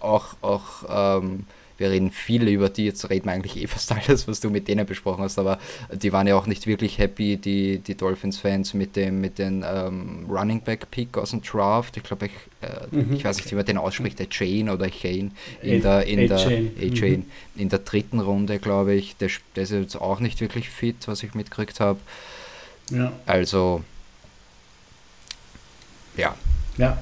auch, 0.00 0.36
auch 0.40 1.18
ähm, 1.18 1.44
wir 1.78 1.90
reden 1.90 2.10
viel 2.10 2.48
über 2.48 2.68
die, 2.68 2.86
jetzt 2.86 3.08
reden 3.08 3.26
wir 3.26 3.32
eigentlich 3.32 3.56
eh 3.56 3.66
fast 3.66 3.92
alles, 4.08 4.26
was 4.26 4.40
du 4.40 4.50
mit 4.50 4.68
denen 4.68 4.84
besprochen 4.84 5.22
hast, 5.22 5.38
aber 5.38 5.58
die 5.92 6.12
waren 6.12 6.26
ja 6.26 6.36
auch 6.36 6.46
nicht 6.46 6.66
wirklich 6.66 6.98
happy, 6.98 7.36
die, 7.36 7.78
die 7.78 7.94
Dolphins-Fans 7.94 8.74
mit 8.74 8.96
dem 8.96 9.20
mit 9.20 9.38
den 9.38 9.64
ähm, 9.66 10.26
Running 10.28 10.60
Back 10.60 10.90
Pick 10.90 11.16
aus 11.16 11.30
dem 11.30 11.42
Draft. 11.42 11.96
Ich 11.96 12.02
glaube, 12.02 12.26
ich, 12.26 12.32
äh, 12.60 12.94
mhm. 12.94 13.12
ich 13.12 13.24
weiß 13.24 13.36
nicht, 13.36 13.50
wie 13.50 13.54
man 13.54 13.64
den 13.64 13.78
ausspricht, 13.78 14.18
der 14.18 14.28
Chain 14.28 14.68
oder 14.68 14.90
Chain 14.90 15.32
in 15.62 15.82
der 15.82 16.04
in 16.06 16.26
der 16.28 16.38
A-Chain. 16.38 17.20
Mhm. 17.20 17.60
In 17.60 17.68
der 17.68 17.78
dritten 17.78 18.20
Runde, 18.20 18.58
glaube 18.58 18.94
ich. 18.94 19.16
Der, 19.16 19.30
der 19.54 19.62
ist 19.62 19.72
jetzt 19.72 19.96
auch 19.96 20.20
nicht 20.20 20.40
wirklich 20.40 20.68
fit, 20.68 21.06
was 21.06 21.22
ich 21.22 21.34
mitgekriegt 21.34 21.80
habe. 21.80 22.00
Ja. 22.90 23.12
Also 23.26 23.84
ja. 26.16 26.34
Ja, 26.76 26.98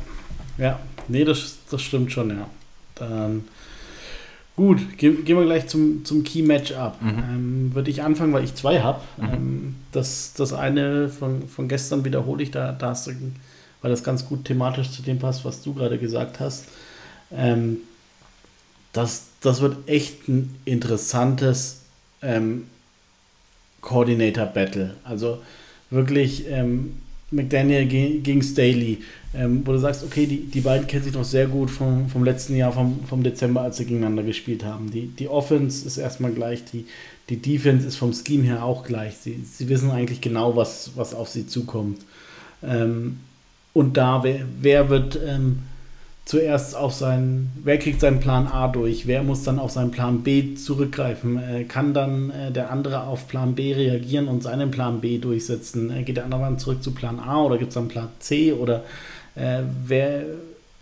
ja. 0.59 0.79
Nee, 1.09 1.25
das, 1.25 1.59
das 1.71 1.83
stimmt 1.83 2.13
schon, 2.13 2.31
ja. 2.31 2.49
Dann 2.95 3.45
gut, 4.57 4.97
gehen, 4.97 5.25
gehen 5.25 5.37
wir 5.37 5.45
gleich 5.45 5.67
zum, 5.67 6.05
zum 6.05 6.25
Key 6.25 6.43
Matchup. 6.43 7.01
Mhm. 7.01 7.09
Ähm, 7.09 7.75
Würde 7.75 7.91
ich 7.91 8.03
anfangen, 8.03 8.33
weil 8.33 8.45
ich 8.45 8.55
zwei 8.55 8.81
habe. 8.81 9.01
Mhm. 9.19 9.33
Ähm, 9.33 9.77
das, 9.93 10.33
das 10.35 10.53
eine 10.53 11.09
von, 11.09 11.49
von 11.49 11.69
gestern 11.69 12.05
wiederhole 12.05 12.43
ich, 12.43 12.51
da, 12.51 12.73
da 12.73 12.91
hast 12.91 13.07
du, 13.07 13.13
weil 13.83 13.91
das 13.91 14.03
ganz 14.03 14.27
gut 14.27 14.45
thematisch 14.45 14.91
zu 14.91 15.03
dem 15.03 15.19
passt, 15.19 15.45
was 15.45 15.63
du 15.63 15.75
gerade 15.75 15.99
gesagt 15.99 16.41
hast. 16.41 16.67
Ähm, 17.31 17.79
das, 18.93 19.27
das 19.41 19.61
wird 19.61 19.89
echt 19.89 20.27
ein 20.29 20.57
interessantes 20.65 21.83
ähm, 22.23 22.67
Coordinator-Battle. 23.83 24.97
Also 25.05 25.43
wirklich 25.91 26.49
ähm, 26.49 26.95
McDaniel 27.31 27.87
gegen 27.87 28.43
Staley, 28.43 28.99
ähm, 29.35 29.63
wo 29.65 29.73
du 29.73 29.79
sagst, 29.79 30.05
okay, 30.05 30.27
die, 30.27 30.45
die 30.45 30.61
beiden 30.61 30.87
kennen 30.87 31.05
sich 31.05 31.13
noch 31.13 31.25
sehr 31.25 31.49
gut 31.49 31.71
vom, 31.71 32.09
vom 32.09 32.25
letzten 32.25 32.57
Jahr, 32.57 32.73
vom, 32.73 33.01
vom 33.05 33.23
Dezember, 33.23 33.63
als 33.63 33.79
sie 33.79 33.85
gegeneinander 33.85 34.23
gespielt 34.23 34.65
haben. 34.65 34.91
Die, 34.91 35.09
die 35.09 35.29
Offense 35.29 35.87
ist 35.87 35.97
erstmal 35.97 36.33
gleich, 36.33 36.65
die, 36.65 36.87
die 37.29 37.39
Defense 37.39 37.87
ist 37.87 37.97
vom 37.97 38.13
Scheme 38.13 38.45
her 38.45 38.65
auch 38.65 38.85
gleich. 38.85 39.17
Sie, 39.17 39.41
sie 39.45 39.69
wissen 39.69 39.91
eigentlich 39.91 40.21
genau, 40.21 40.55
was, 40.55 40.93
was 40.95 41.15
auf 41.15 41.29
sie 41.29 41.47
zukommt. 41.47 42.01
Ähm, 42.63 43.19
und 43.73 43.97
da, 43.97 44.23
wer, 44.23 44.41
wer 44.61 44.89
wird 44.89 45.19
ähm, 45.27 45.59
zuerst 46.27 46.75
auf 46.75 46.93
seinen, 46.93 47.53
wer 47.63 47.79
kriegt 47.79 48.01
seinen 48.01 48.19
Plan 48.19 48.49
A 48.49 48.67
durch, 48.67 49.07
wer 49.07 49.23
muss 49.23 49.45
dann 49.45 49.61
auf 49.61 49.71
seinen 49.71 49.93
Plan 49.93 50.23
B 50.23 50.57
zurückgreifen, 50.57 51.39
äh, 51.39 51.65
kann 51.65 51.95
dann 51.95 52.31
äh, 52.31 52.51
der 52.51 52.71
andere 52.73 53.05
auf 53.05 53.29
Plan 53.29 53.55
B 53.55 53.73
reagieren 53.73 54.27
und 54.27 54.43
seinen 54.43 54.73
Plan 54.73 55.01
B 55.01 55.19
durchsetzen, 55.19 55.91
äh, 55.97 56.03
geht 56.03 56.17
der 56.17 56.25
andere 56.25 56.43
dann 56.43 56.59
zurück 56.59 56.83
zu 56.83 56.91
Plan 56.91 57.21
A 57.21 57.43
oder 57.43 57.59
gibt 57.59 57.69
es 57.69 57.75
dann 57.75 57.87
Plan 57.87 58.09
C 58.19 58.53
oder 58.53 58.83
äh, 59.37 59.63
wer, 59.87 60.25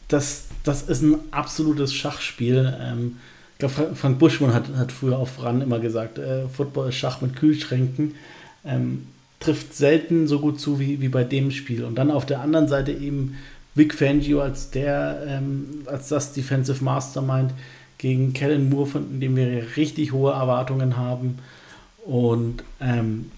das, 0.08 0.46
das 0.64 0.82
ist 0.82 1.02
ein 1.02 1.16
absolutes 1.30 1.92
Schachspiel. 1.94 2.74
Ähm, 2.80 3.16
ich 3.52 3.58
glaube, 3.58 3.94
Frank 3.94 4.18
Buschmann 4.18 4.54
hat, 4.54 4.64
hat 4.76 4.92
früher 4.92 5.18
auf 5.18 5.42
RAN 5.42 5.60
immer 5.60 5.78
gesagt, 5.78 6.18
äh, 6.18 6.48
Football 6.48 6.88
ist 6.88 6.96
Schach 6.96 7.20
mit 7.20 7.36
Kühlschränken. 7.36 8.14
Ähm, 8.64 9.06
trifft 9.40 9.74
selten 9.74 10.26
so 10.26 10.40
gut 10.40 10.58
zu 10.58 10.80
wie, 10.80 11.00
wie 11.00 11.08
bei 11.08 11.22
dem 11.22 11.50
Spiel. 11.50 11.84
Und 11.84 11.96
dann 11.96 12.10
auf 12.10 12.24
der 12.24 12.40
anderen 12.40 12.66
Seite 12.66 12.92
eben 12.92 13.36
Vic 13.74 13.94
Fangio 13.94 14.40
als 14.40 14.70
der, 14.70 15.22
ähm, 15.26 15.82
als 15.86 16.08
das 16.08 16.32
Defensive 16.32 16.82
Mastermind 16.82 17.52
gegen 17.98 18.32
Kellen 18.32 18.68
Moore, 18.68 18.86
von 18.86 19.20
dem 19.20 19.36
wir 19.36 19.76
richtig 19.76 20.12
hohe 20.12 20.32
Erwartungen 20.32 20.96
haben. 20.96 21.38
Und 22.04 22.62
ähm, 22.80 23.30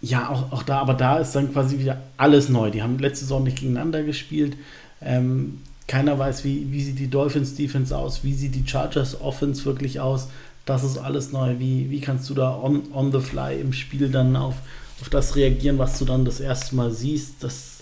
ja, 0.00 0.28
auch, 0.28 0.52
auch 0.52 0.62
da, 0.62 0.78
aber 0.78 0.94
da 0.94 1.18
ist 1.18 1.32
dann 1.32 1.52
quasi 1.52 1.78
wieder 1.78 2.02
alles 2.16 2.48
neu. 2.48 2.70
Die 2.70 2.82
haben 2.82 2.98
letzte 2.98 3.24
Saison 3.24 3.44
nicht 3.44 3.58
gegeneinander 3.58 4.02
gespielt. 4.02 4.56
Ähm, 5.00 5.60
keiner 5.86 6.18
weiß, 6.18 6.44
wie, 6.44 6.72
wie 6.72 6.82
sieht 6.82 6.98
die 6.98 7.08
Dolphins 7.08 7.54
Defense 7.54 7.96
aus, 7.96 8.24
wie 8.24 8.34
sieht 8.34 8.54
die 8.54 8.66
Chargers 8.66 9.20
Offense 9.20 9.64
wirklich 9.64 10.00
aus. 10.00 10.28
Das 10.64 10.82
ist 10.82 10.98
alles 10.98 11.30
neu. 11.30 11.58
Wie, 11.58 11.90
wie 11.90 12.00
kannst 12.00 12.28
du 12.28 12.34
da 12.34 12.58
on, 12.60 12.92
on 12.92 13.12
the 13.12 13.20
fly 13.20 13.60
im 13.60 13.72
Spiel 13.72 14.08
dann 14.08 14.34
auf, 14.34 14.56
auf 15.00 15.08
das 15.08 15.36
reagieren, 15.36 15.78
was 15.78 15.98
du 15.98 16.04
dann 16.04 16.24
das 16.24 16.40
erste 16.40 16.74
Mal 16.74 16.90
siehst? 16.90 17.44
Das 17.44 17.75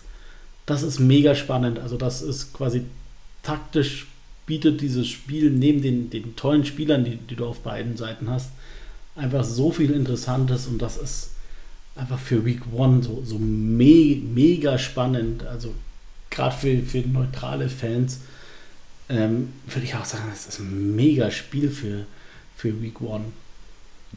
das 0.67 0.83
ist 0.83 0.99
mega 0.99 1.35
spannend. 1.35 1.79
Also 1.79 1.97
das 1.97 2.23
ist 2.23 2.53
quasi 2.53 2.85
taktisch 3.43 4.07
bietet 4.47 4.81
dieses 4.81 5.09
Spiel 5.09 5.51
neben 5.51 5.83
den, 5.83 6.11
den 6.11 6.37
tollen 6.37 6.65
Spielern, 6.65 7.05
die, 7.05 7.17
die 7.17 7.37
du 7.37 7.47
auf 7.47 7.61
beiden 7.61 7.97
Seiten 7.97 8.29
hast, 8.31 8.51
einfach 9.17 9.45
so 9.45 9.71
viel 9.71 9.91
Interessantes 9.91 10.67
und 10.67 10.83
das 10.83 10.97
ist 10.97 11.31
einfach 11.97 12.19
für 12.19 12.45
Week 12.45 12.61
One 12.73 13.03
so, 13.03 13.23
so 13.25 13.39
me 13.39 14.17
mega 14.17 14.79
spannend. 14.79 15.45
Also 15.45 15.75
gerade 16.31 16.57
für, 16.57 16.83
für 16.83 16.99
neutrale 16.99 17.69
Fans 17.69 18.21
ähm, 19.09 19.53
würde 19.67 19.87
ich 19.87 19.95
auch 19.95 20.05
sagen, 20.05 20.25
das 20.31 20.47
ist 20.47 20.59
ein 20.59 20.97
mega 20.97 21.31
Spiel 21.31 21.71
für, 21.71 22.07
für 22.57 22.83
Week 22.83 23.01
One. 23.01 23.25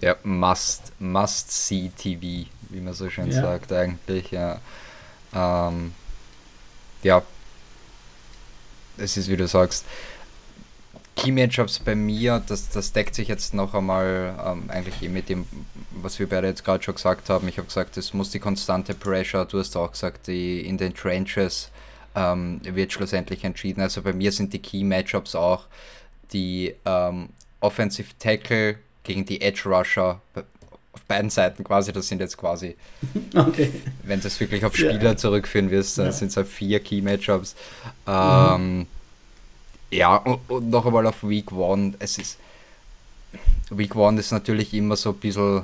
Ja, 0.01 0.15
must, 0.23 0.91
must 0.99 1.51
see 1.51 1.91
TV, 1.97 2.47
wie 2.69 2.81
man 2.81 2.93
so 2.93 3.09
schön 3.09 3.31
ja. 3.31 3.41
sagt 3.41 3.71
eigentlich, 3.71 4.31
ja. 4.31 4.59
Ähm, 5.33 5.91
ja, 7.03 7.23
es 8.97 9.17
ist 9.17 9.29
wie 9.29 9.37
du 9.37 9.47
sagst, 9.47 9.85
Key 11.15 11.31
Matchups 11.31 11.79
bei 11.79 11.95
mir, 11.95 12.43
das, 12.47 12.69
das 12.69 12.93
deckt 12.93 13.15
sich 13.15 13.27
jetzt 13.27 13.53
noch 13.55 13.73
einmal 13.73 14.35
ähm, 14.45 14.69
eigentlich 14.69 15.01
eh 15.01 15.09
mit 15.09 15.29
dem, 15.29 15.47
was 15.91 16.19
wir 16.19 16.29
beide 16.29 16.47
jetzt 16.47 16.63
gerade 16.63 16.83
schon 16.83 16.93
gesagt 16.93 17.29
haben. 17.29 17.47
Ich 17.47 17.57
habe 17.57 17.67
gesagt, 17.67 17.97
es 17.97 18.13
muss 18.13 18.29
die 18.29 18.39
konstante 18.39 18.93
Pressure, 18.93 19.45
du 19.45 19.57
hast 19.57 19.75
auch 19.75 19.91
gesagt, 19.91 20.27
die 20.27 20.61
in 20.61 20.77
den 20.77 20.93
Trenches 20.93 21.71
ähm, 22.15 22.61
wird 22.63 22.93
schlussendlich 22.93 23.43
entschieden. 23.43 23.81
Also 23.81 24.03
bei 24.03 24.13
mir 24.13 24.31
sind 24.31 24.53
die 24.53 24.59
Key-Matchups 24.59 25.33
auch 25.33 25.65
die 26.33 26.75
ähm, 26.85 27.29
Offensive 27.61 28.09
Tackle 28.19 28.77
gegen 29.03 29.25
die 29.25 29.41
Edge 29.41 29.63
Rusher 29.65 30.21
auf 30.97 31.05
beiden 31.05 31.29
Seiten 31.29 31.63
quasi. 31.63 31.93
Das 31.93 32.07
sind 32.07 32.19
jetzt 32.19 32.37
quasi, 32.37 32.75
okay. 33.35 33.71
wenn 34.03 34.19
du 34.19 34.27
es 34.27 34.39
wirklich 34.39 34.65
auf 34.65 34.75
Spieler 34.75 35.01
ja. 35.01 35.17
zurückführen 35.17 35.71
wirst, 35.71 35.97
dann 35.97 36.07
ja. 36.07 36.11
sind 36.11 36.29
es 36.29 36.37
halt 36.37 36.47
vier 36.47 36.79
Key-Matchups. 36.79 37.55
Ähm, 38.07 38.79
mhm. 38.79 38.87
Ja, 39.91 40.17
und, 40.17 40.39
und 40.49 40.69
noch 40.69 40.85
einmal 40.85 41.05
auf 41.07 41.23
Week 41.23 41.51
One. 41.51 41.93
Es 41.99 42.17
ist 42.17 42.37
Week 43.69 43.95
One 43.95 44.19
ist 44.19 44.31
natürlich 44.31 44.73
immer 44.73 44.95
so 44.95 45.11
ein 45.11 45.17
bisschen 45.17 45.63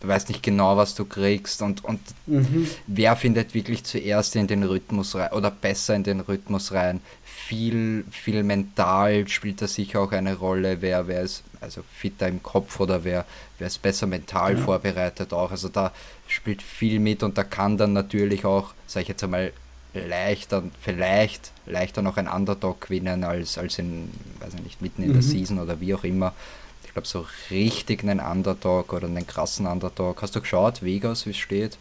du 0.00 0.08
weißt 0.08 0.28
nicht 0.28 0.42
genau, 0.42 0.76
was 0.76 0.94
du 0.94 1.04
kriegst 1.04 1.62
und, 1.62 1.84
und 1.84 2.00
mhm. 2.26 2.68
wer 2.86 3.16
findet 3.16 3.54
wirklich 3.54 3.84
zuerst 3.84 4.34
in 4.36 4.46
den 4.46 4.62
Rhythmus 4.62 5.14
rein 5.14 5.32
oder 5.32 5.50
besser 5.50 5.94
in 5.94 6.04
den 6.04 6.20
Rhythmus 6.20 6.72
rein. 6.72 7.00
Viel, 7.50 8.04
viel 8.12 8.44
mental 8.44 9.26
spielt 9.26 9.60
da 9.60 9.66
sicher 9.66 10.00
auch 10.00 10.12
eine 10.12 10.36
Rolle, 10.36 10.80
wer, 10.82 11.08
wer 11.08 11.22
ist 11.22 11.42
also 11.60 11.82
fitter 11.92 12.28
im 12.28 12.42
Kopf 12.42 12.78
oder 12.78 13.02
wer, 13.02 13.24
wer 13.58 13.66
ist 13.66 13.82
besser 13.82 14.06
mental 14.06 14.56
ja. 14.56 14.64
vorbereitet 14.64 15.32
auch. 15.32 15.50
Also 15.50 15.68
da 15.68 15.92
spielt 16.28 16.62
viel 16.62 17.00
mit 17.00 17.24
und 17.24 17.36
da 17.36 17.42
kann 17.42 17.76
dann 17.76 17.92
natürlich 17.92 18.44
auch, 18.44 18.72
sag 18.86 19.02
ich 19.02 19.08
jetzt 19.08 19.24
einmal, 19.24 19.52
leichter, 19.94 20.62
vielleicht 20.80 21.50
leichter 21.66 22.02
noch 22.02 22.16
ein 22.16 22.28
Underdog 22.28 22.82
gewinnen 22.82 23.24
als, 23.24 23.58
als 23.58 23.80
in, 23.80 24.12
weiß 24.38 24.54
ich 24.54 24.62
nicht, 24.62 24.80
mitten 24.80 25.02
in 25.02 25.08
mhm. 25.08 25.14
der 25.14 25.22
Season 25.22 25.58
oder 25.58 25.80
wie 25.80 25.92
auch 25.92 26.04
immer 26.04 26.32
ich 26.90 26.94
glaube, 26.94 27.06
so 27.06 27.24
richtig 27.50 28.02
einen 28.02 28.18
Underdog 28.18 28.92
oder 28.92 29.06
einen 29.06 29.24
krassen 29.24 29.68
Underdog. 29.68 30.22
Hast 30.22 30.34
du 30.34 30.40
geschaut, 30.40 30.82
Vegas, 30.82 31.24
wie 31.24 31.30
es 31.30 31.36
steht? 31.36 31.78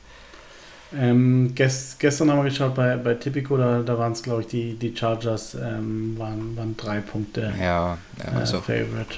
Ähm, 0.97 1.53
gest, 1.53 1.99
gestern 1.99 2.31
haben 2.31 2.39
wir 2.39 2.45
geschaut 2.45 2.73
bei, 2.73 2.97
bei 2.97 3.13
Tipico, 3.13 3.57
da, 3.57 3.81
da 3.81 3.97
waren 3.97 4.13
es, 4.13 4.23
glaube 4.23 4.41
ich, 4.41 4.47
die, 4.47 4.73
die 4.73 4.95
Chargers 4.95 5.53
ähm, 5.53 6.17
waren, 6.17 6.57
waren 6.57 6.75
drei 6.75 6.99
Punkte 6.99 7.53
ja, 7.59 7.97
ja 8.17 8.31
also 8.33 8.57
äh, 8.57 8.61
Favorite. 8.61 9.15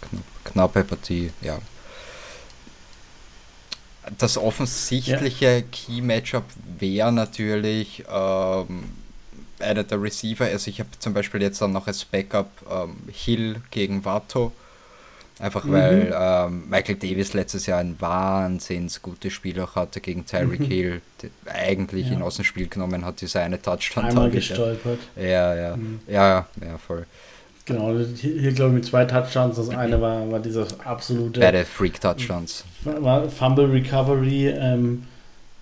Knapp, 0.00 0.24
knappe 0.44 0.84
Partie, 0.84 1.30
ja. 1.40 1.58
Das 4.18 4.36
offensichtliche 4.36 5.46
ja. 5.46 5.62
Key-Matchup 5.70 6.44
wäre 6.78 7.12
natürlich 7.12 8.04
ähm, 8.12 8.84
einer 9.60 9.84
der 9.84 10.02
Receiver. 10.02 10.44
Also 10.44 10.68
ich 10.68 10.80
habe 10.80 10.90
zum 10.98 11.14
Beispiel 11.14 11.40
jetzt 11.40 11.62
dann 11.62 11.72
noch 11.72 11.86
als 11.86 12.04
Backup 12.04 12.50
ähm, 12.68 12.96
Hill 13.12 13.62
gegen 13.70 14.04
Vato. 14.04 14.52
Einfach 15.38 15.64
mhm. 15.64 15.72
weil 15.72 16.14
ähm, 16.16 16.68
Michael 16.68 16.96
Davis 16.96 17.32
letztes 17.32 17.66
Jahr 17.66 17.80
ein 17.80 17.96
wahnsinns 17.98 19.02
gutes 19.02 19.32
Spiel 19.32 19.58
auch 19.60 19.74
hatte 19.74 20.00
gegen 20.00 20.26
Tyreek 20.26 20.60
mhm. 20.60 20.64
Hill, 20.64 21.00
eigentlich 21.46 22.06
ja. 22.06 22.12
ihn 22.12 22.22
aus 22.22 22.36
dem 22.36 22.44
Spiel 22.44 22.68
genommen 22.68 23.04
hat, 23.04 23.20
diese 23.20 23.40
eine 23.40 23.60
Touchdown. 23.60 24.04
Einmal 24.04 24.30
gestolpert. 24.30 24.98
Ja, 25.16 25.54
ja, 25.54 25.76
mhm. 25.76 26.00
ja, 26.06 26.46
ja, 26.60 26.78
voll. 26.78 27.06
Genau, 27.64 27.96
hier 27.96 28.52
glaube 28.52 28.70
ich 28.70 28.74
mit 28.74 28.84
zwei 28.86 29.04
Touchdowns. 29.04 29.56
Das 29.56 29.68
eine 29.70 30.00
war, 30.00 30.30
war 30.30 30.40
dieser 30.40 30.66
absolute. 30.84 31.38
Beide 31.38 31.64
Freak-Touchdowns. 31.64 32.64
War 32.84 33.28
Fumble 33.28 33.70
Recovery. 33.70 34.48
Ähm, 34.48 35.04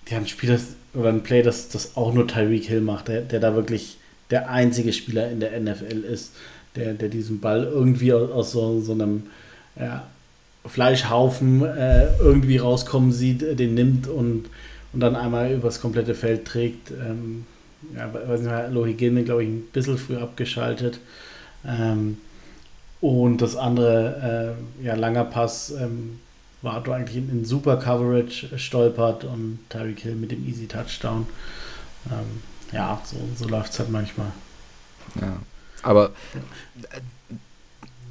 die 0.07 0.15
haben 0.15 0.23
ein 0.23 0.27
Spiel, 0.27 0.49
das, 0.49 0.75
oder 0.93 1.09
ein 1.09 1.21
Play, 1.21 1.43
das, 1.43 1.69
das 1.69 1.95
auch 1.95 2.13
nur 2.13 2.27
Tyreek 2.27 2.65
Hill 2.65 2.81
macht, 2.81 3.07
der, 3.07 3.21
der 3.21 3.39
da 3.39 3.55
wirklich 3.55 3.97
der 4.31 4.49
einzige 4.49 4.93
Spieler 4.93 5.29
in 5.29 5.39
der 5.39 5.59
NFL 5.59 6.03
ist, 6.03 6.33
der, 6.75 6.93
der 6.93 7.09
diesen 7.09 7.39
Ball 7.39 7.63
irgendwie 7.63 8.13
aus, 8.13 8.31
aus 8.31 8.51
so, 8.51 8.81
so 8.81 8.93
einem 8.93 9.23
ja, 9.79 10.03
Fleischhaufen 10.65 11.63
äh, 11.63 12.15
irgendwie 12.17 12.57
rauskommen 12.57 13.11
sieht, 13.11 13.41
äh, 13.43 13.55
den 13.55 13.73
nimmt 13.73 14.07
und, 14.07 14.45
und 14.93 14.99
dann 14.99 15.15
einmal 15.15 15.51
übers 15.51 15.81
komplette 15.81 16.13
Feld 16.13 16.45
trägt. 16.45 16.91
Ähm, 16.91 17.45
ja, 17.95 18.13
weiß 18.13 18.41
nicht, 18.41 18.71
Lohigene, 18.71 19.23
glaube 19.23 19.43
ich, 19.43 19.49
ein 19.49 19.63
bisschen 19.73 19.97
früh 19.97 20.17
abgeschaltet. 20.17 20.99
Ähm, 21.65 22.17
und 22.99 23.41
das 23.41 23.55
andere, 23.55 24.55
äh, 24.81 24.85
ja, 24.85 24.95
langer 24.95 25.25
Pass, 25.25 25.71
ähm, 25.71 26.19
war 26.61 26.81
du 26.81 26.91
eigentlich 26.91 27.17
in, 27.17 27.29
in, 27.31 27.45
super 27.45 27.77
Coverage 27.77 28.59
stolpert 28.59 29.23
und 29.23 29.59
Tyreek 29.69 30.01
Hill 30.01 30.15
mit 30.15 30.31
dem 30.31 30.47
Easy 30.47 30.67
Touchdown. 30.67 31.25
Ähm, 32.11 32.41
ja, 32.71 33.01
so, 33.03 33.17
so 33.35 33.49
läuft 33.49 33.73
es 33.73 33.79
halt 33.79 33.89
manchmal. 33.89 34.31
Ja, 35.19 35.37
aber 35.81 36.11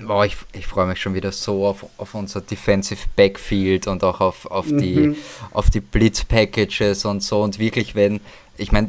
Boah, 0.06 0.24
ich, 0.24 0.36
ich 0.52 0.66
freue 0.66 0.86
mich 0.86 1.00
schon 1.00 1.14
wieder 1.14 1.32
so 1.32 1.66
auf, 1.66 1.86
auf 1.98 2.14
unser 2.14 2.40
Defensive 2.40 3.06
Backfield 3.16 3.86
und 3.86 4.02
auch 4.04 4.20
auf, 4.20 4.46
auf 4.46 4.66
die, 4.66 4.96
mhm. 4.96 5.16
auf 5.52 5.70
die 5.70 5.80
Blitz-Packages 5.80 7.04
und 7.04 7.22
so. 7.22 7.42
Und 7.42 7.58
wirklich, 7.58 7.94
wenn, 7.94 8.20
ich 8.56 8.72
meine, 8.72 8.88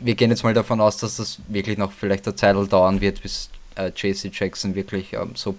wir 0.00 0.14
gehen 0.14 0.30
jetzt 0.30 0.44
mal 0.44 0.54
davon 0.54 0.80
aus, 0.80 0.96
dass 0.96 1.16
das 1.16 1.40
wirklich 1.48 1.78
noch 1.78 1.92
vielleicht 1.92 2.26
eine 2.26 2.36
Zeit 2.36 2.56
dauern 2.72 3.00
wird, 3.00 3.22
bis 3.22 3.50
äh, 3.76 3.90
JC 3.94 4.30
Jackson 4.32 4.74
wirklich 4.74 5.12
ähm, 5.12 5.32
so 5.34 5.54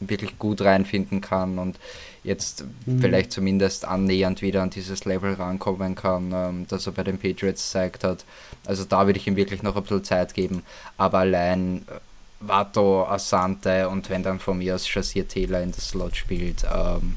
wirklich 0.00 0.38
gut 0.38 0.60
reinfinden 0.62 1.20
kann 1.20 1.58
und 1.58 1.78
jetzt 2.24 2.64
mhm. 2.86 3.00
vielleicht 3.00 3.32
zumindest 3.32 3.84
annähernd 3.84 4.42
wieder 4.42 4.62
an 4.62 4.70
dieses 4.70 5.04
Level 5.04 5.34
rankommen 5.34 5.94
kann, 5.94 6.32
ähm, 6.34 6.66
das 6.68 6.86
er 6.86 6.92
bei 6.92 7.04
den 7.04 7.18
Patriots 7.18 7.64
gezeigt 7.66 8.04
hat. 8.04 8.24
Also 8.64 8.84
da 8.84 9.06
würde 9.06 9.18
ich 9.18 9.26
ihm 9.26 9.36
wirklich 9.36 9.62
noch 9.62 9.76
ein 9.76 9.82
bisschen 9.82 10.04
Zeit 10.04 10.34
geben. 10.34 10.62
Aber 10.96 11.18
allein 11.18 11.84
äh, 11.88 11.98
Vato, 12.46 13.06
Asante 13.06 13.88
und 13.88 14.10
wenn 14.10 14.22
dann 14.22 14.38
von 14.38 14.58
mir 14.58 14.74
aus 14.74 14.86
Chassier 14.86 15.26
Taylor 15.26 15.60
in 15.60 15.72
das 15.72 15.88
Slot 15.88 16.16
spielt, 16.16 16.64
ähm, 16.64 17.16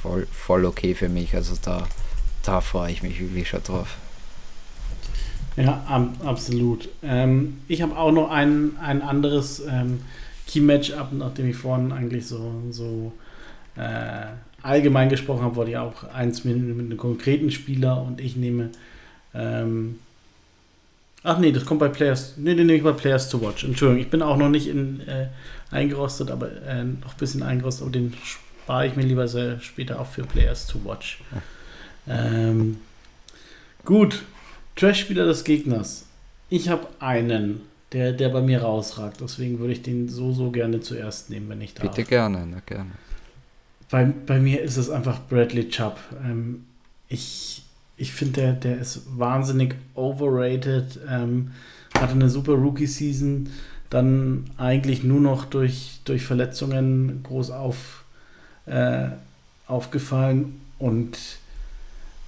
voll, 0.00 0.26
voll 0.26 0.64
okay 0.64 0.94
für 0.94 1.08
mich. 1.08 1.34
Also 1.34 1.54
da, 1.62 1.86
da 2.42 2.60
freue 2.60 2.92
ich 2.92 3.02
mich 3.02 3.20
wirklich 3.20 3.48
schon 3.48 3.62
drauf. 3.62 3.96
Ja, 5.56 5.84
ab, 5.86 6.08
absolut. 6.24 6.88
Ähm, 7.02 7.58
ich 7.68 7.82
habe 7.82 7.96
auch 7.96 8.12
noch 8.12 8.30
ein, 8.30 8.76
ein 8.80 9.02
anderes 9.02 9.60
ähm, 9.60 10.00
Key-Match-Up, 10.46 11.12
nachdem 11.12 11.50
ich 11.50 11.56
vorhin 11.56 11.92
eigentlich 11.92 12.26
so, 12.26 12.62
so 12.70 13.12
äh, 13.76 14.26
allgemein 14.62 15.08
gesprochen 15.08 15.42
habe, 15.42 15.56
wollte 15.56 15.72
ich 15.72 15.76
auch 15.76 16.04
eins 16.04 16.44
mit, 16.44 16.56
mit 16.56 16.86
einem 16.86 16.96
konkreten 16.96 17.50
Spieler 17.50 18.02
und 18.02 18.20
ich 18.20 18.36
nehme 18.36 18.70
ähm, 19.34 19.98
Ach 21.24 21.38
nee, 21.38 21.52
das 21.52 21.64
kommt 21.64 21.80
bei 21.80 21.88
Players. 21.88 22.34
Nee, 22.36 22.54
nee, 22.54 22.64
nee, 22.64 22.78
bei 22.78 22.92
Players 22.92 23.28
to 23.28 23.40
Watch. 23.40 23.64
Entschuldigung, 23.64 24.02
ich 24.02 24.10
bin 24.10 24.22
auch 24.22 24.36
noch 24.36 24.48
nicht 24.48 24.66
in, 24.66 25.00
äh, 25.06 25.28
eingerostet, 25.70 26.30
aber 26.30 26.50
äh, 26.62 26.84
noch 26.84 27.12
ein 27.12 27.18
bisschen 27.18 27.42
eingerostet, 27.42 27.82
aber 27.82 27.92
den 27.92 28.14
spare 28.24 28.86
ich 28.86 28.96
mir 28.96 29.02
lieber 29.02 29.28
sehr 29.28 29.60
später 29.60 30.00
auch 30.00 30.06
für 30.06 30.24
Players 30.24 30.66
to 30.66 30.84
Watch. 30.84 31.22
Ähm, 32.08 32.78
gut, 33.84 34.22
Trash-Spieler 34.76 35.24
des 35.24 35.44
Gegners. 35.44 36.06
Ich 36.48 36.68
habe 36.68 36.88
einen, 36.98 37.62
der, 37.92 38.12
der 38.12 38.28
bei 38.28 38.40
mir 38.40 38.62
rausragt, 38.62 39.20
deswegen 39.20 39.58
würde 39.60 39.72
ich 39.72 39.82
den 39.82 40.08
so, 40.08 40.32
so 40.32 40.50
gerne 40.50 40.80
zuerst 40.80 41.30
nehmen, 41.30 41.48
wenn 41.48 41.60
ich 41.60 41.74
darf. 41.74 41.88
Bitte 41.88 42.04
gerne, 42.04 42.46
na 42.46 42.60
gerne. 42.66 42.90
Bei, 43.90 44.04
bei 44.04 44.40
mir 44.40 44.62
ist 44.62 44.76
es 44.76 44.90
einfach 44.90 45.20
Bradley 45.28 45.68
Chubb. 45.68 45.98
Ähm, 46.24 46.64
ich 47.08 47.62
ich 47.96 48.12
finde, 48.12 48.40
der, 48.40 48.52
der 48.52 48.78
ist 48.78 49.02
wahnsinnig 49.18 49.74
overrated. 49.94 50.98
Ähm, 51.08 51.52
hatte 51.98 52.12
eine 52.12 52.28
super 52.28 52.54
Rookie-Season, 52.54 53.50
dann 53.90 54.50
eigentlich 54.56 55.04
nur 55.04 55.20
noch 55.20 55.44
durch, 55.44 56.00
durch 56.04 56.24
Verletzungen 56.24 57.22
groß 57.22 57.50
auf, 57.50 58.04
äh, 58.66 59.08
aufgefallen. 59.66 60.60
Und 60.78 61.18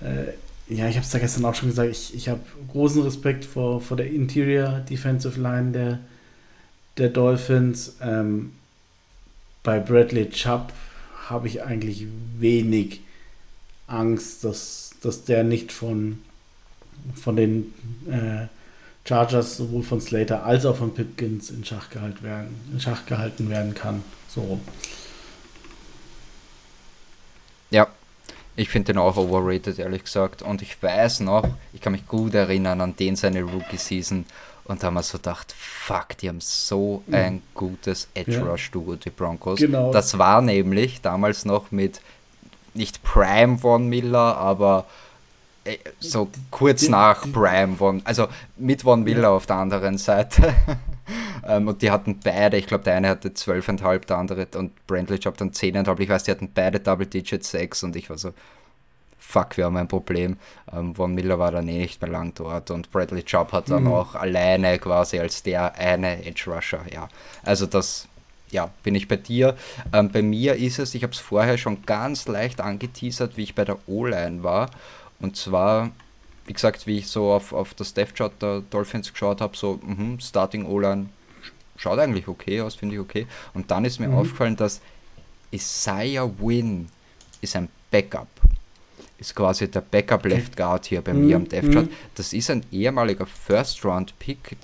äh, 0.00 0.32
ja, 0.72 0.88
ich 0.88 0.96
habe 0.96 1.04
es 1.04 1.10
da 1.10 1.18
gestern 1.18 1.44
auch 1.44 1.54
schon 1.54 1.70
gesagt, 1.70 1.90
ich, 1.90 2.14
ich 2.14 2.28
habe 2.28 2.40
großen 2.68 3.02
Respekt 3.02 3.44
vor, 3.44 3.80
vor 3.80 3.96
der 3.96 4.10
Interior 4.10 4.80
Defensive 4.80 5.40
Line 5.40 5.72
der, 5.72 5.98
der 6.98 7.08
Dolphins. 7.08 7.96
Ähm, 8.00 8.52
bei 9.62 9.78
Bradley 9.80 10.28
Chubb 10.28 10.72
habe 11.28 11.48
ich 11.48 11.62
eigentlich 11.62 12.06
wenig 12.38 13.00
Angst, 13.86 14.44
dass 14.44 14.84
dass 15.04 15.24
der 15.24 15.44
nicht 15.44 15.70
von, 15.70 16.22
von 17.14 17.36
den 17.36 17.74
äh, 18.10 18.46
Chargers, 19.06 19.58
sowohl 19.58 19.82
von 19.82 20.00
Slater 20.00 20.44
als 20.44 20.64
auch 20.64 20.76
von 20.76 20.94
Pipkins 20.94 21.50
in 21.50 21.64
Schach, 21.64 21.90
gehalten 21.90 22.22
werden, 22.22 22.54
in 22.72 22.80
Schach 22.80 23.04
gehalten 23.04 23.50
werden 23.50 23.74
kann. 23.74 24.02
So 24.28 24.40
rum. 24.40 24.60
Ja, 27.70 27.88
ich 28.56 28.70
finde 28.70 28.92
den 28.92 28.98
auch 28.98 29.16
overrated, 29.16 29.78
ehrlich 29.78 30.04
gesagt. 30.04 30.40
Und 30.40 30.62
ich 30.62 30.82
weiß 30.82 31.20
noch, 31.20 31.46
ich 31.74 31.80
kann 31.80 31.92
mich 31.92 32.06
gut 32.06 32.34
erinnern 32.34 32.80
an 32.80 32.96
den 32.96 33.16
seine 33.16 33.42
Rookie-Season. 33.42 34.24
Und 34.64 34.82
da 34.82 34.86
haben 34.86 34.94
wir 34.94 35.02
so 35.02 35.18
gedacht, 35.18 35.52
fuck, 35.52 36.16
die 36.18 36.30
haben 36.30 36.40
so 36.40 37.02
mhm. 37.06 37.14
ein 37.14 37.42
gutes 37.52 38.08
Edge-Rush-Duo, 38.14 38.96
die 38.96 39.10
Broncos. 39.10 39.58
Genau. 39.58 39.92
Das 39.92 40.16
war 40.16 40.40
nämlich 40.40 41.02
damals 41.02 41.44
noch 41.44 41.70
mit 41.70 42.00
nicht 42.74 43.02
Prime 43.02 43.58
Von 43.58 43.88
Miller, 43.88 44.36
aber 44.36 44.86
äh, 45.64 45.78
so 46.00 46.28
kurz 46.50 46.88
nach 46.88 47.30
Prime 47.32 47.76
Von, 47.76 48.02
also 48.04 48.28
mit 48.56 48.82
Von 48.82 49.02
Miller 49.04 49.22
ja. 49.22 49.30
auf 49.30 49.46
der 49.46 49.56
anderen 49.56 49.98
Seite. 49.98 50.54
ähm, 51.46 51.68
und 51.68 51.82
die 51.82 51.90
hatten 51.90 52.20
beide, 52.22 52.56
ich 52.56 52.66
glaube, 52.66 52.84
der 52.84 52.96
eine 52.96 53.08
hatte 53.08 53.30
12,5, 53.30 54.06
der 54.06 54.18
andere 54.18 54.46
und 54.56 54.86
Brandlich 54.86 55.24
hat 55.26 55.40
dann 55.40 55.50
10,5. 55.50 56.00
Ich 56.00 56.08
weiß, 56.08 56.24
die 56.24 56.30
hatten 56.30 56.50
beide 56.52 56.80
Double 56.80 57.06
Digit 57.06 57.44
6 57.44 57.84
und 57.84 57.96
ich 57.96 58.10
war 58.10 58.18
so, 58.18 58.32
fuck, 59.18 59.56
wir 59.56 59.64
haben 59.64 59.76
ein 59.76 59.88
Problem. 59.88 60.36
Ähm, 60.72 60.94
Von 60.94 61.14
Miller 61.14 61.38
war 61.38 61.50
dann 61.50 61.68
eh 61.68 61.78
nicht 61.78 62.00
mehr 62.00 62.10
lang 62.10 62.32
dort 62.34 62.70
und 62.70 62.90
Bradley 62.90 63.22
Chubb 63.22 63.52
hat 63.52 63.70
dann 63.70 63.84
mhm. 63.84 63.92
auch 63.92 64.14
alleine 64.14 64.78
quasi 64.78 65.18
als 65.18 65.42
der 65.42 65.74
eine 65.76 66.24
Edge 66.24 66.50
Rusher, 66.50 66.80
ja. 66.92 67.08
Also 67.42 67.66
das, 67.66 68.06
ja, 68.54 68.70
bin 68.84 68.94
ich 68.94 69.08
bei 69.08 69.16
dir. 69.16 69.56
Ähm, 69.92 70.10
bei 70.10 70.22
mir 70.22 70.54
ist 70.54 70.78
es, 70.78 70.94
ich 70.94 71.02
habe 71.02 71.12
es 71.12 71.18
vorher 71.18 71.58
schon 71.58 71.82
ganz 71.84 72.26
leicht 72.28 72.60
angeteasert, 72.60 73.36
wie 73.36 73.42
ich 73.42 73.54
bei 73.54 73.64
der 73.64 73.76
O-Line 73.88 74.42
war. 74.42 74.70
Und 75.20 75.36
zwar, 75.36 75.90
wie 76.46 76.52
gesagt, 76.52 76.86
wie 76.86 76.98
ich 76.98 77.08
so 77.08 77.32
auf, 77.32 77.52
auf 77.52 77.74
das 77.74 77.92
Death 77.94 78.14
Chart 78.14 78.32
der 78.40 78.60
Dolphins 78.70 79.12
geschaut 79.12 79.40
habe, 79.40 79.56
so 79.56 79.80
mh, 79.82 80.20
Starting 80.20 80.64
O-Line 80.66 81.08
schaut 81.76 81.98
eigentlich 81.98 82.28
okay 82.28 82.60
aus, 82.60 82.76
finde 82.76 82.94
ich 82.94 83.00
okay. 83.00 83.26
Und 83.54 83.70
dann 83.72 83.84
ist 83.84 83.98
mir 83.98 84.08
mhm. 84.08 84.18
aufgefallen, 84.18 84.56
dass 84.56 84.80
Isaiah 85.50 86.30
Wynn 86.38 86.88
ist 87.40 87.56
ein 87.56 87.68
Backup 87.90 88.28
ist 89.16 89.34
quasi 89.34 89.70
der 89.70 89.80
Backup 89.80 90.24
Left 90.26 90.56
Guard 90.56 90.86
hier 90.86 91.00
bei 91.00 91.14
mhm. 91.14 91.26
mir 91.26 91.36
am 91.36 91.48
Death 91.48 91.72
Chart. 91.72 91.86
Mhm. 91.86 91.92
Das 92.16 92.32
ist 92.32 92.50
ein 92.50 92.64
ehemaliger 92.72 93.26
First 93.26 93.84
Round 93.84 94.18
Pick 94.18 94.56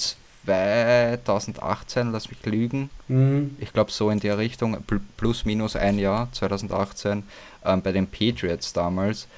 2018, 0.44 2.12
lass 2.12 2.30
mich 2.30 2.44
lügen. 2.44 2.90
Mhm. 3.08 3.56
Ich 3.58 3.72
glaube 3.72 3.90
so 3.90 4.10
in 4.10 4.20
der 4.20 4.38
Richtung, 4.38 4.78
plus 5.16 5.44
minus 5.44 5.76
ein 5.76 5.98
Jahr, 5.98 6.28
2018, 6.32 7.22
ähm, 7.64 7.82
bei 7.82 7.92
den 7.92 8.06
Patriots 8.06 8.72
damals. 8.72 9.28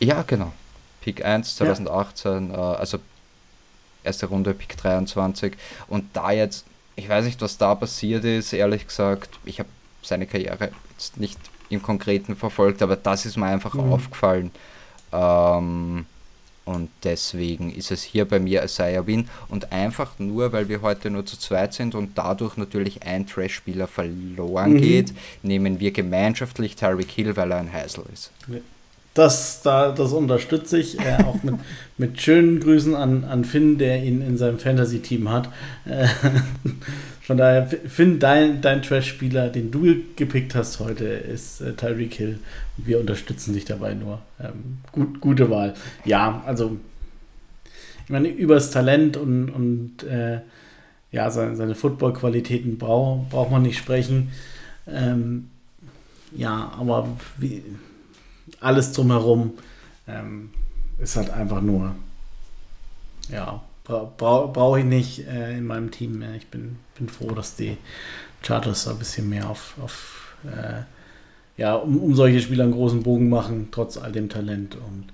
Ja, 0.00 0.22
genau. 0.22 0.52
Pick 1.00 1.24
1 1.24 1.56
2018, 1.56 2.50
ja. 2.50 2.74
äh, 2.74 2.76
also 2.76 2.98
erste 4.02 4.26
Runde 4.26 4.54
Pick 4.54 4.76
23. 4.76 5.56
Und 5.88 6.04
da 6.14 6.30
jetzt, 6.30 6.64
ich 6.96 7.08
weiß 7.08 7.24
nicht, 7.24 7.40
was 7.42 7.58
da 7.58 7.74
passiert 7.74 8.24
ist, 8.24 8.52
ehrlich 8.52 8.86
gesagt. 8.86 9.38
Ich 9.44 9.58
habe 9.58 9.68
seine 10.02 10.26
Karriere 10.26 10.70
jetzt 10.92 11.16
nicht 11.16 11.38
im 11.68 11.82
Konkreten 11.82 12.36
verfolgt, 12.36 12.82
aber 12.82 12.96
das 12.96 13.26
ist 13.26 13.36
mir 13.36 13.46
einfach 13.46 13.74
mhm. 13.74 13.92
aufgefallen. 13.92 14.50
Ähm, 15.12 16.06
und 16.66 16.90
deswegen 17.04 17.72
ist 17.72 17.92
es 17.92 18.02
hier 18.02 18.24
bei 18.24 18.40
mir 18.40 18.64
Isaiah 18.64 19.06
Win. 19.06 19.28
Und 19.48 19.72
einfach 19.72 20.18
nur, 20.18 20.52
weil 20.52 20.68
wir 20.68 20.82
heute 20.82 21.10
nur 21.10 21.24
zu 21.24 21.38
zweit 21.38 21.72
sind 21.72 21.94
und 21.94 22.18
dadurch 22.18 22.56
natürlich 22.56 23.04
ein 23.04 23.24
Trash-Spieler 23.24 23.86
verloren 23.86 24.72
mhm. 24.72 24.80
geht, 24.80 25.14
nehmen 25.44 25.78
wir 25.78 25.92
gemeinschaftlich 25.92 26.74
Tyreek 26.74 27.10
Hill, 27.10 27.36
weil 27.36 27.52
er 27.52 27.58
ein 27.58 27.72
Heisel 27.72 28.02
ist. 28.12 28.32
Das, 29.14 29.62
da, 29.62 29.92
das 29.92 30.12
unterstütze 30.12 30.78
ich. 30.78 30.98
Äh, 30.98 31.22
auch 31.24 31.40
mit, 31.44 31.54
mit 31.98 32.20
schönen 32.20 32.58
Grüßen 32.58 32.96
an, 32.96 33.22
an 33.22 33.44
Finn, 33.44 33.78
der 33.78 34.02
ihn 34.02 34.20
in 34.20 34.36
seinem 34.36 34.58
Fantasy-Team 34.58 35.30
hat. 35.30 35.48
Äh, 35.84 36.08
von 37.26 37.38
daher, 37.38 37.66
Finn, 37.66 38.20
dein, 38.20 38.60
dein 38.60 38.82
Trash-Spieler, 38.82 39.48
den 39.48 39.72
du 39.72 39.96
gepickt 40.14 40.54
hast 40.54 40.78
heute, 40.78 41.06
ist 41.06 41.60
äh, 41.60 41.72
Tyreek 41.72 42.14
Hill. 42.14 42.38
Wir 42.76 43.00
unterstützen 43.00 43.52
dich 43.52 43.64
dabei 43.64 43.94
nur. 43.94 44.20
Ähm, 44.38 44.78
gut, 44.92 45.20
gute 45.20 45.50
Wahl. 45.50 45.74
Ja, 46.04 46.44
also, 46.46 46.76
ich 48.04 48.10
meine, 48.10 48.28
übers 48.28 48.70
Talent 48.70 49.16
und, 49.16 49.48
und 49.48 50.04
äh, 50.04 50.38
ja, 51.10 51.28
seine, 51.32 51.56
seine 51.56 51.74
Football-Qualitäten 51.74 52.78
braucht 52.78 53.30
braucht 53.30 53.50
man 53.50 53.62
nicht 53.62 53.78
sprechen. 53.78 54.30
Ähm, 54.86 55.50
ja, 56.30 56.72
aber 56.78 57.08
wie, 57.38 57.60
alles 58.60 58.92
drumherum 58.92 59.54
ähm, 60.06 60.50
ist 61.00 61.16
halt 61.16 61.30
einfach 61.30 61.60
nur, 61.60 61.96
ja, 63.32 63.64
bra 63.86 64.12
bra 64.16 64.46
brauche 64.46 64.80
ich 64.80 64.84
nicht 64.84 65.26
äh, 65.26 65.56
in 65.56 65.66
meinem 65.66 65.90
Team 65.90 66.18
mehr. 66.18 66.34
Ich 66.34 66.48
bin, 66.48 66.78
bin 66.98 67.08
froh, 67.08 67.30
dass 67.30 67.56
die 67.56 67.78
Charters 68.42 68.88
ein 68.88 68.98
bisschen 68.98 69.28
mehr 69.28 69.48
auf, 69.48 69.74
auf 69.80 70.36
äh, 70.44 70.82
ja, 71.56 71.74
um, 71.74 71.98
um 71.98 72.14
solche 72.14 72.40
Spieler 72.40 72.64
einen 72.64 72.72
großen 72.72 73.02
Bogen 73.02 73.28
machen, 73.28 73.68
trotz 73.70 73.96
all 73.96 74.12
dem 74.12 74.28
Talent 74.28 74.74
und 74.74 75.08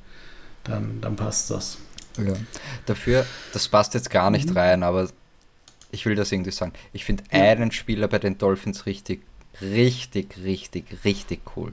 dann, 0.65 1.01
dann 1.01 1.17
passt 1.17 1.51
das. 1.51 1.79
Ja. 2.19 2.35
Dafür, 2.87 3.25
das 3.53 3.69
passt 3.69 3.95
jetzt 3.95 4.11
gar 4.11 4.31
nicht 4.31 4.51
mhm. 4.51 4.57
rein, 4.57 4.83
aber 4.83 5.09
ich 5.91 6.05
will 6.07 6.15
das 6.15 6.33
irgendwie 6.33 6.51
sagen. 6.51 6.73
Ich 6.93 7.05
finde 7.05 7.25
ja. 7.33 7.41
einen 7.41 7.73
Spieler 7.73 8.09
bei 8.09 8.19
den 8.19 8.39
Dolphins 8.39 8.87
richtig, 8.87 9.23
richtig, 9.61 10.37
richtig, 10.43 11.05
richtig 11.05 11.41
cool. 11.57 11.73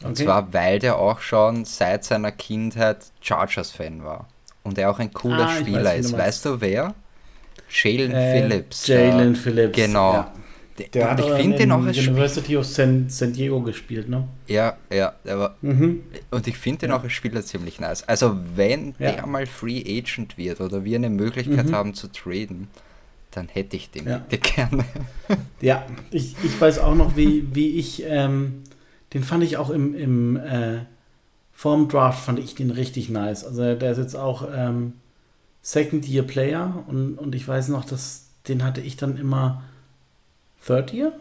Und 0.00 0.12
okay. 0.12 0.24
zwar, 0.24 0.52
weil 0.52 0.78
der 0.80 0.98
auch 0.98 1.20
schon 1.20 1.64
seit 1.64 2.04
seiner 2.04 2.32
Kindheit 2.32 2.98
Chargers-Fan 3.20 4.02
war 4.04 4.28
und 4.62 4.78
er 4.78 4.90
auch 4.90 4.98
ein 4.98 5.12
cooler 5.12 5.48
ah, 5.48 5.56
Spieler 5.60 5.84
weiß, 5.84 6.06
ist. 6.06 6.12
Weißt 6.16 6.44
du 6.44 6.60
wer? 6.60 6.94
Jalen 7.70 8.12
äh, 8.12 8.40
Phillips. 8.40 8.86
Jalen 8.86 9.36
Phillips. 9.36 9.76
Genau. 9.76 10.12
Ja. 10.14 10.32
Der 10.94 11.10
und 11.10 11.20
ich 11.20 11.30
finde 11.32 11.58
den 11.58 11.72
auch 11.72 11.84
als 11.84 11.98
University 11.98 12.56
of 12.56 12.64
San, 12.64 13.08
San, 13.08 13.32
Diego 13.32 13.60
gespielt, 13.60 14.08
ne? 14.08 14.26
Ja, 14.48 14.78
ja, 14.90 15.12
aber 15.28 15.56
mhm. 15.60 16.02
und 16.30 16.46
ich 16.48 16.56
finde 16.56 16.80
den 16.80 16.90
ja. 16.90 16.96
auch 16.96 17.02
als 17.02 17.12
Spieler 17.12 17.42
ziemlich 17.42 17.78
nice. 17.78 18.08
Also 18.08 18.38
wenn 18.56 18.94
ja. 18.98 19.12
der 19.12 19.26
mal 19.26 19.46
Free 19.46 19.82
Agent 19.82 20.38
wird 20.38 20.60
oder 20.60 20.84
wir 20.84 20.96
eine 20.96 21.10
Möglichkeit 21.10 21.66
mhm. 21.66 21.74
haben 21.74 21.94
zu 21.94 22.10
traden, 22.10 22.68
dann 23.32 23.48
hätte 23.48 23.76
ich 23.76 23.90
den 23.90 24.08
ja. 24.08 24.24
gerne. 24.30 24.84
Ja, 25.60 25.86
ich, 26.10 26.34
ich 26.42 26.60
weiß 26.60 26.80
auch 26.80 26.94
noch, 26.94 27.16
wie, 27.16 27.46
wie 27.54 27.78
ich, 27.78 28.02
ähm, 28.06 28.64
den 29.14 29.22
fand 29.22 29.44
ich 29.44 29.58
auch 29.58 29.70
im, 29.70 29.94
im 29.94 30.36
äh, 30.36 30.80
vorm 31.62 31.86
Draft 31.86 32.24
fand 32.24 32.40
ich 32.40 32.56
den 32.56 32.72
richtig 32.72 33.08
nice. 33.08 33.44
Also 33.44 33.76
der 33.76 33.92
ist 33.92 33.98
jetzt 33.98 34.16
auch 34.16 34.48
ähm, 34.52 34.94
Second 35.60 36.08
Year 36.08 36.24
Player 36.24 36.82
und, 36.88 37.16
und 37.16 37.36
ich 37.36 37.46
weiß 37.46 37.68
noch, 37.68 37.84
dass 37.84 38.26
den 38.48 38.64
hatte 38.64 38.80
ich 38.80 38.96
dann 38.96 39.16
immer 39.16 39.62
Third 40.66 40.92
Year? 40.92 41.12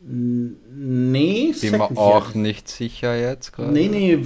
Nee, 0.00 1.52
Bin 1.60 1.72
mir 1.72 1.98
auch 1.98 2.32
nicht 2.34 2.68
sicher 2.68 3.16
jetzt 3.16 3.52
gerade. 3.52 3.72
Nee, 3.72 3.88
nee, 3.88 4.16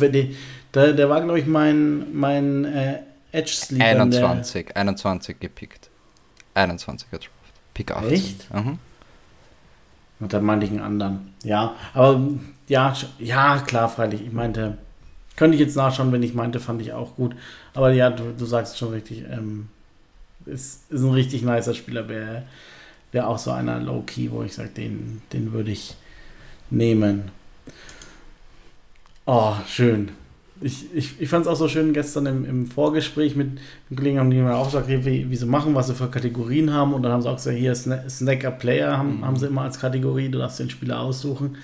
der, 0.75 0.93
der 0.93 1.09
war, 1.09 1.23
glaube 1.23 1.41
ich, 1.41 1.47
mein, 1.47 2.14
mein 2.14 2.66
äh, 2.66 2.99
Edge 3.33 3.53
Sleeper. 3.53 3.87
21, 3.87 4.77
21 4.77 5.41
gepickt. 5.41 5.89
21er 6.55 7.12
Draft. 7.12 7.31
Pick 7.73 7.93
18. 7.93 8.12
Echt? 8.12 8.55
Mhm. 8.55 8.79
Und 10.20 10.33
dann 10.35 10.45
meinte 10.45 10.66
ich 10.66 10.73
einen 10.73 10.83
anderen. 10.83 11.33
Ja, 11.43 11.75
aber 11.95 12.20
ja, 12.68 12.95
ja, 13.18 13.59
klar, 13.61 13.89
freilich. 13.89 14.20
Ich 14.20 14.33
meinte, 14.33 14.77
könnte 15.37 15.55
ich 15.57 15.61
jetzt 15.61 15.76
nachschauen, 15.76 16.12
wenn 16.12 16.22
ich 16.22 16.35
meinte, 16.35 16.61
fand 16.61 16.83
ich 16.83 16.93
auch 16.93 17.16
gut. 17.16 17.35
Aber 17.74 17.93
ja, 17.93 18.11
du, 18.11 18.35
du 18.37 18.45
sagst 18.45 18.78
schon 18.78 18.91
richtig, 18.91 19.24
ähm, 19.30 19.68
ist, 20.47 20.91
ist 20.91 21.03
ein 21.03 21.12
richtig 21.12 21.43
nicer 21.43 21.74
Spieler, 21.74 22.09
wäre 22.09 22.45
wär 23.12 23.28
auch 23.28 23.39
so 23.39 23.51
einer 23.51 23.78
Low-Key, 23.78 24.30
wo 24.30 24.43
ich 24.43 24.55
sage, 24.55 24.70
den, 24.70 25.22
den 25.33 25.53
würde 25.53 25.70
ich 25.70 25.95
nehmen. 26.70 27.30
Oh, 29.26 29.55
schön. 29.68 30.11
Ich, 30.61 30.95
ich, 30.95 31.20
ich 31.20 31.28
fand 31.28 31.45
es 31.45 31.49
auch 31.49 31.57
so 31.57 31.68
schön 31.68 31.93
gestern 31.93 32.26
im, 32.26 32.45
im 32.45 32.66
Vorgespräch 32.66 33.37
mit 33.37 33.59
den 33.91 33.97
Kollegen, 33.97 34.18
haben 34.18 34.30
die 34.30 34.39
mir 34.39 34.55
auch 34.55 34.66
gesagt, 34.66 34.89
wie, 34.89 35.30
wie 35.30 35.37
sie 35.37 35.47
machen, 35.47 35.74
was 35.74 35.89
sie 35.89 35.95
für 35.95 36.09
Kategorien 36.09 36.72
haben. 36.72 36.95
Und 36.95 37.03
dann 37.03 37.12
haben 37.12 37.22
sie 37.22 37.28
auch 37.28 37.37
gesagt, 37.37 37.57
hier 37.57 37.74
Snacker 37.74 38.53
Player 38.53 38.97
haben, 38.97 39.18
mhm. 39.18 39.24
haben 39.24 39.37
sie 39.37 39.47
immer 39.47 39.62
als 39.62 39.78
Kategorie, 39.78 40.28
du 40.28 40.39
darfst 40.39 40.61
den 40.61 40.70
Spieler 40.70 41.01
aussuchen. 41.01 41.57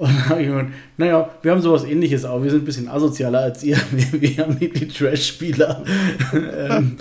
Und 0.00 0.08
dann 0.08 0.28
habe 0.30 0.40
ich 0.40 0.48
gemeint, 0.48 0.70
naja, 0.96 1.28
wir 1.42 1.52
haben 1.52 1.60
sowas 1.60 1.84
ähnliches 1.84 2.24
auch. 2.24 2.42
Wir 2.42 2.50
sind 2.50 2.62
ein 2.62 2.64
bisschen 2.64 2.88
asozialer 2.88 3.40
als 3.40 3.62
ihr. 3.62 3.76
Wir, 3.90 4.22
wir 4.22 4.36
haben 4.38 4.58
die, 4.58 4.88
Trash-Spieler. 4.88 5.84
ähm, 6.32 6.96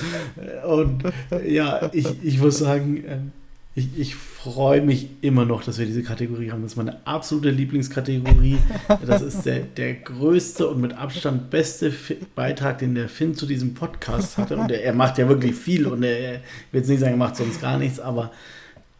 und 0.67 1.03
ja, 1.47 1.89
ich, 1.93 2.07
ich 2.21 2.39
muss 2.39 2.57
sagen, 2.57 3.01
ähm, 3.07 3.31
ich, 3.73 3.87
ich 3.97 4.15
freue 4.15 4.81
mich 4.81 5.07
immer 5.21 5.45
noch, 5.45 5.63
dass 5.63 5.79
wir 5.79 5.85
diese 5.85 6.03
Kategorie 6.03 6.51
haben. 6.51 6.61
Das 6.61 6.73
ist 6.73 6.77
meine 6.77 6.97
absolute 7.07 7.51
Lieblingskategorie. 7.51 8.57
Das 9.05 9.21
ist 9.21 9.45
der, 9.45 9.59
der 9.59 9.93
größte 9.93 10.67
und 10.67 10.81
mit 10.81 10.91
Abstand 10.91 11.49
beste 11.49 11.93
Beitrag, 12.35 12.79
den 12.79 12.95
der 12.95 13.07
Finn 13.07 13.33
zu 13.33 13.45
diesem 13.45 13.75
Podcast 13.75 14.37
hatte. 14.37 14.57
Und 14.57 14.71
er, 14.71 14.83
er 14.83 14.93
macht 14.93 15.17
ja 15.17 15.29
wirklich 15.29 15.55
viel 15.55 15.87
und 15.87 16.03
er, 16.03 16.19
er 16.19 16.31
will 16.73 16.81
jetzt 16.81 16.89
nicht 16.89 16.99
sagen, 16.99 17.13
er 17.13 17.17
macht 17.17 17.37
sonst 17.37 17.61
gar 17.61 17.77
nichts, 17.77 18.01
aber 18.01 18.33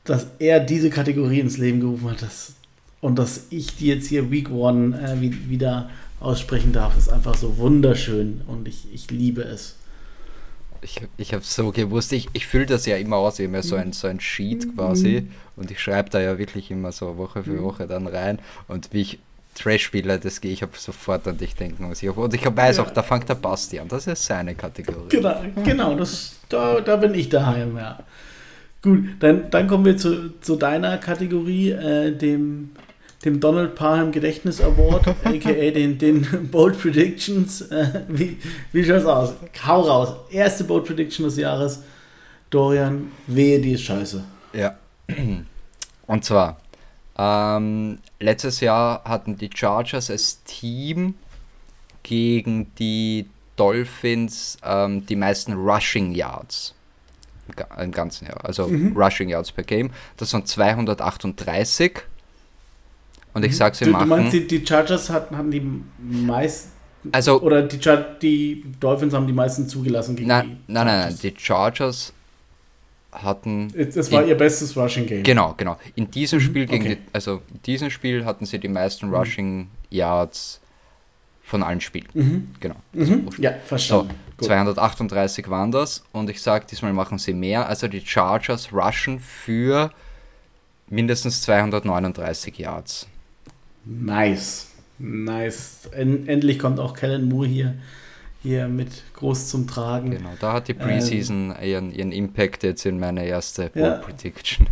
dass 0.06 0.28
er 0.39 0.62
diese 0.62 0.89
Kategorie 0.89 1.41
ins 1.41 1.58
Leben 1.58 1.82
gerufen 1.82 2.10
hat, 2.12 2.22
das, 2.22 2.54
und 3.02 3.18
dass 3.18 3.47
ich 3.50 3.76
die 3.76 3.88
jetzt 3.88 4.08
hier 4.08 4.32
Week 4.32 4.50
One 4.50 5.00
äh, 5.00 5.50
wieder 5.50 5.89
aussprechen 6.20 6.74
darf, 6.74 6.97
ist 6.97 7.10
einfach 7.10 7.36
so 7.36 7.58
wunderschön 7.58 8.41
und 8.47 8.68
ich, 8.68 8.88
ich 8.93 9.10
liebe 9.10 9.41
es. 9.41 9.76
Ich, 10.82 11.02
ich 11.18 11.34
habe 11.34 11.43
so 11.43 11.72
gewusst, 11.72 12.14
ich, 12.14 12.30
ich 12.34 12.47
fülle 12.47 12.66
das 12.66 12.86
ja 12.86 12.97
immer 12.97 13.18
aus, 13.18 13.39
immer 13.39 13.64
so 13.64 13.76
ein, 13.76 13.91
so 13.91 14.08
ein 14.08 14.20
Sheet 14.20 14.76
quasi 14.76 15.28
und 15.58 15.72
ich 15.72 15.80
schreibe 15.82 16.10
da 16.10 16.22
ja 16.22 16.38
wirklich 16.38 16.72
immer 16.72 16.93
so 16.93 17.18
Woche 17.18 17.43
für 17.43 17.62
Woche 17.62 17.86
dann 17.86 18.08
rein 18.08 18.39
und 18.68 18.89
wie 18.93 19.02
ich 19.02 19.20
Trash 19.56 19.84
spiele, 19.84 20.20
das 20.20 20.39
gehe 20.39 20.54
ich 20.54 20.62
hab 20.62 20.78
sofort 20.78 21.28
an 21.28 21.38
dich 21.38 21.54
denken. 21.56 21.89
Was 21.89 22.02
ich 22.02 22.16
und 22.16 22.34
ich 22.34 22.45
weiß 22.45 22.78
ja. 22.78 22.84
auch, 22.84 22.91
da 22.91 23.04
fängt 23.04 23.28
der 23.28 23.36
Basti 23.36 23.80
an, 23.80 23.89
das 23.89 24.08
ist 24.08 24.24
seine 24.24 24.56
Kategorie. 24.56 25.10
Genau, 25.10 25.41
genau 25.66 25.95
das, 25.95 26.36
da, 26.47 26.80
da 26.80 26.95
bin 26.95 27.14
ich 27.14 27.28
daheim, 27.28 27.76
ja. 27.76 28.00
Gut, 28.82 29.04
dann, 29.20 29.50
dann 29.52 29.68
kommen 29.68 29.84
wir 29.84 29.97
zu, 29.97 30.39
zu 30.39 30.56
deiner 30.56 30.97
Kategorie, 30.97 31.72
äh, 31.72 32.16
dem 32.16 32.70
dem 33.26 33.40
Donald 33.40 33.76
Parham 33.76 34.12
Gedächtnis 34.12 34.62
Award, 34.62 35.08
aka 35.24 35.72
den, 35.72 35.98
den 35.98 36.50
Bold 36.52 36.80
Predictions. 36.80 37.62
Äh, 37.62 38.04
wie, 38.08 38.38
wie 38.72 38.86
schaut's 38.86 39.06
aus? 39.06 39.34
Hau 39.66 39.82
raus. 39.82 40.16
Erste 40.32 40.64
Bold 40.64 40.86
Prediction 40.86 41.26
des 41.26 41.38
Jahres. 41.38 41.84
Dorian, 42.50 43.12
wehe, 43.28 43.60
die 43.60 43.74
ist 43.74 43.84
scheiße. 43.84 44.24
Ja. 44.54 44.76
Und 46.08 46.26
zwar, 46.26 46.58
Ähm, 47.22 48.00
letztes 48.22 48.62
Jahr 48.62 49.04
hatten 49.04 49.38
die 49.38 49.50
Chargers 49.54 50.10
als 50.10 50.42
Team 50.46 51.16
gegen 52.02 52.74
die 52.76 53.28
Dolphins 53.58 54.58
ähm, 54.64 55.06
die 55.06 55.18
meisten 55.18 55.52
Rushing 55.54 56.14
Yards 56.14 56.74
im 57.78 57.92
ganzen 57.92 58.28
Jahr. 58.28 58.46
Also 58.46 58.68
mhm. 58.68 58.96
Rushing 58.96 59.28
Yards 59.28 59.52
per 59.52 59.66
Game. 59.66 59.92
Das 60.16 60.30
sind 60.30 60.48
238. 60.48 62.04
Und 63.34 63.46
ich 63.46 63.52
mhm. 63.52 63.56
sage, 63.56 63.76
sie 63.76 63.86
du, 63.86 63.92
machen. 63.92 64.10
Du 64.10 64.16
meinst, 64.16 64.34
die, 64.34 64.48
die 64.48 64.66
Chargers 64.66 65.10
hatten, 65.10 65.38
hatten 65.38 65.52
die 65.52 65.62
meisten. 66.00 66.72
Also, 67.12 67.42
oder 67.42 67.62
die, 67.62 67.80
die 68.22 68.64
Dolphins 68.80 69.14
haben 69.14 69.28
die 69.28 69.34
meisten 69.34 69.68
zugelassen 69.68 70.16
gegen 70.16 70.28
na, 70.28 70.42
die 70.42 70.50
Nein, 70.50 70.60
nein, 70.68 70.86
nein. 70.86 71.20
Die 71.22 71.34
Chargers 71.38 72.14
hatten. 73.12 73.72
Es 73.76 74.12
war 74.12 74.24
in, 74.24 74.30
ihr 74.30 74.36
bestes 74.36 74.76
Rushing 74.76 75.06
Game. 75.06 75.24
Genau, 75.24 75.54
genau. 75.56 75.78
In 75.96 76.12
diesem 76.12 76.40
mhm, 76.40 76.44
Spiel 76.44 76.66
gegen 76.66 76.84
okay. 76.84 76.96
die, 76.96 77.02
also 77.14 77.42
in 77.54 77.62
diesem 77.64 77.90
Spiel 77.90 78.26
hatten 78.26 78.46
sie 78.46 78.60
die 78.60 78.68
meisten 78.68 79.08
mhm. 79.08 79.16
Rushing 79.16 79.68
Yards 79.90 80.60
von 81.42 81.64
allen 81.64 81.82
Spielen. 81.82 82.08
Mhm. 82.14 82.52
Genau. 82.60 82.76
Mhm. 82.94 83.30
Ja, 83.40 83.54
verstanden. 83.66 84.14
So, 84.40 84.46
238 84.48 85.50
waren 85.50 85.72
das 85.72 86.04
und 86.12 86.30
ich 86.30 86.42
sage, 86.42 86.66
diesmal 86.70 86.94
machen 86.94 87.18
sie 87.18 87.34
mehr. 87.34 87.68
Also 87.68 87.88
die 87.88 88.06
Chargers 88.06 88.72
rushen 88.72 89.20
für 89.20 89.92
mindestens 90.88 91.42
239 91.42 92.58
Yards. 92.58 93.08
Nice. 93.90 94.68
Nice. 95.00 95.90
endlich 95.94 96.60
kommt 96.60 96.80
auch 96.80 96.94
Kellen 96.94 97.28
Moore 97.28 97.48
hier, 97.48 97.76
hier 98.44 98.68
mit 98.68 99.04
groß 99.14 99.50
zum 99.50 99.68
Tragen. 99.68 100.12
Genau, 100.12 100.34
da 100.40 100.54
hat 100.54 100.68
die 100.68 100.74
Preseason 100.74 101.56
ähm, 101.60 101.68
ihren, 101.68 101.92
ihren 101.92 102.12
Impact 102.12 102.64
jetzt 102.64 102.86
in 102.86 103.00
meine 103.00 103.26
erste 103.26 103.72
ja. 103.74 103.96
Prediction. 103.96 104.68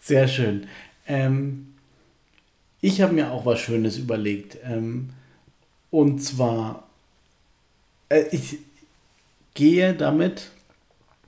Sehr 0.00 0.26
schön. 0.26 0.66
Ähm, 1.06 1.74
ich 2.80 3.00
habe 3.00 3.12
mir 3.12 3.30
auch 3.30 3.46
was 3.46 3.60
Schönes 3.60 3.98
überlegt. 3.98 4.58
Ähm, 4.64 5.10
und 5.90 6.18
zwar, 6.22 6.88
äh, 8.08 8.24
ich 8.32 8.58
gehe 9.54 9.94
damit, 9.94 10.50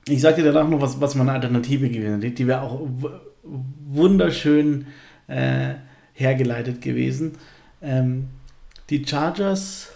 ich 0.07 0.21
sage 0.21 0.41
dir 0.41 0.51
danach 0.51 0.69
noch, 0.69 0.81
was, 0.81 0.99
was 0.99 1.15
meine 1.15 1.31
Alternative 1.31 1.89
gewesen 1.89 2.21
ist. 2.21 2.37
Die 2.37 2.47
wäre 2.47 2.61
auch 2.61 2.81
wunderschön 3.43 4.87
äh, 5.27 5.75
hergeleitet 6.17 6.81
gewesen. 6.81 7.33
Ähm, 7.81 8.29
die 8.89 9.05
Chargers 9.05 9.89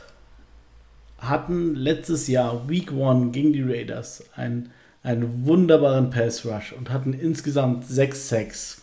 hatten 1.17 1.75
letztes 1.75 2.27
Jahr, 2.27 2.69
Week 2.69 2.91
1 2.91 3.31
gegen 3.31 3.53
die 3.53 3.63
Raiders, 3.63 4.23
einen, 4.35 4.71
einen 5.03 5.45
wunderbaren 5.45 6.09
Pass 6.09 6.45
Rush 6.45 6.73
und 6.73 6.89
hatten 6.89 7.13
insgesamt 7.13 7.85
6 7.85 8.29
Sacks. 8.29 8.81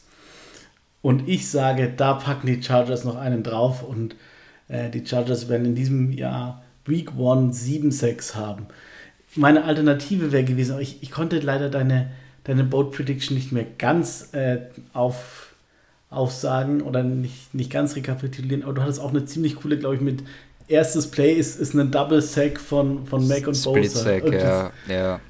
Und 1.01 1.29
ich 1.29 1.49
sage, 1.49 1.93
da 1.97 2.15
packen 2.15 2.49
die 2.49 2.63
Chargers 2.63 3.05
noch 3.05 3.17
einen 3.17 3.43
drauf 3.43 3.83
und 3.83 4.17
äh, 4.67 4.91
die 4.91 5.07
Chargers 5.07 5.49
werden 5.49 5.67
in 5.67 5.75
diesem 5.75 6.13
Jahr 6.13 6.63
Week 6.87 7.11
1 7.11 7.65
7-6 7.65 8.35
haben. 8.35 8.67
Meine 9.37 9.65
Alternative 9.65 10.33
wäre 10.33 10.45
gewesen, 10.45 10.79
ich, 10.81 11.03
ich 11.03 11.11
konnte 11.11 11.39
leider 11.39 11.69
deine, 11.69 12.11
deine 12.45 12.65
Boat 12.65 12.93
Prediction 12.93 13.37
nicht 13.37 13.53
mehr 13.53 13.67
ganz 13.79 14.33
äh, 14.33 14.63
auf, 14.93 15.48
aufsagen 16.11 16.83
oder 16.83 17.03
nicht, 17.03 17.55
nicht 17.55 17.71
ganz 17.71 17.97
rekapitulieren, 17.97 18.63
aber 18.63 18.75
du 18.75 18.83
hattest 18.83 19.01
auch 19.01 19.11
eine 19.11 19.25
ziemlich 19.25 19.57
coole, 19.57 19.79
glaube 19.79 19.97
ich, 19.97 20.01
mit 20.01 20.23
erstes 20.67 21.11
Play 21.11 21.33
ist, 21.33 21.59
ist 21.61 21.75
ein 21.75 21.91
Double 21.91 22.23
Sack 22.23 22.61
von, 22.61 23.07
von 23.07 23.27
Mac 23.27 23.47
und 23.47 23.55
Split 23.55 23.83
Bosa. 23.83 24.01
Sack, 24.01 24.33
ja, 24.33 24.71
ja. 24.89 25.21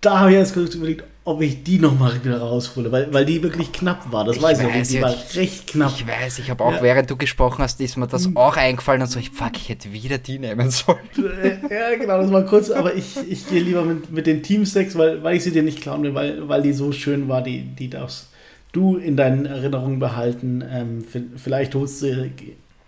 Da 0.00 0.20
habe 0.20 0.32
ich 0.32 0.38
jetzt 0.38 0.52
kurz 0.52 0.74
überlegt, 0.74 1.04
ob 1.26 1.40
ich 1.40 1.62
die 1.64 1.78
nochmal 1.78 2.22
wieder 2.22 2.38
raushole, 2.38 2.92
weil, 2.92 3.12
weil 3.14 3.24
die 3.24 3.42
wirklich 3.42 3.72
knapp 3.72 4.12
war. 4.12 4.24
Das 4.24 4.36
ich 4.36 4.42
weiß 4.42 4.60
ich, 4.60 4.88
die 4.88 5.00
war 5.00 5.14
recht 5.34 5.66
knapp. 5.68 5.92
Ich 5.96 6.06
weiß, 6.06 6.38
ich 6.38 6.50
habe 6.50 6.62
auch, 6.62 6.74
ja. 6.74 6.82
während 6.82 7.10
du 7.10 7.16
gesprochen 7.16 7.62
hast, 7.62 7.80
ist 7.80 7.96
mir 7.96 8.06
das 8.06 8.26
hm. 8.26 8.36
auch 8.36 8.58
eingefallen 8.58 9.00
und 9.00 9.08
so, 9.08 9.18
ich, 9.18 9.30
fuck, 9.30 9.52
ich 9.56 9.70
hätte 9.70 9.90
wieder 9.94 10.18
die 10.18 10.38
nehmen 10.38 10.70
sollen. 10.70 10.98
Ja, 11.70 11.96
genau, 11.98 12.18
das 12.20 12.30
war 12.30 12.44
kurz, 12.44 12.70
aber 12.70 12.94
ich, 12.94 13.16
ich 13.26 13.48
gehe 13.48 13.62
lieber 13.62 13.82
mit, 13.82 14.12
mit 14.12 14.26
den 14.26 14.42
Team 14.42 14.66
6, 14.66 14.98
weil, 14.98 15.22
weil 15.22 15.36
ich 15.36 15.44
sie 15.44 15.52
dir 15.52 15.62
nicht 15.62 15.80
klauen 15.80 16.02
will, 16.02 16.14
weil, 16.14 16.46
weil 16.48 16.60
die 16.60 16.74
so 16.74 16.92
schön 16.92 17.28
war, 17.28 17.40
die, 17.40 17.62
die 17.62 17.88
darfst 17.88 18.28
du 18.74 18.96
in 18.96 19.16
deinen 19.16 19.46
Erinnerungen 19.46 19.98
behalten. 19.98 20.62
Ähm, 20.68 21.04
vielleicht 21.36 21.74
holst 21.74 22.02
du 22.02 22.30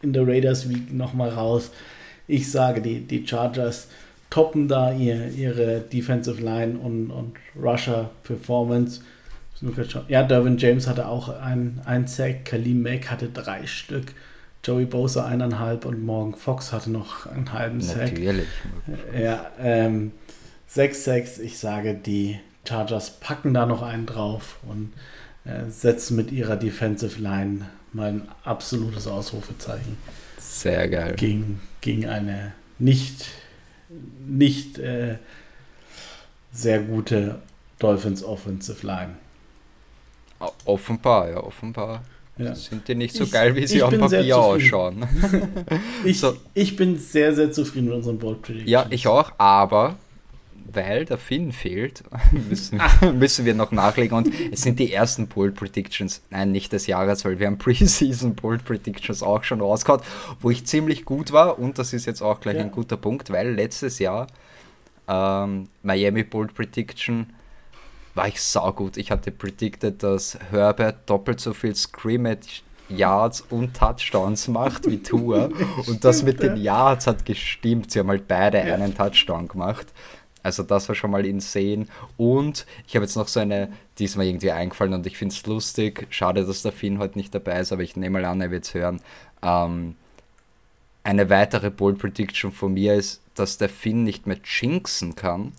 in 0.02 0.12
der 0.12 0.26
Raiders 0.26 0.68
Week 0.68 0.92
nochmal 0.92 1.30
raus. 1.30 1.70
Ich 2.26 2.50
sage, 2.50 2.82
die, 2.82 3.00
die 3.00 3.26
Chargers 3.26 3.88
toppen 4.28 4.68
da 4.68 4.92
ihr, 4.92 5.28
ihre 5.28 5.80
Defensive 5.80 6.42
Line 6.42 6.78
und, 6.78 7.10
und 7.10 7.36
Rusher 7.58 8.10
Performance. 8.24 9.00
Ja, 10.08 10.22
Derwin 10.22 10.58
James 10.58 10.86
hatte 10.86 11.08
auch 11.08 11.30
ein, 11.40 11.80
ein 11.86 12.06
Sack, 12.06 12.44
Kalim 12.44 12.82
Mack 12.82 13.10
hatte 13.10 13.30
drei 13.32 13.66
Stück, 13.66 14.12
Joey 14.62 14.84
Bosa 14.84 15.24
eineinhalb 15.24 15.86
und 15.86 16.04
Morgan 16.04 16.34
Fox 16.34 16.74
hatte 16.74 16.90
noch 16.90 17.24
einen 17.24 17.50
halben 17.54 17.80
Sack. 17.80 18.12
Natürlich. 18.12 18.48
Ja, 19.18 19.46
ähm, 19.58 20.12
sechs 20.66 21.04
Sacks, 21.04 21.38
ich 21.38 21.58
sage, 21.58 21.94
die 21.94 22.38
Chargers 22.68 23.12
packen 23.18 23.54
da 23.54 23.64
noch 23.64 23.80
einen 23.80 24.04
drauf 24.04 24.58
und 24.68 24.92
setzen 25.68 26.16
mit 26.16 26.32
ihrer 26.32 26.56
Defensive 26.56 27.20
Line 27.20 27.66
mal 27.92 28.08
ein 28.08 28.28
absolutes 28.44 29.06
Ausrufezeichen. 29.06 29.96
Sehr 30.38 30.88
geil. 30.88 31.14
Gegen, 31.16 31.60
gegen 31.80 32.06
eine 32.06 32.52
nicht 32.78 33.26
nicht 34.26 34.78
äh, 34.78 35.16
sehr 36.52 36.80
gute 36.80 37.40
Dolphins 37.78 38.24
Offensive 38.24 38.86
Line. 38.86 39.16
Offenbar, 40.64 41.30
ja, 41.30 41.42
offenbar. 41.42 42.04
Ja. 42.38 42.54
Sind 42.54 42.86
die 42.86 42.94
nicht 42.94 43.14
so 43.14 43.24
ich, 43.24 43.32
geil, 43.32 43.56
wie 43.56 43.66
sie 43.66 43.82
auf 43.82 43.96
Papier 43.96 44.36
ausschauen. 44.36 45.06
ich, 46.04 46.20
so. 46.20 46.36
ich 46.52 46.76
bin 46.76 46.98
sehr, 46.98 47.34
sehr 47.34 47.50
zufrieden 47.50 47.86
mit 47.86 47.94
unserem 47.94 48.18
Bold 48.18 48.42
Prediction. 48.42 48.68
Ja, 48.68 48.86
ich 48.90 49.06
auch, 49.06 49.32
aber 49.38 49.96
weil 50.72 51.04
der 51.04 51.18
Finn 51.18 51.52
fehlt, 51.52 52.02
müssen, 52.48 52.80
müssen 53.18 53.44
wir 53.44 53.54
noch 53.54 53.72
nachlegen. 53.72 54.16
Und 54.16 54.32
es 54.52 54.62
sind 54.62 54.78
die 54.78 54.92
ersten 54.92 55.26
Bold 55.28 55.54
Predictions, 55.54 56.22
nein, 56.30 56.52
nicht 56.52 56.72
des 56.72 56.86
Jahres, 56.86 57.24
weil 57.24 57.38
wir 57.38 57.46
haben 57.46 57.58
Preseason 57.58 58.34
Bold 58.34 58.64
Predictions 58.64 59.22
auch 59.22 59.44
schon 59.44 59.60
rausgehauen, 59.60 60.02
wo 60.40 60.50
ich 60.50 60.66
ziemlich 60.66 61.04
gut 61.04 61.32
war. 61.32 61.58
Und 61.58 61.78
das 61.78 61.92
ist 61.92 62.06
jetzt 62.06 62.22
auch 62.22 62.40
gleich 62.40 62.56
ja. 62.56 62.62
ein 62.62 62.70
guter 62.70 62.96
Punkt, 62.96 63.30
weil 63.30 63.54
letztes 63.54 63.98
Jahr 63.98 64.26
ähm, 65.08 65.68
Miami 65.82 66.22
Bold 66.22 66.54
Prediction 66.54 67.32
war 68.14 68.28
ich 68.28 68.40
saugut. 68.40 68.96
Ich 68.96 69.10
hatte 69.10 69.30
predicted, 69.30 70.02
dass 70.02 70.38
Herbert 70.50 71.08
doppelt 71.08 71.38
so 71.38 71.52
viel 71.52 71.74
Scrimmage 71.74 72.62
Yards 72.88 73.40
und 73.50 73.76
Touchdowns 73.76 74.48
macht 74.48 74.88
wie 74.88 75.02
Tour. 75.02 75.50
und 75.86 76.04
das 76.04 76.22
mit 76.22 76.40
den 76.40 76.56
Yards 76.56 77.06
hat 77.06 77.24
gestimmt. 77.24 77.90
Sie 77.90 77.98
haben 77.98 78.08
halt 78.08 78.28
beide 78.28 78.58
ja. 78.58 78.74
einen 78.74 78.94
Touchdown 78.94 79.48
gemacht. 79.48 79.86
Also 80.46 80.62
das 80.62 80.88
war 80.88 80.94
schon 80.94 81.10
mal 81.10 81.26
insane. 81.26 81.86
Und 82.16 82.66
ich 82.86 82.94
habe 82.94 83.04
jetzt 83.04 83.16
noch 83.16 83.26
so 83.26 83.40
eine, 83.40 83.72
die 83.98 84.04
ist 84.04 84.16
mir 84.16 84.26
irgendwie 84.26 84.52
eingefallen 84.52 84.94
und 84.94 85.04
ich 85.04 85.18
finde 85.18 85.34
es 85.34 85.44
lustig. 85.44 86.06
Schade, 86.10 86.46
dass 86.46 86.62
der 86.62 86.70
Finn 86.70 87.00
heute 87.00 87.18
nicht 87.18 87.34
dabei 87.34 87.58
ist, 87.58 87.72
aber 87.72 87.82
ich 87.82 87.96
nehme 87.96 88.20
mal 88.20 88.24
an, 88.26 88.40
er 88.40 88.52
wird 88.52 88.64
es 88.64 88.72
hören. 88.72 89.00
Ähm, 89.42 89.96
eine 91.02 91.30
weitere 91.30 91.70
Bold 91.70 91.98
Prediction 91.98 92.52
von 92.52 92.74
mir 92.74 92.94
ist, 92.94 93.22
dass 93.34 93.58
der 93.58 93.68
Finn 93.68 94.04
nicht 94.04 94.28
mehr 94.28 94.38
jinxen 94.44 95.16
kann, 95.16 95.52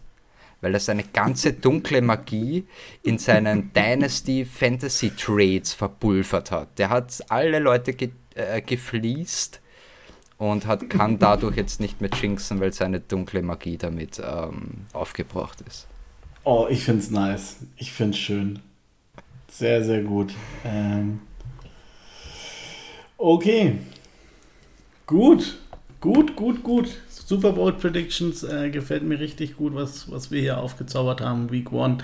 weil 0.61 0.73
er 0.73 0.79
seine 0.79 1.03
ganze 1.03 1.51
dunkle 1.51 2.01
Magie 2.01 2.65
in 3.03 3.17
seinen 3.17 3.73
Dynasty 3.75 4.45
Fantasy 4.45 5.09
Trades 5.09 5.73
verpulvert 5.73 6.49
hat. 6.49 6.79
Der 6.79 6.89
hat 6.89 7.25
alle 7.27 7.59
Leute 7.59 7.91
ge 7.91 8.11
äh, 8.35 8.61
gefliest 8.61 9.59
und 10.37 10.65
hat, 10.65 10.89
kann 10.89 11.19
dadurch 11.19 11.57
jetzt 11.57 11.79
nicht 11.79 12.01
mehr 12.01 12.09
jinxen, 12.09 12.59
weil 12.59 12.73
seine 12.73 12.99
dunkle 12.99 13.41
Magie 13.41 13.77
damit 13.77 14.21
ähm, 14.23 14.85
aufgebraucht 14.93 15.61
ist. 15.61 15.87
Oh, 16.43 16.67
ich 16.69 16.83
finde 16.83 17.01
es 17.01 17.11
nice. 17.11 17.57
Ich 17.75 17.91
finde 17.91 18.11
es 18.11 18.19
schön. 18.19 18.59
Sehr, 19.49 19.83
sehr 19.83 20.01
gut. 20.01 20.33
Ähm 20.63 21.19
okay. 23.17 23.79
Gut. 25.05 25.57
Gut, 25.99 26.35
gut, 26.35 26.63
gut. 26.63 26.89
Super 27.09 27.51
Bowl 27.51 27.73
Predictions 27.73 28.43
äh, 28.43 28.69
gefällt 28.69 29.03
mir 29.03 29.19
richtig 29.19 29.57
gut, 29.57 29.75
was, 29.75 30.09
was 30.11 30.31
wir 30.31 30.39
hier 30.39 30.59
aufgezaubert 30.59 31.19
haben. 31.21 31.51
Week 31.51 31.71
One. 31.71 31.97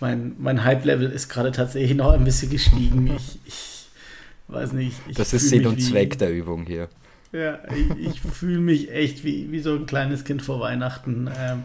Mein, 0.00 0.34
mein 0.38 0.62
Hype-Level 0.64 1.10
ist 1.10 1.30
gerade 1.30 1.52
tatsächlich 1.52 1.96
noch 1.96 2.12
ein 2.12 2.24
bisschen 2.24 2.50
gestiegen. 2.50 3.16
Ich, 3.16 3.38
ich 3.46 3.86
weiß 4.48 4.72
nicht. 4.72 4.96
das 5.14 5.32
ist 5.32 5.48
Sinn 5.48 5.66
und 5.66 5.80
Zweck 5.80 6.18
der 6.18 6.30
Übung 6.30 6.66
hier. 6.66 6.88
Ja, 7.32 7.58
ich, 7.74 8.06
ich 8.06 8.20
fühle 8.20 8.58
mich 8.60 8.90
echt 8.92 9.24
wie, 9.24 9.50
wie 9.50 9.60
so 9.60 9.74
ein 9.74 9.86
kleines 9.86 10.24
Kind 10.24 10.42
vor 10.42 10.60
Weihnachten. 10.60 11.28
Ähm, 11.38 11.64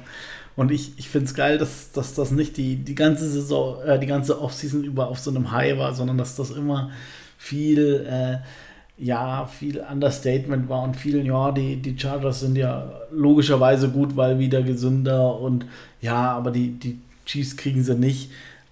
und 0.56 0.72
ich, 0.72 0.98
ich 0.98 1.10
finde 1.10 1.28
es 1.28 1.34
geil, 1.34 1.58
dass, 1.58 1.92
dass 1.92 2.14
das 2.14 2.32
nicht 2.32 2.58
die, 2.58 2.76
die 2.76 2.96
ganze 2.96 3.30
Saison, 3.30 3.82
äh, 3.84 4.00
die 4.00 4.08
ganze 4.08 4.42
Offseason 4.42 4.84
über 4.84 5.08
auf 5.08 5.20
so 5.20 5.32
einem 5.32 5.52
High 5.52 5.78
war, 5.78 5.94
sondern 5.94 6.18
dass 6.18 6.36
das 6.36 6.52
immer 6.52 6.92
viel, 7.38 8.06
äh, 8.10 8.38
ja, 9.04 9.46
viel 9.46 9.80
Understatement 9.80 10.70
war 10.70 10.84
und 10.84 10.96
vielen, 10.96 11.26
ja, 11.26 11.52
die, 11.52 11.78
die 11.78 11.98
Chargers 11.98 12.42
sind 12.42 12.58
ja 12.58 12.92
logischerweise 13.12 13.90
gut, 13.90 14.16
weil 14.16 14.40
wieder 14.40 14.62
gesünder 14.62 15.40
und 15.40 15.66
ja, 16.02 16.32
aber 16.34 16.52
die, 16.52 16.72
die 16.72 17.00
Chiefs 17.26 17.56
kriegen 17.56 17.84
sie 17.84 17.96
nicht. 17.96 18.32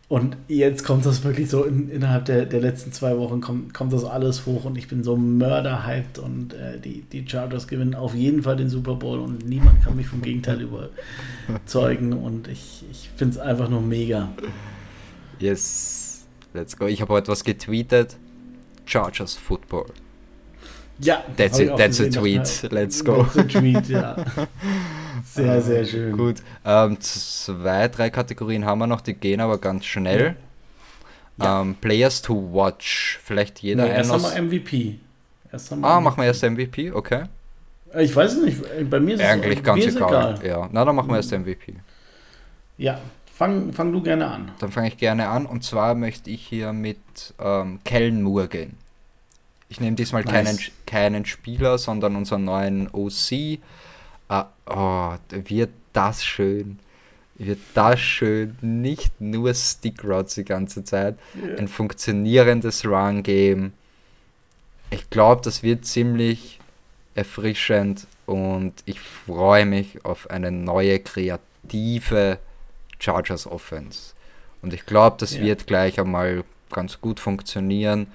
Und 0.09 0.37
jetzt 0.47 0.83
kommt 0.83 1.05
das 1.05 1.23
wirklich 1.23 1.51
so 1.51 1.63
in, 1.63 1.87
innerhalb 1.87 2.25
der, 2.25 2.47
der 2.47 2.59
letzten 2.59 2.91
zwei 2.91 3.15
Wochen 3.19 3.41
kommt, 3.41 3.75
kommt 3.75 3.93
das 3.93 4.03
alles 4.03 4.47
hoch 4.47 4.65
und 4.65 4.75
ich 4.75 4.87
bin 4.87 5.03
so 5.03 5.15
mörderhyped 5.15 6.17
und 6.17 6.55
äh, 6.55 6.79
die, 6.79 7.03
die 7.03 7.29
Chargers 7.29 7.67
gewinnen 7.67 7.93
auf 7.93 8.15
jeden 8.15 8.41
Fall 8.41 8.55
den 8.55 8.69
Super 8.69 8.95
Bowl 8.95 9.19
und 9.19 9.47
niemand 9.47 9.83
kann 9.83 9.95
mich 9.95 10.07
vom 10.07 10.23
Gegenteil 10.23 10.61
überzeugen 10.61 12.13
und 12.23 12.47
ich, 12.47 12.83
ich 12.89 13.11
finde 13.15 13.35
es 13.35 13.39
einfach 13.39 13.69
nur 13.69 13.81
mega. 13.81 14.29
Yes, 15.37 16.25
let's 16.55 16.75
go. 16.75 16.87
Ich 16.87 17.01
habe 17.01 17.13
heute 17.13 17.27
was 17.27 17.43
getweetet. 17.43 18.17
Chargers 18.85 19.35
Football. 19.35 19.85
Ja, 20.99 21.23
that's, 21.37 21.59
it, 21.59 21.77
that's 21.77 22.01
a 22.01 22.09
tweet. 22.09 22.67
Let's 22.71 23.05
go. 23.05 23.23
That's 23.23 23.37
a 23.37 23.43
tweet, 23.43 23.87
ja. 23.89 24.15
Sehr, 25.25 25.61
sehr 25.61 25.85
schön. 25.85 26.17
Gut. 26.17 26.37
Ähm, 26.65 26.99
zwei, 26.99 27.87
drei 27.87 28.09
Kategorien 28.09 28.65
haben 28.65 28.79
wir 28.79 28.87
noch, 28.87 29.01
die 29.01 29.13
gehen 29.13 29.39
aber 29.39 29.57
ganz 29.57 29.85
schnell. 29.85 30.35
Ja. 31.37 31.61
Ähm, 31.61 31.75
Players 31.75 32.21
to 32.21 32.35
watch. 32.53 33.19
Vielleicht 33.23 33.59
jeder 33.59 33.85
nee, 33.85 33.91
Erst 33.91 34.11
haben 34.11 34.23
wir 34.23 34.41
MVP. 34.41 34.99
Erst 35.51 35.71
haben 35.71 35.81
wir 35.81 35.87
ah, 35.87 35.99
MVP. 35.99 36.03
machen 36.03 36.17
wir 36.17 36.25
erst 36.25 36.43
MVP, 36.43 36.91
okay. 36.91 37.23
Ich 37.97 38.15
weiß 38.15 38.33
es 38.33 38.43
nicht, 38.43 38.89
bei 38.89 38.99
mir 38.99 39.15
ist 39.15 39.21
Eigentlich 39.21 39.59
es 39.59 39.63
ganz 39.63 39.85
egal. 39.85 40.35
egal. 40.35 40.47
Ja, 40.47 40.69
na 40.71 40.85
dann 40.85 40.95
machen 40.95 41.09
wir 41.09 41.15
erst 41.15 41.31
MVP. 41.31 41.75
Ja, 42.77 42.99
fang, 43.33 43.73
fang 43.73 43.91
du 43.91 44.01
gerne 44.01 44.27
an. 44.27 44.51
Dann 44.59 44.71
fange 44.71 44.89
ich 44.89 44.97
gerne 44.97 45.27
an 45.27 45.45
und 45.45 45.63
zwar 45.63 45.95
möchte 45.95 46.29
ich 46.29 46.45
hier 46.45 46.71
mit 46.71 46.99
ähm, 47.39 47.79
Kellen 47.83 48.21
Moore 48.21 48.47
gehen. 48.47 48.77
Ich 49.69 49.79
nehme 49.79 49.95
diesmal 49.95 50.23
nice. 50.23 50.33
keinen, 50.33 50.59
keinen 50.85 51.25
Spieler, 51.25 51.77
sondern 51.77 52.15
unseren 52.15 52.43
neuen 52.43 52.89
OC. 52.91 53.59
Ah, 54.29 54.47
oh, 54.67 55.15
wird 55.31 55.71
das 55.91 56.23
schön. 56.23 56.79
Wird 57.35 57.59
das 57.73 57.99
schön. 57.99 58.57
Nicht 58.61 59.19
nur 59.19 59.53
Stickrods 59.53 60.35
die 60.35 60.45
ganze 60.45 60.83
Zeit. 60.83 61.17
Yeah. 61.35 61.57
Ein 61.57 61.67
funktionierendes 61.67 62.85
Run-Game. 62.85 63.73
Ich 64.91 65.09
glaube, 65.09 65.41
das 65.43 65.63
wird 65.63 65.85
ziemlich 65.85 66.59
erfrischend 67.15 68.07
und 68.25 68.73
ich 68.85 68.99
freue 68.99 69.65
mich 69.65 70.05
auf 70.05 70.29
eine 70.29 70.51
neue 70.51 70.99
kreative 70.99 72.39
Chargers 72.99 73.47
Offense. 73.47 74.13
Und 74.61 74.73
ich 74.73 74.85
glaube, 74.85 75.17
das 75.19 75.33
yeah. 75.33 75.45
wird 75.45 75.67
gleich 75.67 75.99
einmal 75.99 76.43
ganz 76.71 77.01
gut 77.01 77.19
funktionieren, 77.19 78.07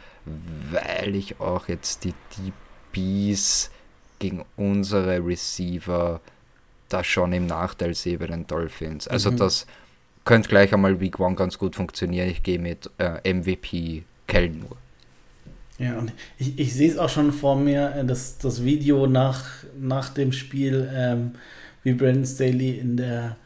weil 0.70 1.16
ich 1.16 1.40
auch 1.40 1.68
jetzt 1.68 2.04
die 2.04 2.14
DBs 2.94 3.70
gegen 4.18 4.44
unsere 4.56 5.24
Receiver 5.24 6.20
da 6.88 7.04
schon 7.04 7.32
im 7.32 7.46
Nachteil 7.46 7.94
sehe 7.94 8.18
bei 8.18 8.26
den 8.26 8.46
Dolphins. 8.46 9.08
Also 9.08 9.30
mhm. 9.30 9.36
das 9.36 9.66
könnte 10.24 10.48
gleich 10.48 10.72
einmal 10.72 11.00
Week 11.00 11.18
One 11.18 11.34
ganz 11.34 11.58
gut 11.58 11.76
funktionieren. 11.76 12.28
Ich 12.28 12.42
gehe 12.42 12.58
mit 12.58 12.90
äh, 12.98 13.32
MVP 13.32 14.04
Kellen 14.26 14.60
nur. 14.60 14.76
Ja, 15.78 15.98
und 15.98 16.12
ich, 16.38 16.58
ich 16.58 16.72
sehe 16.72 16.90
es 16.90 16.98
auch 16.98 17.08
schon 17.08 17.32
vor 17.32 17.56
mir, 17.56 17.94
äh, 17.96 18.04
das, 18.04 18.38
das 18.38 18.64
Video 18.64 19.06
nach, 19.06 19.44
nach 19.78 20.08
dem 20.10 20.32
Spiel, 20.32 20.88
ähm, 20.94 21.32
wie 21.82 21.92
Brandon 21.92 22.24
Staley 22.24 22.78
in 22.78 22.96
der, 22.96 23.36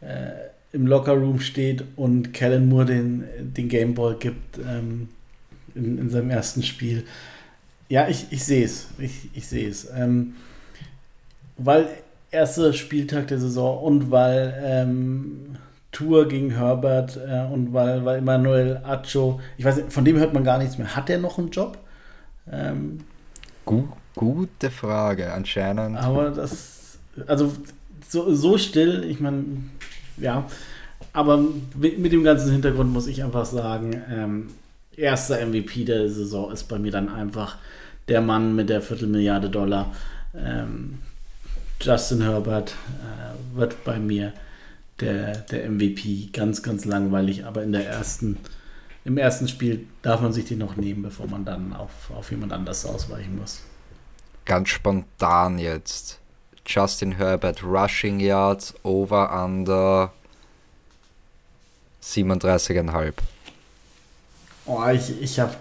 äh, 0.00 0.30
im 0.72 0.86
Lockerroom 0.86 1.40
steht 1.40 1.82
und 1.96 2.34
Kellen 2.34 2.68
Moore 2.68 2.86
den, 2.86 3.24
den 3.40 3.68
Gameball 3.68 4.16
gibt 4.16 4.58
ähm, 4.58 5.08
in, 5.74 5.98
in 5.98 6.10
seinem 6.10 6.30
ersten 6.30 6.62
Spiel. 6.62 7.04
Ja, 7.88 8.08
ich, 8.08 8.26
ich 8.30 8.44
sehe 8.44 8.64
es. 8.64 8.88
Ich, 8.98 9.30
ich 9.34 9.46
sehe 9.46 9.68
es. 9.68 9.88
Ähm, 9.96 10.34
weil 11.56 11.88
erster 12.30 12.72
Spieltag 12.72 13.28
der 13.28 13.38
Saison 13.38 13.82
und 13.82 14.10
weil 14.10 14.54
ähm, 14.62 15.56
Tour 15.92 16.28
gegen 16.28 16.50
Herbert 16.50 17.16
äh, 17.16 17.52
und 17.52 17.72
weil, 17.72 18.04
weil 18.04 18.18
Emmanuel 18.18 18.80
Acho, 18.84 19.40
ich 19.56 19.64
weiß 19.64 19.76
nicht, 19.76 19.92
von 19.92 20.04
dem 20.04 20.18
hört 20.18 20.34
man 20.34 20.44
gar 20.44 20.58
nichts 20.58 20.78
mehr. 20.78 20.94
Hat 20.94 21.08
der 21.08 21.18
noch 21.18 21.38
einen 21.38 21.50
Job? 21.50 21.78
Ähm, 22.50 23.00
Gu 23.64 23.88
gute 24.14 24.70
Frage, 24.70 25.32
anscheinend. 25.32 25.96
Aber 25.96 26.30
das, 26.30 26.98
also 27.26 27.52
so, 28.08 28.34
so 28.34 28.58
still, 28.58 29.04
ich 29.04 29.20
meine, 29.20 29.44
ja, 30.16 30.44
aber 31.12 31.38
mit, 31.76 31.98
mit, 31.98 32.12
dem 32.12 32.24
ganzen 32.24 32.50
Hintergrund 32.50 32.92
muss 32.92 33.06
ich 33.06 33.22
einfach 33.22 33.44
sagen, 33.44 34.02
ähm, 34.10 34.48
erster 34.96 35.44
MVP 35.46 35.84
der 35.84 36.08
Saison 36.08 36.50
ist 36.50 36.64
bei 36.64 36.78
mir 36.78 36.90
dann 36.90 37.08
einfach 37.08 37.58
der 38.08 38.20
Mann 38.20 38.54
mit 38.54 38.68
der 38.68 38.82
Viertelmilliarde 38.82 39.50
Dollar. 39.50 39.94
Ähm, 40.34 40.98
Justin 41.80 42.22
Herbert 42.22 42.70
äh, 42.70 43.56
wird 43.56 43.84
bei 43.84 43.98
mir 43.98 44.32
der, 45.00 45.36
der 45.38 45.70
MVP. 45.70 46.30
Ganz, 46.32 46.62
ganz 46.62 46.84
langweilig, 46.84 47.44
aber 47.44 47.62
in 47.62 47.72
der 47.72 47.86
ersten, 47.86 48.38
im 49.04 49.18
ersten 49.18 49.48
Spiel 49.48 49.86
darf 50.02 50.20
man 50.20 50.32
sich 50.32 50.44
die 50.46 50.56
noch 50.56 50.76
nehmen, 50.76 51.02
bevor 51.02 51.28
man 51.28 51.44
dann 51.44 51.72
auf, 51.72 52.10
auf 52.10 52.30
jemand 52.30 52.52
anders 52.52 52.84
ausweichen 52.84 53.36
muss. 53.36 53.62
Ganz 54.44 54.70
spontan 54.70 55.58
jetzt. 55.58 56.18
Justin 56.66 57.12
Herbert 57.12 57.62
Rushing 57.62 58.20
Yards 58.20 58.74
over 58.82 59.44
under 59.44 60.12
37,5. 62.02 63.14
Oh, 64.66 64.84
ich, 64.92 65.22
ich 65.22 65.40
habe 65.40 65.54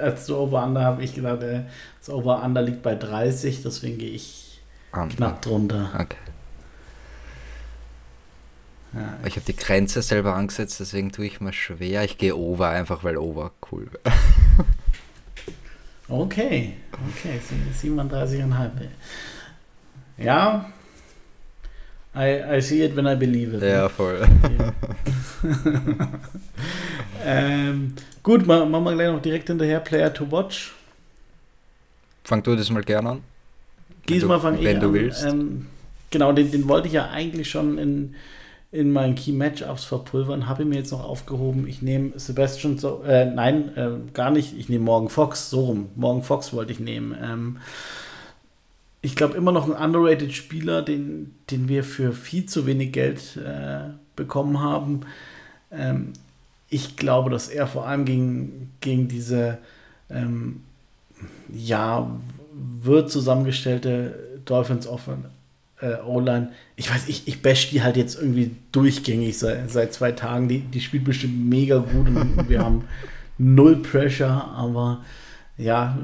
als 0.00 0.26
du 0.26 0.36
Over-Under 0.36 0.82
habe 0.82 1.02
ich 1.02 1.14
gedacht, 1.14 1.42
äh, 1.42 1.62
das 2.00 2.10
Over-Under 2.10 2.62
liegt 2.62 2.82
bei 2.82 2.94
30, 2.94 3.62
deswegen 3.62 3.98
gehe 3.98 4.10
ich 4.10 4.60
Under. 4.92 5.14
knapp 5.14 5.42
drunter. 5.42 5.90
Okay. 5.94 6.16
Ja. 8.94 9.18
Ich 9.26 9.36
habe 9.36 9.46
die 9.46 9.56
Grenze 9.56 10.00
selber 10.00 10.34
angesetzt, 10.34 10.80
deswegen 10.80 11.12
tue 11.12 11.26
ich 11.26 11.40
mir 11.40 11.52
schwer. 11.52 12.04
Ich 12.04 12.18
gehe 12.18 12.34
Over, 12.34 12.68
einfach 12.68 13.04
weil 13.04 13.16
Over 13.16 13.52
cool 13.70 13.88
wäre. 13.92 14.16
okay, 16.08 16.74
okay, 16.92 17.40
37,5. 17.82 18.70
Ja, 20.18 20.70
I, 22.14 22.56
I 22.56 22.60
see 22.62 22.82
it 22.82 22.96
when 22.96 23.06
I 23.06 23.14
believe 23.14 23.54
it. 23.54 23.62
Ja, 23.62 23.90
voll. 23.90 24.26
ähm, 27.26 27.92
gut, 28.22 28.46
machen 28.46 28.70
wir 28.70 28.92
gleich 28.94 29.10
noch 29.10 29.22
direkt 29.22 29.48
hinterher 29.48 29.80
Player 29.80 30.12
to 30.12 30.30
Watch. 30.30 30.74
Fang 32.24 32.42
du 32.42 32.56
das 32.56 32.70
mal 32.70 32.82
gerne 32.82 33.10
an. 33.10 33.22
Diesmal 34.08 34.40
fange 34.40 34.58
ich 34.60 34.66
an. 34.66 34.74
Wenn 34.74 34.80
du 34.80 34.92
willst. 34.92 35.24
Ähm, 35.24 35.66
genau, 36.10 36.32
den, 36.32 36.50
den 36.50 36.68
wollte 36.68 36.88
ich 36.88 36.94
ja 36.94 37.10
eigentlich 37.10 37.50
schon 37.50 37.78
in, 37.78 38.14
in 38.72 38.92
meinen 38.92 39.14
Key 39.14 39.32
Matchups 39.32 39.84
verpulvern, 39.84 40.48
habe 40.48 40.62
ich 40.62 40.68
mir 40.68 40.76
jetzt 40.76 40.92
noch 40.92 41.04
aufgehoben. 41.04 41.66
Ich 41.66 41.82
nehme 41.82 42.18
Sebastian, 42.18 42.78
so, 42.78 43.02
äh, 43.02 43.26
nein, 43.26 43.76
äh, 43.76 44.12
gar 44.12 44.30
nicht. 44.30 44.56
Ich 44.56 44.68
nehme 44.68 44.84
Morgan 44.84 45.08
Fox, 45.08 45.50
so 45.50 45.66
rum. 45.66 45.88
Morgan 45.96 46.22
Fox 46.22 46.52
wollte 46.52 46.72
ich 46.72 46.80
nehmen. 46.80 47.16
Ähm, 47.22 47.58
ich 49.02 49.14
glaube, 49.14 49.36
immer 49.36 49.52
noch 49.52 49.68
ein 49.68 49.72
underrated 49.72 50.32
Spieler, 50.32 50.82
den, 50.82 51.34
den 51.50 51.68
wir 51.68 51.84
für 51.84 52.12
viel 52.12 52.46
zu 52.46 52.66
wenig 52.66 52.92
Geld 52.92 53.36
äh, 53.36 53.90
bekommen 54.16 54.60
haben. 54.60 55.02
Ähm, 55.70 56.12
ich 56.68 56.96
glaube, 56.96 57.30
dass 57.30 57.48
er 57.48 57.66
vor 57.66 57.86
allem 57.86 58.04
gegen, 58.04 58.72
gegen 58.80 59.08
diese 59.08 59.58
ähm, 60.10 60.62
ja, 61.52 62.10
wird 62.52 63.10
zusammengestellte 63.10 64.40
Dolphins 64.44 64.86
offen 64.86 65.26
äh. 65.80 65.96
Ich 66.76 66.92
weiß, 66.92 67.08
ich, 67.08 67.28
ich 67.28 67.42
bash 67.42 67.70
die 67.70 67.82
halt 67.82 67.96
jetzt 67.96 68.16
irgendwie 68.16 68.52
durchgängig 68.72 69.38
seit, 69.38 69.70
seit 69.70 69.92
zwei 69.92 70.12
Tagen. 70.12 70.48
Die, 70.48 70.60
die 70.60 70.80
spielt 70.80 71.04
bestimmt 71.04 71.48
mega 71.48 71.78
gut 71.78 72.08
und 72.08 72.48
wir 72.48 72.60
haben 72.60 72.84
null 73.38 73.76
Pressure, 73.82 74.44
aber 74.54 75.04
ja, 75.58 75.98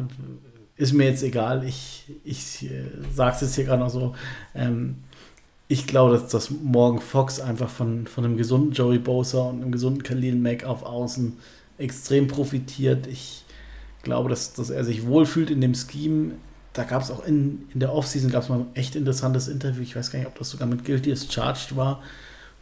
ist 0.76 0.92
mir 0.92 1.04
jetzt 1.04 1.22
egal. 1.22 1.64
Ich, 1.64 2.04
ich 2.24 2.70
äh, 2.70 2.84
sage 3.14 3.36
es 3.36 3.42
jetzt 3.42 3.54
hier 3.54 3.64
gerade 3.64 3.82
noch 3.82 3.90
so. 3.90 4.14
Ähm, 4.54 4.96
ich 5.72 5.86
glaube, 5.86 6.12
dass 6.12 6.28
das 6.28 6.50
Morgan 6.50 7.00
Fox 7.00 7.40
einfach 7.40 7.70
von, 7.70 8.06
von 8.06 8.26
einem 8.26 8.36
gesunden 8.36 8.72
Joey 8.72 8.98
Bosa 8.98 9.40
und 9.44 9.62
einem 9.62 9.72
gesunden 9.72 10.02
Khalil 10.02 10.36
Mack 10.36 10.64
auf 10.64 10.82
Außen 10.82 11.32
extrem 11.78 12.28
profitiert. 12.28 13.06
Ich 13.06 13.46
glaube, 14.02 14.28
dass, 14.28 14.52
dass 14.52 14.68
er 14.68 14.84
sich 14.84 15.06
wohlfühlt 15.06 15.50
in 15.50 15.62
dem 15.62 15.74
Scheme. 15.74 16.32
Da 16.74 16.84
gab 16.84 17.00
es 17.00 17.10
auch 17.10 17.24
in, 17.24 17.62
in 17.72 17.80
der 17.80 17.94
Offseason 17.94 18.30
gab 18.30 18.42
es 18.42 18.50
mal 18.50 18.60
ein 18.60 18.66
echt 18.74 18.96
interessantes 18.96 19.48
Interview. 19.48 19.82
Ich 19.82 19.96
weiß 19.96 20.10
gar 20.10 20.18
nicht, 20.18 20.28
ob 20.28 20.38
das 20.38 20.50
sogar 20.50 20.68
mit 20.68 20.84
Guilty 20.84 21.10
as 21.10 21.32
Charged 21.32 21.74
war, 21.74 22.02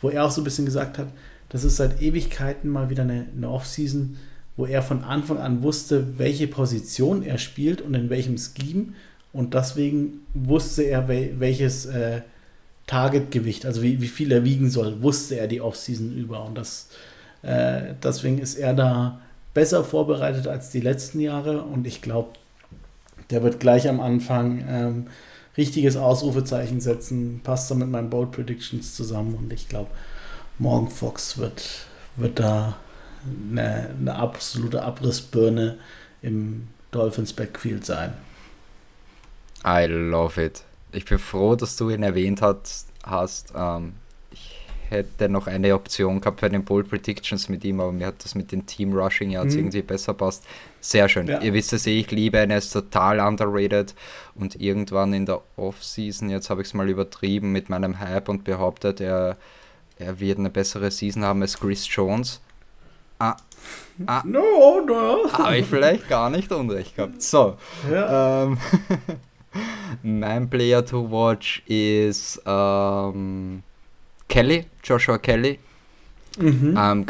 wo 0.01 0.09
er 0.09 0.25
auch 0.25 0.31
so 0.31 0.41
ein 0.41 0.45
bisschen 0.45 0.67
gesagt 0.67 0.97
hat, 0.97 1.09
das 1.49 1.65
ist 1.65 1.79
seit 1.79 2.01
Ewigkeiten 2.01 2.71
mal 2.71 2.91
wieder 2.91 3.03
eine, 3.03 3.27
eine 3.37 3.51
Offseason, 3.51 4.19
wo 4.57 4.67
er 4.67 4.83
von 4.83 5.03
Anfang 5.03 5.39
an 5.39 5.63
wusste, 5.65 6.17
welche 6.19 6.47
Position 6.47 7.25
er 7.25 7.39
spielt 7.39 7.83
und 7.83 7.95
in 7.95 8.09
welchem 8.09 8.39
Scheme. 8.39 8.93
Und 9.33 9.55
deswegen 9.55 10.21
wusste 10.33 10.85
er, 10.85 11.09
welches 11.09 11.87
äh, 11.87 12.21
Targetgewicht, 12.91 13.67
also 13.67 13.83
wie, 13.83 14.01
wie 14.01 14.09
viel 14.09 14.33
er 14.33 14.43
wiegen 14.43 14.69
soll, 14.69 15.01
wusste 15.01 15.39
er 15.39 15.47
die 15.47 15.61
Offseason 15.61 16.13
über. 16.13 16.45
Und 16.45 16.59
das, 16.59 16.89
äh, 17.43 17.95
deswegen 18.03 18.39
ist 18.39 18.57
er 18.57 18.75
da 18.75 19.21
besser 19.55 19.85
vorbereitet 19.85 20.49
als 20.49 20.71
die 20.71 20.81
letzten 20.81 21.21
Jahre. 21.21 21.63
Und 21.63 21.87
ich 21.87 22.03
glaube, 22.03 22.31
der 23.31 23.45
wird 23.45 23.61
gleich 23.61 23.89
am 23.89 24.01
Anfang 24.01 24.65
ähm, 24.69 25.07
richtiges 25.57 25.97
Ausrufezeichen 25.97 26.81
setzen. 26.81 27.41
Passt 27.45 27.71
da 27.71 27.77
mit 27.77 27.89
meinen 27.89 28.11
Bold 28.11 28.33
Predictions 28.33 28.97
zusammen. 28.97 29.37
Und 29.37 29.53
ich 29.53 29.69
glaube, 29.69 29.91
Morgan 30.59 30.91
Fox 30.91 31.39
wird, 31.39 31.87
wird 32.17 32.41
da 32.41 32.77
eine, 33.53 33.91
eine 34.01 34.17
absolute 34.17 34.83
Abrissbirne 34.83 35.79
im 36.23 36.67
Dolphins 36.91 37.33
Backfield 37.35 37.87
sein. 37.87 38.15
I 39.65 39.87
love 39.87 40.45
it. 40.45 40.65
Ich 40.93 41.05
bin 41.05 41.19
froh, 41.19 41.57
dass 41.57 41.77
du 41.77 41.91
ihn 41.91 42.03
erwähnt 42.03 42.43
hast. 42.43 42.89
hast. 43.05 43.53
Ähm, 43.57 43.95
ich 44.31 44.57
hätte 44.89 45.29
noch 45.29 45.47
eine 45.47 45.75
Option 45.75 46.21
gehabt 46.21 46.41
bei 46.41 46.49
den 46.49 46.65
Bold 46.65 46.89
Predictions 46.89 47.49
mit 47.49 47.65
ihm, 47.65 47.81
aber 47.81 47.93
mir 47.93 48.09
hat 48.09 48.25
das 48.25 48.35
mit 48.35 48.51
dem 48.51 48.67
Team 48.67 48.93
Rushing 48.93 49.31
ja 49.31 49.45
mhm. 49.45 49.51
irgendwie 49.51 49.83
besser 49.83 50.15
passt. 50.15 50.45
Sehr 50.81 51.09
schön. 51.09 51.27
Ja. 51.27 51.41
Ihr 51.41 51.53
wisst 51.53 51.73
es 51.73 51.87
eh, 51.87 52.01
ich 52.01 52.11
liebe 52.11 52.43
ihn, 52.43 52.51
er 52.51 52.59
ist 52.59 52.73
total 52.73 53.21
underrated 53.21 53.95
und 54.35 54.61
irgendwann 54.61 55.13
in 55.13 55.27
der 55.27 55.43
Offseason, 55.57 56.31
jetzt 56.31 56.51
habe 56.51 56.63
ich 56.63 56.69
es 56.69 56.75
mal 56.75 56.89
übertrieben 56.89 57.53
mit 57.53 57.69
meinem 57.69 58.01
Hype 58.01 58.29
und 58.29 58.45
behauptet, 58.45 59.01
er, 59.01 59.37
er 59.99 60.19
wird 60.19 60.39
eine 60.39 60.51
bessere 60.51 60.91
Season 60.91 61.25
haben 61.25 61.43
als 61.43 61.59
Chris 61.59 61.87
Jones. 61.89 62.41
Ah, 63.19 63.37
ah, 64.07 64.23
no, 64.25 64.81
no. 64.81 65.31
Habe 65.33 65.59
ich 65.59 65.67
vielleicht 65.67 66.09
gar 66.09 66.31
nicht 66.31 66.51
unrecht 66.51 66.97
gehabt. 66.97 67.21
So. 67.23 67.59
Ja. 67.91 68.45
Ähm, 68.45 68.59
mein 70.03 70.49
Player 70.49 70.85
to 70.85 71.11
watch 71.11 71.63
ist 71.67 72.41
ähm, 72.47 73.63
Kelly, 74.29 74.67
Joshua 74.85 75.19
Kelly. 75.19 75.59
Mhm. 76.39 76.77
Ähm, 76.79 77.07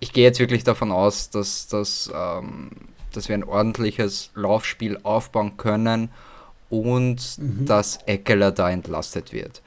ich 0.00 0.12
gehe 0.12 0.24
jetzt 0.24 0.38
wirklich 0.38 0.64
davon 0.64 0.92
aus, 0.92 1.30
dass, 1.30 1.66
dass, 1.68 2.10
ähm, 2.14 2.70
dass 3.12 3.28
wir 3.28 3.34
ein 3.34 3.44
ordentliches 3.44 4.30
Laufspiel 4.34 4.98
aufbauen 5.02 5.56
können 5.56 6.10
und 6.70 7.38
mhm. 7.38 7.66
dass 7.66 7.98
Eckler 8.06 8.52
da 8.52 8.70
entlastet 8.70 9.32
wird. 9.32 9.62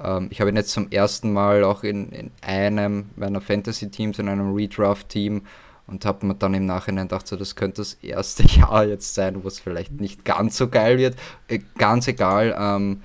Ähm, 0.00 0.28
ich 0.30 0.40
habe 0.40 0.50
ihn 0.50 0.56
jetzt 0.56 0.72
zum 0.72 0.90
ersten 0.90 1.32
Mal 1.32 1.64
auch 1.64 1.82
in, 1.82 2.10
in 2.10 2.30
einem 2.40 3.06
meiner 3.16 3.40
Fantasy-Teams, 3.40 4.18
in 4.18 4.28
einem 4.28 4.54
Redraft-Team 4.54 5.42
und 5.86 6.04
habe 6.04 6.26
mir 6.26 6.34
dann 6.34 6.54
im 6.54 6.66
Nachhinein 6.66 7.08
gedacht, 7.08 7.26
so, 7.26 7.36
das 7.36 7.56
könnte 7.56 7.82
das 7.82 7.94
erste 7.94 8.42
Jahr 8.46 8.86
jetzt 8.86 9.14
sein, 9.14 9.42
wo 9.42 9.48
es 9.48 9.60
vielleicht 9.60 10.00
nicht 10.00 10.24
ganz 10.24 10.56
so 10.56 10.68
geil 10.68 10.98
wird. 10.98 11.16
Äh, 11.48 11.60
ganz 11.78 12.08
egal, 12.08 12.56
ähm, 12.58 13.02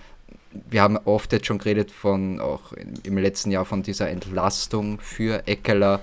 wir 0.69 0.81
haben 0.81 0.97
oft 0.97 1.31
jetzt 1.33 1.45
schon 1.45 1.57
geredet 1.57 1.91
von, 1.91 2.39
auch 2.39 2.73
im 3.03 3.17
letzten 3.17 3.51
Jahr 3.51 3.65
von 3.65 3.83
dieser 3.83 4.09
Entlastung 4.09 4.99
für 4.99 5.47
Eckeler. 5.47 5.99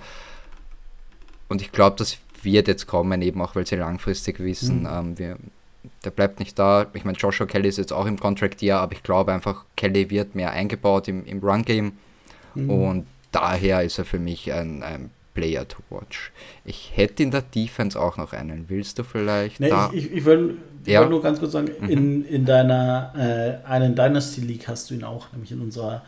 Und 1.49 1.61
ich 1.61 1.72
glaube, 1.72 1.97
das 1.97 2.18
wird 2.43 2.68
jetzt 2.68 2.87
kommen, 2.87 3.22
eben 3.22 3.41
auch 3.41 3.55
weil 3.55 3.66
sie 3.66 3.77
langfristig 3.77 4.39
wissen, 4.41 4.81
mhm. 4.81 4.89
ähm, 4.91 5.18
wir, 5.18 5.37
der 6.05 6.11
bleibt 6.11 6.39
nicht 6.39 6.59
da. 6.59 6.87
Ich 6.93 7.05
meine, 7.05 7.16
Joshua 7.16 7.47
Kelly 7.47 7.68
ist 7.68 7.79
jetzt 7.79 7.93
auch 7.93 8.07
im 8.07 8.18
Contract 8.18 8.62
Year, 8.62 8.79
aber 8.79 8.93
ich 8.93 9.03
glaube 9.03 9.33
einfach, 9.33 9.64
Kelly 9.77 10.11
wird 10.11 10.35
mehr 10.35 10.53
eingebaut 10.53 11.09
im, 11.09 11.25
im 11.25 11.41
Run-Game. 11.41 11.93
Mhm. 12.55 12.70
Und 12.70 13.07
daher 13.33 13.83
ist 13.83 13.99
er 13.99 14.05
für 14.05 14.18
mich 14.18 14.53
ein, 14.53 14.83
ein 14.83 15.11
Player 15.35 15.66
to 15.66 15.78
watch. 15.91 16.32
Ich 16.64 16.93
hätte 16.95 17.22
in 17.22 17.30
der 17.30 17.43
Defense 17.43 18.01
auch 18.01 18.16
noch 18.16 18.32
einen. 18.32 18.68
Willst 18.68 18.99
du 18.99 19.05
vielleicht? 19.05 19.61
Nee, 19.61 19.68
da? 19.68 19.91
Ich, 19.93 20.07
ich, 20.07 20.12
ich 20.12 20.24
will, 20.24 20.57
ja? 20.87 21.01
wollte 21.01 21.11
nur 21.11 21.22
ganz 21.22 21.41
kurz 21.41 21.53
sagen, 21.53 21.70
mhm. 21.80 21.89
in, 21.89 22.24
in 22.24 22.45
deiner 22.45 23.12
äh, 23.64 23.68
einen 23.68 23.95
Dynasty 23.95 24.41
League 24.41 24.66
hast 24.68 24.91
du 24.91 24.95
ihn 24.95 25.05
auch, 25.05 25.32
nämlich 25.32 25.53
in 25.53 25.61
unserer 25.61 26.03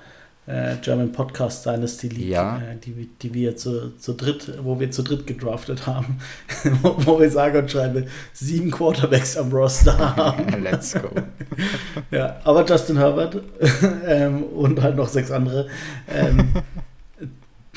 äh, 0.46 0.76
German 0.80 1.10
Podcast 1.12 1.66
Dynasty 1.66 2.08
League, 2.08 2.28
ja. 2.28 2.58
äh, 2.58 2.76
die, 2.76 3.08
die 3.20 3.34
wir 3.34 3.56
zu, 3.56 3.96
zu 3.96 4.14
dritt, 4.14 4.52
wo 4.62 4.78
wir 4.78 4.90
zu 4.90 5.02
dritt 5.02 5.26
gedraftet 5.26 5.86
haben, 5.86 6.18
wo, 6.82 6.94
wo 6.98 7.20
wir 7.20 7.30
sagen 7.30 7.58
und 7.58 7.70
schreiben, 7.70 8.06
sieben 8.32 8.70
Quarterbacks 8.70 9.36
am 9.36 9.52
Roster 9.52 9.98
haben. 10.16 10.62
Let's 10.62 10.94
go. 10.94 11.10
ja, 12.10 12.36
aber 12.44 12.64
Justin 12.64 12.98
Herbert 12.98 13.42
ähm, 14.06 14.44
und 14.44 14.80
halt 14.80 14.96
noch 14.96 15.08
sechs 15.08 15.30
andere. 15.30 15.66
Ähm, 16.08 16.52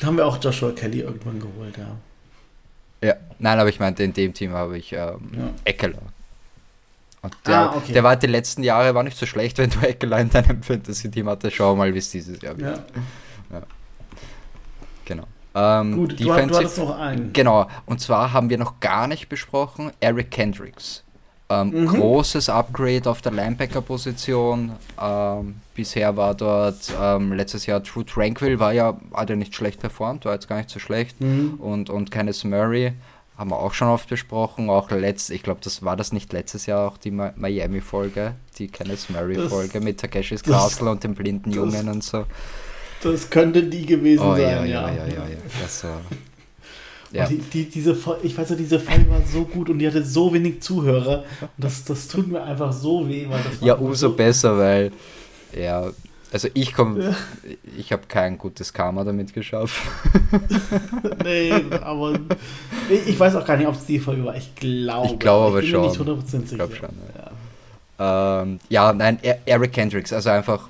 haben 0.04 0.16
wir 0.16 0.26
auch 0.26 0.42
Joshua 0.42 0.72
Kelly 0.72 1.00
irgendwann 1.00 1.40
geholt, 1.40 1.76
ja. 1.76 1.96
Ja, 3.02 3.14
nein, 3.38 3.58
aber 3.58 3.68
ich 3.68 3.80
meinte, 3.80 4.02
in 4.02 4.12
dem 4.12 4.34
Team 4.34 4.52
habe 4.52 4.76
ich 4.76 4.92
ähm, 4.92 5.30
ja. 5.36 5.50
Eckler. 5.64 6.02
Und 7.22 7.36
der, 7.46 7.58
ah, 7.58 7.76
okay. 7.76 7.92
der 7.92 8.02
war 8.02 8.16
die 8.16 8.26
letzten 8.26 8.62
Jahre 8.62 8.94
war 8.94 9.02
nicht 9.02 9.16
so 9.16 9.26
schlecht, 9.26 9.58
wenn 9.58 9.70
du 9.70 9.80
Eckler 9.80 10.20
in 10.20 10.30
deinem 10.30 10.62
Fantasy-Team 10.62 11.28
hattest. 11.28 11.56
Schau 11.56 11.76
mal, 11.76 11.92
wie 11.94 11.98
es 11.98 12.10
dieses 12.10 12.40
Jahr 12.40 12.56
wird. 12.58 12.78
Ja. 13.50 13.58
ja. 13.58 13.62
Genau. 15.04 15.24
Ähm, 15.54 15.96
Gut, 15.96 16.12
Defensive, 16.12 16.46
du, 16.46 16.56
hattest 16.56 16.78
noch 16.78 16.98
einen. 16.98 17.32
Genau, 17.32 17.68
und 17.86 18.00
zwar 18.00 18.32
haben 18.32 18.50
wir 18.50 18.58
noch 18.58 18.80
gar 18.80 19.06
nicht 19.06 19.28
besprochen, 19.28 19.90
Eric 20.00 20.30
Kendricks. 20.30 21.02
Ähm, 21.50 21.70
mhm. 21.70 21.86
Großes 21.88 22.48
Upgrade 22.48 23.10
auf 23.10 23.22
der 23.22 23.32
Linebacker-Position. 23.32 24.72
Ähm, 25.02 25.56
bisher 25.74 26.16
war 26.16 26.34
dort 26.34 26.92
ähm, 27.00 27.32
letztes 27.32 27.66
Jahr 27.66 27.82
True 27.82 28.06
Tranquil, 28.06 28.60
war 28.60 28.72
ja, 28.72 28.96
hat 29.12 29.30
ja 29.30 29.36
nicht 29.36 29.54
schlecht 29.54 29.80
performt, 29.80 30.24
war 30.24 30.34
jetzt 30.34 30.48
gar 30.48 30.58
nicht 30.58 30.70
so 30.70 30.78
schlecht. 30.78 31.20
Mhm. 31.20 31.54
Und, 31.58 31.90
und 31.90 32.12
Kenneth 32.12 32.44
Murray 32.44 32.92
haben 33.36 33.50
wir 33.50 33.58
auch 33.58 33.74
schon 33.74 33.88
oft 33.88 34.08
besprochen. 34.08 34.70
Auch 34.70 34.90
letzt, 34.90 35.30
ich 35.30 35.42
glaube, 35.42 35.60
das 35.64 35.82
war 35.82 35.96
das 35.96 36.12
nicht 36.12 36.32
letztes 36.32 36.66
Jahr 36.66 36.86
auch 36.86 36.96
die 36.96 37.10
Miami-Folge, 37.10 38.34
die 38.58 38.68
Kenneth 38.68 39.10
Murray-Folge 39.10 39.80
mit 39.80 39.98
Takeshis 39.98 40.44
Castle 40.44 40.90
und 40.90 41.02
dem 41.02 41.14
blinden 41.14 41.50
Jungen 41.50 41.88
und 41.88 42.04
so. 42.04 42.26
Das 43.02 43.28
könnte 43.28 43.64
die 43.64 43.86
gewesen 43.86 44.22
oh, 44.24 44.32
sein, 44.32 44.42
ja. 44.42 44.64
Ja, 44.64 44.88
ja, 44.90 44.94
ja, 44.94 45.06
ja. 45.06 45.28
ja. 45.28 45.36
Das 45.60 45.82
war. 45.84 46.00
Ja. 47.12 47.26
Die, 47.26 47.38
die, 47.38 47.64
diese, 47.64 47.96
ich 48.22 48.38
weiß 48.38 48.50
ja, 48.50 48.56
diese 48.56 48.78
Folge 48.78 49.10
war 49.10 49.20
so 49.22 49.44
gut 49.44 49.68
und 49.68 49.80
die 49.80 49.86
hatte 49.86 50.04
so 50.04 50.32
wenig 50.32 50.62
Zuhörer. 50.62 51.24
Und 51.40 51.48
das, 51.56 51.84
das 51.84 52.06
tut 52.06 52.28
mir 52.28 52.42
einfach 52.42 52.72
so 52.72 53.08
weh. 53.08 53.26
Weil 53.28 53.42
das 53.42 53.60
ja, 53.60 53.74
umso 53.74 54.08
so 54.08 54.14
besser, 54.14 54.56
weil, 54.56 54.92
ja, 55.58 55.90
also 56.32 56.48
ich 56.54 56.72
komme, 56.72 57.02
ja. 57.02 57.16
ich 57.76 57.92
habe 57.92 58.02
kein 58.06 58.38
gutes 58.38 58.72
Karma 58.72 59.02
damit 59.02 59.32
geschafft. 59.32 59.82
nee, 61.24 61.52
aber 61.82 62.20
ich 62.88 63.18
weiß 63.18 63.34
auch 63.34 63.44
gar 63.44 63.56
nicht, 63.56 63.66
ob 63.66 63.74
es 63.74 63.86
die 63.86 63.98
Folge 63.98 64.24
war. 64.24 64.36
Ich 64.36 64.54
glaube. 64.54 65.08
Ich 65.08 65.18
glaube 65.18 65.46
aber 65.46 65.62
ich 65.62 65.72
bin 65.72 65.92
schon. 65.92 66.06
Mir 66.06 66.14
nicht 66.14 66.24
100% 66.24 66.26
sicher. 66.30 66.44
Ich 66.44 66.54
glaube 66.54 66.76
schon. 66.76 66.88
Ja. 67.16 67.30
Ja. 67.98 68.42
Ähm, 68.42 68.60
ja, 68.68 68.92
nein, 68.92 69.18
e-, 69.22 69.34
Eric 69.44 69.72
Kendricks, 69.72 70.12
also 70.12 70.30
einfach 70.30 70.68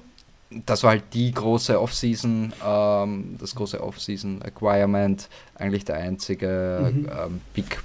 das 0.51 0.83
war 0.83 0.91
halt 0.91 1.05
die 1.13 1.33
große 1.33 1.81
Offseason, 1.81 2.53
ähm, 2.67 3.37
das 3.39 3.55
große 3.55 3.81
Offseason 3.81 4.43
Acquirement, 4.43 5.29
eigentlich 5.55 5.85
der 5.85 5.97
einzige 5.97 6.91
mhm. 6.93 7.09
ähm, 7.09 7.41
Big, 7.55 7.83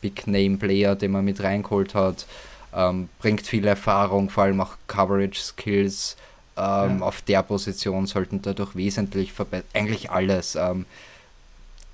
Big 0.00 0.26
Name 0.26 0.56
Player, 0.56 0.94
den 0.94 1.10
man 1.10 1.24
mit 1.24 1.42
reingeholt 1.42 1.94
hat. 1.94 2.26
Ähm, 2.72 3.08
bringt 3.18 3.46
viel 3.46 3.66
Erfahrung, 3.66 4.30
vor 4.30 4.44
allem 4.44 4.60
auch 4.60 4.76
Coverage 4.86 5.40
Skills. 5.40 6.16
Ähm, 6.56 6.98
ja. 6.98 7.00
Auf 7.00 7.22
der 7.22 7.42
Position 7.42 8.06
sollten 8.06 8.42
dadurch 8.42 8.76
wesentlich 8.76 9.32
verbessert. 9.32 9.66
Eigentlich 9.72 10.10
alles. 10.10 10.54
Ähm, 10.54 10.86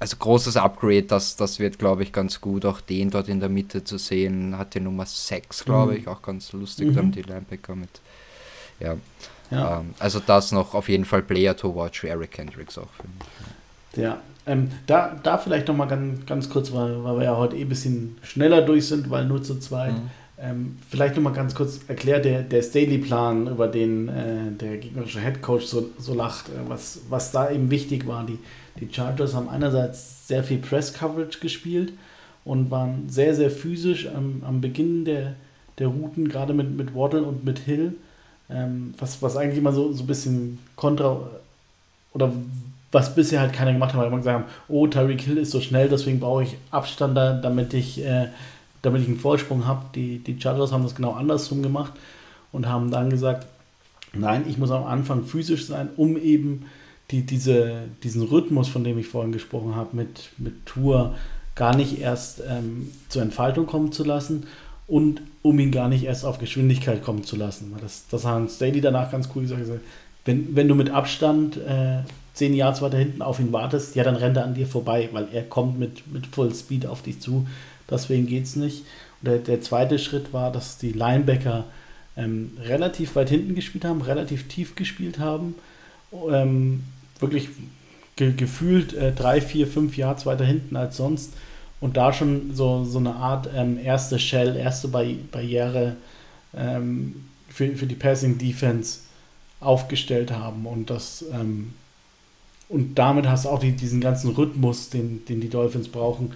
also 0.00 0.16
großes 0.16 0.58
Upgrade, 0.58 1.04
das, 1.04 1.36
das 1.36 1.58
wird, 1.60 1.78
glaube 1.78 2.02
ich, 2.02 2.12
ganz 2.12 2.42
gut. 2.42 2.66
Auch 2.66 2.82
den 2.82 3.10
dort 3.10 3.28
in 3.28 3.40
der 3.40 3.48
Mitte 3.48 3.84
zu 3.84 3.96
sehen, 3.96 4.58
hat 4.58 4.74
die 4.74 4.80
Nummer 4.80 5.06
6, 5.06 5.64
glaube 5.64 5.92
mhm. 5.92 5.98
ich, 5.98 6.08
auch 6.08 6.20
ganz 6.20 6.52
lustig, 6.52 6.88
mhm. 6.88 6.94
dann 6.94 7.12
die 7.12 7.22
Linebacker 7.22 7.74
mit. 7.74 7.88
Ja. 8.80 8.96
Ja. 9.50 9.80
Ähm, 9.80 9.94
also 9.98 10.20
das 10.24 10.52
noch 10.52 10.74
auf 10.74 10.88
jeden 10.88 11.04
Fall 11.04 11.22
Player 11.22 11.56
to 11.56 11.74
watch 11.74 12.00
für 12.00 12.08
Eric 12.08 12.38
Hendricks 12.38 12.78
auch. 12.78 12.88
Ja, 13.96 14.18
ähm, 14.46 14.68
da, 14.86 15.16
da 15.22 15.38
vielleicht 15.38 15.68
noch 15.68 15.76
mal 15.76 15.86
ganz, 15.86 16.26
ganz 16.26 16.50
kurz, 16.50 16.72
weil, 16.72 17.02
weil 17.04 17.16
wir 17.18 17.24
ja 17.24 17.36
heute 17.36 17.56
eh 17.56 17.62
ein 17.62 17.68
bisschen 17.68 18.18
schneller 18.22 18.62
durch 18.62 18.86
sind, 18.88 19.10
weil 19.10 19.26
nur 19.26 19.42
zu 19.42 19.58
zweit. 19.58 19.92
Mhm. 19.92 20.10
Ähm, 20.36 20.76
vielleicht 20.90 21.14
noch 21.14 21.22
mal 21.22 21.32
ganz 21.32 21.54
kurz 21.54 21.80
erklärt 21.86 22.24
der, 22.24 22.42
der 22.42 22.60
Staley-Plan, 22.62 23.46
über 23.46 23.68
den 23.68 24.08
äh, 24.08 24.50
der 24.50 24.78
gegnerische 24.78 25.20
Headcoach 25.20 25.62
so, 25.62 25.90
so 25.98 26.12
lacht, 26.12 26.48
äh, 26.48 26.68
was, 26.68 27.02
was 27.08 27.30
da 27.30 27.50
eben 27.50 27.70
wichtig 27.70 28.06
war. 28.06 28.26
Die, 28.26 28.38
die 28.80 28.92
Chargers 28.92 29.34
haben 29.34 29.48
einerseits 29.48 30.26
sehr 30.26 30.42
viel 30.42 30.58
Press-Coverage 30.58 31.38
gespielt 31.38 31.92
und 32.44 32.70
waren 32.70 33.08
sehr, 33.08 33.34
sehr 33.34 33.50
physisch 33.50 34.08
am, 34.08 34.42
am 34.44 34.60
Beginn 34.60 35.04
der, 35.04 35.34
der 35.78 35.86
Routen, 35.86 36.28
gerade 36.28 36.52
mit, 36.52 36.76
mit 36.76 36.94
Waddle 36.94 37.22
und 37.22 37.44
mit 37.44 37.60
Hill 37.60 37.94
ähm, 38.50 38.94
was, 38.98 39.22
was 39.22 39.36
eigentlich 39.36 39.58
immer 39.58 39.72
so, 39.72 39.92
so 39.92 40.02
ein 40.02 40.06
bisschen 40.06 40.58
kontra 40.76 41.20
oder 42.12 42.32
was 42.92 43.14
bisher 43.14 43.40
halt 43.40 43.52
keiner 43.52 43.72
gemacht 43.72 43.92
hat, 43.92 44.00
weil 44.00 44.10
man 44.10 44.20
gesagt 44.20 44.38
haben, 44.38 44.50
oh, 44.68 44.86
Tyreek 44.86 45.20
Hill 45.20 45.38
ist 45.38 45.50
so 45.50 45.60
schnell, 45.60 45.88
deswegen 45.88 46.20
brauche 46.20 46.44
ich 46.44 46.56
Abstand 46.70 47.16
da, 47.16 47.32
damit 47.32 47.74
ich, 47.74 48.04
äh, 48.04 48.28
damit 48.82 49.02
ich 49.02 49.08
einen 49.08 49.18
Vorsprung 49.18 49.66
habe. 49.66 49.84
Die, 49.94 50.18
die 50.18 50.40
Chargers 50.40 50.70
haben 50.70 50.84
das 50.84 50.94
genau 50.94 51.12
andersrum 51.12 51.62
gemacht 51.62 51.92
und 52.52 52.68
haben 52.68 52.90
dann 52.92 53.10
gesagt, 53.10 53.46
nein, 54.12 54.44
ich 54.48 54.58
muss 54.58 54.70
am 54.70 54.84
Anfang 54.84 55.24
physisch 55.24 55.66
sein, 55.66 55.88
um 55.96 56.16
eben 56.16 56.66
die, 57.10 57.22
diese, 57.22 57.82
diesen 58.04 58.22
Rhythmus, 58.22 58.68
von 58.68 58.84
dem 58.84 58.98
ich 58.98 59.08
vorhin 59.08 59.32
gesprochen 59.32 59.74
habe, 59.74 59.96
mit, 59.96 60.30
mit 60.38 60.64
Tour 60.64 61.14
gar 61.56 61.76
nicht 61.76 62.00
erst 62.00 62.42
ähm, 62.48 62.90
zur 63.08 63.22
Entfaltung 63.22 63.66
kommen 63.66 63.90
zu 63.92 64.04
lassen 64.04 64.46
und 64.86 65.22
um 65.42 65.58
ihn 65.58 65.70
gar 65.70 65.88
nicht 65.88 66.04
erst 66.04 66.24
auf 66.24 66.38
Geschwindigkeit 66.38 67.02
kommen 67.02 67.24
zu 67.24 67.36
lassen. 67.36 67.74
Das, 67.80 68.04
das 68.10 68.24
haben 68.24 68.48
Staley 68.48 68.80
danach 68.80 69.10
ganz 69.10 69.28
cool 69.34 69.42
gesagt. 69.42 69.62
Wenn, 70.24 70.54
wenn 70.56 70.68
du 70.68 70.74
mit 70.74 70.90
Abstand 70.90 71.56
äh, 71.56 71.98
zehn 72.34 72.54
Yards 72.54 72.82
weiter 72.82 72.98
hinten 72.98 73.22
auf 73.22 73.40
ihn 73.40 73.52
wartest, 73.52 73.94
ja, 73.94 74.04
dann 74.04 74.16
rennt 74.16 74.36
er 74.36 74.44
an 74.44 74.54
dir 74.54 74.66
vorbei, 74.66 75.08
weil 75.12 75.28
er 75.32 75.42
kommt 75.42 75.78
mit, 75.78 76.10
mit 76.12 76.26
Full 76.26 76.54
Speed 76.54 76.86
auf 76.86 77.02
dich 77.02 77.20
zu. 77.20 77.46
Deswegen 77.90 78.26
geht 78.26 78.44
es 78.44 78.56
nicht. 78.56 78.84
Und 79.20 79.28
der, 79.28 79.38
der 79.38 79.60
zweite 79.60 79.98
Schritt 79.98 80.32
war, 80.32 80.50
dass 80.50 80.78
die 80.78 80.92
Linebacker 80.92 81.64
ähm, 82.16 82.52
relativ 82.62 83.16
weit 83.16 83.30
hinten 83.30 83.54
gespielt 83.54 83.84
haben, 83.84 84.02
relativ 84.02 84.48
tief 84.48 84.74
gespielt 84.76 85.18
haben. 85.18 85.54
Ähm, 86.30 86.84
wirklich 87.20 87.48
ge 88.16 88.32
gefühlt 88.32 88.92
äh, 88.94 89.12
drei, 89.12 89.40
vier, 89.40 89.66
fünf 89.66 89.96
Yards 89.96 90.26
weiter 90.26 90.44
hinten 90.44 90.76
als 90.76 90.96
sonst 90.96 91.34
und 91.80 91.96
da 91.96 92.12
schon 92.12 92.54
so, 92.54 92.84
so 92.84 92.98
eine 92.98 93.14
Art 93.14 93.48
ähm, 93.54 93.78
erste 93.78 94.18
Shell, 94.18 94.56
erste 94.56 94.88
Barri 94.88 95.18
Barriere 95.30 95.96
ähm, 96.56 97.26
für, 97.48 97.76
für 97.76 97.86
die 97.86 97.94
Passing 97.94 98.38
Defense 98.38 99.00
aufgestellt 99.60 100.30
haben 100.30 100.66
und 100.66 100.90
das 100.90 101.24
ähm, 101.32 101.74
und 102.68 102.94
damit 102.98 103.28
hast 103.28 103.44
du 103.44 103.50
auch 103.50 103.58
die, 103.58 103.72
diesen 103.72 104.00
ganzen 104.00 104.30
Rhythmus, 104.30 104.90
den, 104.90 105.24
den 105.26 105.40
die 105.40 105.50
Dolphins 105.50 105.88
brauchen, 105.88 106.32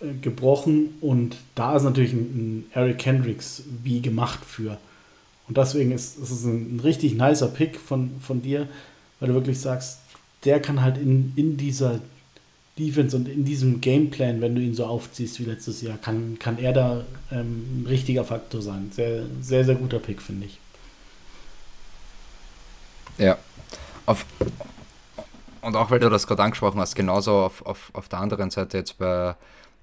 äh, 0.00 0.12
gebrochen 0.20 0.94
und 1.00 1.36
da 1.54 1.76
ist 1.76 1.84
natürlich 1.84 2.12
ein, 2.12 2.18
ein 2.18 2.64
Eric 2.74 3.04
Hendricks 3.06 3.62
wie 3.82 4.02
gemacht 4.02 4.44
für. 4.44 4.78
Und 5.48 5.56
deswegen 5.56 5.92
ist, 5.92 6.18
ist 6.18 6.30
es 6.30 6.44
ein, 6.44 6.76
ein 6.76 6.80
richtig 6.80 7.14
nicer 7.14 7.48
Pick 7.48 7.78
von, 7.78 8.10
von 8.20 8.42
dir, 8.42 8.68
weil 9.18 9.28
du 9.28 9.34
wirklich 9.34 9.58
sagst, 9.58 10.00
der 10.44 10.60
kann 10.60 10.82
halt 10.82 10.96
in, 10.96 11.32
in 11.36 11.56
dieser 11.56 12.00
Defense 12.78 13.16
und 13.16 13.28
in 13.28 13.44
diesem 13.44 13.80
Gameplan, 13.80 14.40
wenn 14.40 14.54
du 14.54 14.60
ihn 14.60 14.74
so 14.74 14.86
aufziehst 14.86 15.38
wie 15.40 15.44
letztes 15.44 15.82
Jahr, 15.82 15.98
kann, 15.98 16.38
kann 16.38 16.58
er 16.58 16.72
da 16.72 17.04
ähm, 17.30 17.82
ein 17.82 17.86
richtiger 17.86 18.24
Faktor 18.24 18.62
sein. 18.62 18.90
Sehr, 18.94 19.24
sehr, 19.40 19.64
sehr 19.64 19.74
guter 19.74 19.98
Pick, 19.98 20.22
finde 20.22 20.46
ich. 20.46 20.58
Ja. 23.18 23.36
Auf, 24.06 24.24
und 25.60 25.76
auch 25.76 25.90
weil 25.90 26.00
du 26.00 26.08
das 26.08 26.26
gerade 26.26 26.42
angesprochen 26.42 26.80
hast, 26.80 26.94
genauso 26.94 27.32
auf, 27.32 27.64
auf, 27.66 27.90
auf 27.92 28.08
der 28.08 28.20
anderen 28.20 28.50
Seite 28.50 28.78
jetzt 28.78 28.98
bei 28.98 29.34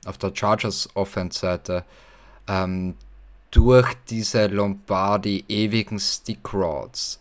auf 0.05 0.17
der 0.17 0.31
Chargers 0.33 0.89
Offense-Seite, 0.95 1.83
ähm, 2.47 2.95
durch 3.51 3.93
diese 4.09 4.47
Lombardi 4.47 5.43
ewigen 5.47 5.99
Stick 5.99 6.53
Rods 6.53 7.19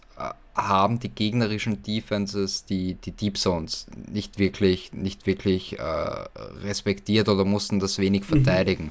haben 0.57 0.99
die 0.99 1.11
gegnerischen 1.11 1.83
Defenses 1.83 2.65
die, 2.65 2.95
die 2.95 3.13
Deep 3.13 3.37
Zones 3.37 3.87
nicht 4.11 4.39
wirklich, 4.39 4.93
nicht 4.93 5.27
wirklich 5.27 5.79
äh, 5.79 5.83
respektiert 5.83 7.29
oder 7.29 7.45
mussten 7.45 7.79
das 7.79 7.99
wenig 7.99 8.23
mhm. 8.23 8.43
verteidigen. 8.45 8.85
Mhm. 8.85 8.91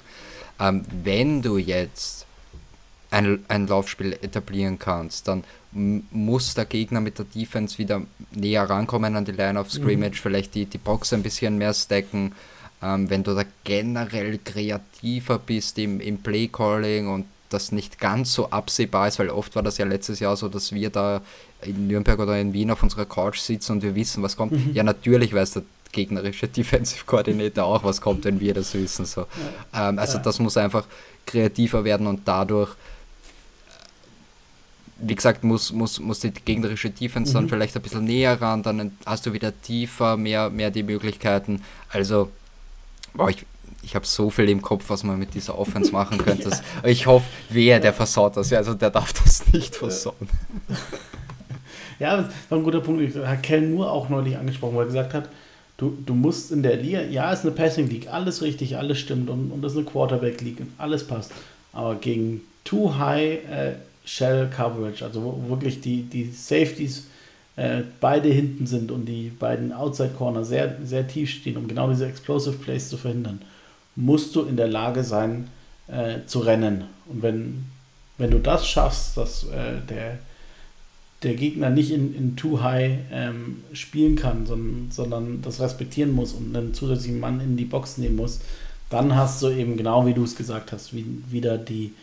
Ähm, 0.60 0.86
wenn 1.04 1.42
du 1.42 1.58
jetzt 1.58 2.26
ein, 3.12 3.44
ein 3.48 3.68
Laufspiel 3.68 4.14
etablieren 4.14 4.78
kannst, 4.80 5.28
dann 5.28 5.44
muss 5.72 6.54
der 6.54 6.66
Gegner 6.66 7.02
mit 7.02 7.18
der 7.18 7.26
Defense 7.26 7.78
wieder 7.78 8.02
näher 8.32 8.70
rankommen 8.70 9.16
an 9.16 9.26
die 9.26 9.34
Line 9.34 9.60
of 9.60 9.72
Scrimmage, 9.72 10.18
mhm. 10.18 10.22
vielleicht 10.22 10.56
die, 10.56 10.66
die 10.66 10.78
Box 10.78 11.12
ein 11.14 11.24
bisschen 11.24 11.58
mehr 11.58 11.74
stacken. 11.74 12.34
Ähm, 12.82 13.10
wenn 13.10 13.24
du 13.24 13.34
da 13.34 13.44
generell 13.64 14.38
kreativer 14.38 15.40
bist 15.40 15.80
im, 15.80 16.00
im 16.00 16.20
Play-Calling 16.20 17.08
und 17.08 17.26
das 17.50 17.72
nicht 17.72 18.00
ganz 18.00 18.34
so 18.34 18.50
absehbar 18.50 19.08
ist, 19.08 19.20
weil 19.20 19.30
oft 19.30 19.56
war 19.56 19.64
das 19.64 19.78
ja 19.78 19.86
letztes 19.86 20.20
Jahr 20.20 20.36
so, 20.36 20.50
dass 20.50 20.72
wir 20.72 20.90
da 20.90 21.22
in 21.62 21.88
Nürnberg 21.88 22.20
oder 22.20 22.40
in 22.40 22.54
Wien 22.54 22.72
auf 22.72 22.84
unserer 22.84 23.06
Couch 23.06 23.40
sitzen 23.40 23.74
und 23.74 23.84
wir 23.84 23.96
wissen, 23.96 24.24
was 24.24 24.36
kommt. 24.36 24.54
Mhm. 24.54 24.74
Ja, 24.74 24.84
natürlich 24.84 25.34
weiß 25.34 25.52
der 25.52 25.64
gegnerische 25.92 26.48
Defensive 26.56 27.06
Coordinator 27.06 27.66
auch, 27.66 27.84
was 27.84 28.02
kommt, 28.02 28.26
wenn 28.26 28.40
wir 28.40 28.54
das 28.54 28.74
wissen. 28.74 29.06
So. 29.06 29.26
Ja. 29.74 29.90
Ähm, 29.90 30.00
also 30.00 30.18
ja. 30.18 30.24
das 30.24 30.40
muss 30.40 30.58
einfach 30.58 30.86
kreativer 31.26 31.84
werden 31.84 32.08
und 32.08 32.22
dadurch, 32.26 32.76
wie 34.98 35.16
gesagt, 35.16 35.44
muss, 35.44 35.72
muss, 35.72 36.00
muss 36.00 36.20
die 36.20 36.32
gegnerische 36.32 36.90
Defense 36.90 37.32
mhm. 37.32 37.34
dann 37.34 37.50
vielleicht 37.50 37.76
ein 37.76 37.82
bisschen 37.82 38.06
näher 38.06 38.40
ran, 38.42 38.64
dann 38.64 38.98
hast 39.06 39.26
du 39.26 39.34
wieder 39.34 39.54
tiefer, 39.62 40.18
mehr, 40.18 40.50
mehr 40.50 40.72
die 40.72 40.84
Möglichkeiten. 40.84 41.62
Also, 41.90 42.32
boah, 43.14 43.30
ich, 43.30 43.46
ich 43.86 43.96
habe 43.96 44.06
so 44.06 44.30
viel 44.30 44.50
im 44.50 44.62
Kopf, 44.62 44.86
was 44.90 45.04
man 45.04 45.20
mit 45.20 45.36
dieser 45.36 45.58
Offense 45.58 45.92
machen 45.92 46.18
könnte. 46.18 46.50
ja. 46.84 46.90
Ich 46.90 47.06
hoffe, 47.06 47.28
wer, 47.50 47.80
der 47.80 47.94
versaut 47.94 48.36
das. 48.36 48.50
Ja, 48.50 48.58
also 48.58 48.74
der 48.74 48.90
darf 48.90 49.14
das 49.14 49.52
nicht 49.54 49.76
versauen. 49.76 50.16
Ja, 51.98 52.18
das 52.18 52.26
war 52.50 52.58
ein 52.58 52.64
guter 52.66 52.82
Punkt. 52.82 53.16
Hat 53.26 53.42
Ken 53.42 53.74
Moore 53.74 53.90
auch 53.90 54.10
neulich 54.10 54.36
angesprochen, 54.36 54.76
wo 54.76 54.82
er 54.82 54.86
gesagt 54.86 55.14
hat, 55.14 55.30
du, 55.78 55.98
du 56.06 56.14
musst 56.14 56.52
in 56.52 56.62
der 56.62 56.76
Liga, 56.76 57.02
ja, 57.04 57.32
es 57.32 57.40
ist 57.40 57.46
eine 57.46 57.56
Passing 57.56 57.88
League, 57.90 58.12
alles 58.12 58.42
richtig, 58.42 58.76
alles 58.76 59.00
stimmt 59.00 59.30
und, 59.30 59.50
und 59.50 59.62
das 59.62 59.72
ist 59.72 59.78
eine 59.78 59.88
Quarterback 59.88 60.42
League 60.42 60.60
und 60.60 60.74
alles 60.78 61.08
passt. 61.08 61.32
Aber 61.72 61.96
gegen 61.96 62.42
Too 62.66 62.98
High 62.98 63.50
äh, 63.50 63.74
Shell 64.04 64.50
Coverage, 64.54 65.06
also 65.06 65.24
wo 65.24 65.50
wirklich 65.50 65.80
die, 65.80 66.04
die 66.04 66.26
Safeties 66.26 67.08
äh, 67.56 67.84
beide 68.02 68.28
hinten 68.28 68.68
sind 68.68 68.92
und 68.92 69.06
die 69.06 69.30
beiden 69.30 69.72
Outside 69.72 70.12
Corner 70.18 70.44
sehr, 70.44 70.76
sehr 70.84 71.08
tief 71.08 71.30
stehen, 71.30 71.56
um 71.56 71.66
genau 71.66 71.90
diese 71.90 72.08
Explosive 72.08 72.58
Plays 72.58 72.90
zu 72.90 72.98
verhindern, 72.98 73.42
musst 73.96 74.36
du 74.36 74.44
in 74.44 74.58
der 74.58 74.68
Lage 74.68 75.04
sein 75.04 75.48
äh, 75.88 76.26
zu 76.26 76.40
rennen. 76.40 76.86
Und 77.08 77.22
wenn, 77.22 77.66
wenn 78.18 78.32
du 78.32 78.40
das 78.40 78.68
schaffst, 78.68 79.18
dass 79.18 79.44
äh, 79.46 79.82
der 79.90 80.20
der 81.26 81.34
Gegner 81.34 81.72
nicht 81.72 81.92
in, 81.92 82.16
in 82.16 82.36
Too 82.36 82.62
High 82.62 83.00
ähm, 83.12 83.64
spielen 83.74 84.16
kann, 84.16 84.46
sondern, 84.46 84.88
sondern 84.92 85.42
das 85.42 85.60
respektieren 85.60 86.12
muss 86.12 86.34
und 86.34 86.56
einen 86.56 86.74
zusätzlichen 86.74 87.20
Mann 87.20 87.40
in 87.40 87.58
die 87.58 87.66
Box 87.66 87.98
nehmen 87.98 88.16
muss, 88.16 88.40
dann 88.92 89.16
hast 89.16 89.42
du 89.42 89.50
eben 89.50 89.76
genau 89.76 90.06
wie 90.06 90.14
du 90.14 90.24
es 90.24 90.36
gesagt 90.36 90.72
hast, 90.72 90.94
wie, 90.94 91.06
wieder 91.30 91.58
die, 91.58 91.94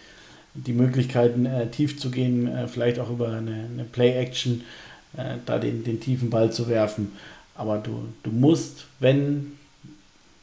die 0.55 0.72
Möglichkeiten, 0.72 1.47
äh, 1.47 1.68
tief 1.68 1.99
zu 1.99 2.11
gehen, 2.11 2.49
äh, 2.49 2.66
vielleicht 2.66 2.99
auch 2.99 3.11
über 3.11 3.28
eine, 3.28 3.68
eine 3.72 3.84
Play-Action, 3.84 4.62
äh, 5.16 5.36
da 5.47 5.59
den, 5.59 5.84
den 5.84 6.01
tiefen 6.01 6.28
Ball 6.28 6.53
zu 6.53 6.68
werfen. 6.68 7.12
Aber 7.55 7.78
du, 7.78 8.09
du 8.24 8.30
musst, 8.30 8.86
wenn 8.99 9.53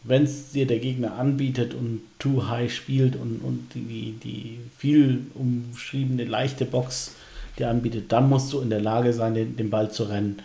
wenn 0.04 0.24
es 0.24 0.52
dir 0.52 0.66
der 0.66 0.80
Gegner 0.80 1.16
anbietet 1.16 1.74
und 1.74 2.02
too 2.20 2.48
high 2.48 2.74
spielt 2.74 3.16
und, 3.16 3.40
und 3.44 3.74
die, 3.76 4.16
die 4.24 4.60
viel 4.78 5.26
umschriebene 5.36 6.26
leichte 6.26 6.66
Box 6.66 7.16
dir 7.58 7.70
anbietet, 7.70 8.12
dann 8.12 8.30
musst 8.30 8.54
du 8.54 8.62
in 8.62 8.70
der 8.70 8.82
Lage 8.82 9.14
sein, 9.14 9.34
den, 9.34 9.58
den 9.58 9.70
Ball 9.70 9.92
zu 9.92 10.04
rennen. 10.04 10.42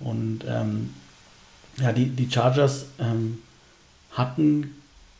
Und 0.00 0.40
ähm, 0.48 0.90
ja, 1.78 1.92
die, 1.92 2.06
die 2.06 2.30
Chargers 2.30 2.86
ähm, 2.98 3.38
hatten 4.12 4.74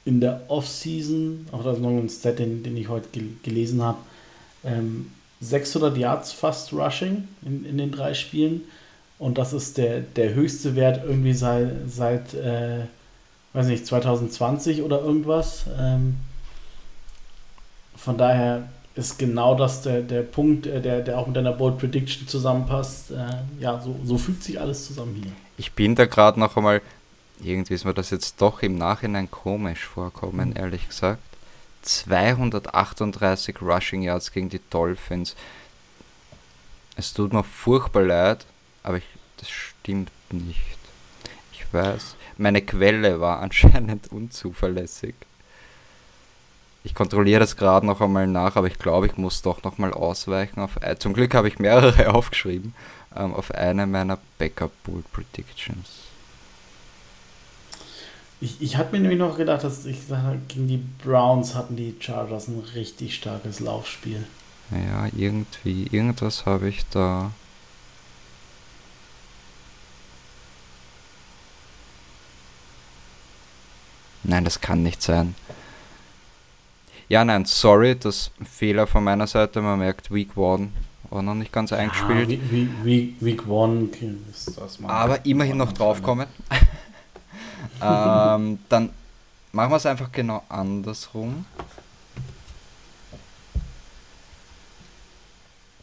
in 0.05 0.21
der 0.21 0.43
Offseason, 0.49 1.47
auch 1.53 1.65
das 1.65 1.77
ist 1.77 1.83
noch 1.83 1.91
ein 1.91 2.09
Stat, 2.09 2.39
den, 2.39 2.63
den 2.63 2.77
ich 2.77 2.89
heute 2.89 3.09
gel 3.13 3.29
gelesen 3.43 3.83
habe, 3.83 3.99
ähm, 4.65 5.11
600 5.41 5.97
Yards 5.99 6.33
fast 6.33 6.73
Rushing 6.73 7.29
in, 7.45 7.67
in 7.67 7.77
den 7.77 7.91
drei 7.91 8.15
Spielen. 8.15 8.63
Und 9.19 9.39
das 9.39 9.53
ist 9.53 9.79
der, 9.79 10.01
der 10.01 10.35
höchste 10.35 10.77
Wert 10.77 11.05
irgendwie 11.05 11.33
seit, 11.33 11.73
seit 11.89 12.35
äh, 12.35 12.85
weiß 13.57 13.67
nicht, 13.67 13.87
2020 13.87 14.83
oder 14.83 15.01
irgendwas. 15.01 15.65
Ähm, 15.79 16.17
von 17.97 18.19
daher 18.19 18.69
ist 18.95 19.19
genau 19.19 19.55
das 19.55 19.83
der, 19.83 20.03
der 20.03 20.23
Punkt, 20.23 20.67
äh, 20.67 20.81
der, 20.81 21.01
der 21.01 21.19
auch 21.19 21.27
mit 21.27 21.37
deiner 21.37 21.53
Bold 21.53 21.79
Prediction 21.79 22.29
zusammenpasst. 22.29 23.11
Äh, 23.11 23.17
ja, 23.61 23.81
so, 23.81 23.97
so 24.05 24.19
fügt 24.19 24.43
sich 24.43 24.61
alles 24.61 24.87
zusammen 24.87 25.21
hier. 25.23 25.33
Ich 25.59 25.73
bin 25.73 25.95
da 25.95 26.07
gerade 26.07 26.39
noch 26.39 26.57
einmal, 26.57 26.83
irgendwie 27.43 27.75
ist 27.75 27.85
mir 27.85 27.95
das 27.95 28.11
jetzt 28.11 28.41
doch 28.41 28.63
im 28.63 28.77
Nachhinein 28.77 29.31
komisch 29.31 29.85
vorkommen, 29.85 30.51
mhm. 30.51 30.57
ehrlich 30.57 30.87
gesagt. 30.89 31.23
238 31.83 33.63
Rushing 33.63 34.03
Yards 34.03 34.33
gegen 34.33 34.49
die 34.49 34.61
Dolphins. 34.71 35.37
Es 36.97 37.13
tut 37.13 37.33
mir 37.33 37.45
furchtbar 37.45 38.03
leid, 38.03 38.47
aber 38.83 38.99
ich, 38.99 39.05
das 39.37 39.49
stimmt 39.49 40.11
nicht. 40.31 40.61
Ich 41.53 41.65
weiß, 41.73 42.17
meine 42.39 42.63
Quelle 42.63 43.21
war 43.21 43.41
anscheinend 43.43 44.13
unzuverlässig. 44.13 45.15
Ich 46.85 46.95
kontrolliere 46.95 47.41
das 47.41 47.57
gerade 47.57 47.85
noch 47.85 48.01
einmal 48.01 48.29
nach, 48.29 48.55
aber 48.55 48.69
ich 48.69 48.79
glaube, 48.79 49.07
ich 49.07 49.17
muss 49.17 49.43
doch 49.43 49.65
noch 49.65 49.77
mal 49.79 49.93
ausweichen. 49.93 50.61
Auf, 50.61 50.79
zum 51.01 51.15
Glück 51.15 51.35
habe 51.35 51.49
ich 51.49 51.59
mehrere 51.59 52.15
aufgeschrieben 52.15 52.75
ähm, 53.17 53.35
auf 53.35 53.51
eine 53.53 53.87
meiner 53.87 54.19
Backup 54.39 54.71
Bull 54.85 55.03
Predictions. 55.13 56.07
Ich, 58.41 58.61
ich 58.61 58.77
hatte 58.77 58.93
mir 58.93 59.01
nämlich 59.01 59.19
noch 59.19 59.37
gedacht, 59.37 59.65
dass 59.65 59.87
ich 59.87 60.03
sage, 60.03 60.39
gegen 60.49 60.69
die 60.69 60.85
Browns 61.03 61.55
hatten 61.55 61.75
die 61.75 61.97
Chargers 61.99 62.49
ein 62.49 62.63
richtig 62.75 63.15
starkes 63.15 63.61
Laufspiel. 63.61 64.25
Ja, 64.71 65.07
irgendwie, 65.17 65.89
irgendwas 65.91 66.45
habe 66.45 66.69
ich 66.69 66.85
da. 66.91 67.31
Nein, 74.29 74.45
das 74.45 74.61
kann 74.61 74.83
nicht 74.83 75.03
sein. 75.03 75.35
Ja, 77.09 77.25
nein, 77.25 77.45
sorry, 77.45 77.97
das 77.97 78.33
Fehler 78.45 78.87
von 78.89 79.05
meiner 79.05 79.29
Seite. 79.29 79.63
Man 79.63 79.79
merkt, 79.79 80.13
Week 80.13 80.31
1 80.37 80.71
war 81.11 81.23
noch 81.23 81.35
nicht 81.35 81.53
ganz 81.53 81.73
eingespielt. 81.73 82.31
Ja, 82.31 82.39
Week, 82.85 83.15
Week 83.21 83.43
1 83.49 83.97
ist 84.31 84.59
das 84.59 84.81
mal. 84.81 84.91
Aber 84.91 85.25
immerhin 85.25 85.57
noch 85.57 85.73
draufkommen. 85.73 86.27
ähm, 87.81 88.59
dann 88.69 88.91
machen 89.53 89.71
wir 89.71 89.77
es 89.77 89.87
einfach 89.87 90.11
genau 90.11 90.43
andersrum. 90.49 91.47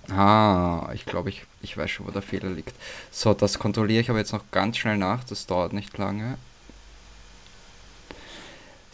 Ah, 0.10 0.90
ich 0.94 1.06
glaube, 1.06 1.30
ich, 1.30 1.44
ich 1.62 1.78
weiß 1.78 1.90
schon, 1.90 2.08
wo 2.08 2.12
der 2.12 2.22
Fehler 2.22 2.50
liegt. 2.50 2.76
So, 3.10 3.34
das 3.34 3.58
kontrolliere 3.58 4.02
ich 4.02 4.10
aber 4.10 4.20
jetzt 4.20 4.34
noch 4.34 4.44
ganz 4.52 4.76
schnell 4.76 4.98
nach. 4.98 5.24
Das 5.24 5.46
dauert 5.46 5.72
nicht 5.72 5.98
lange. 5.98 6.38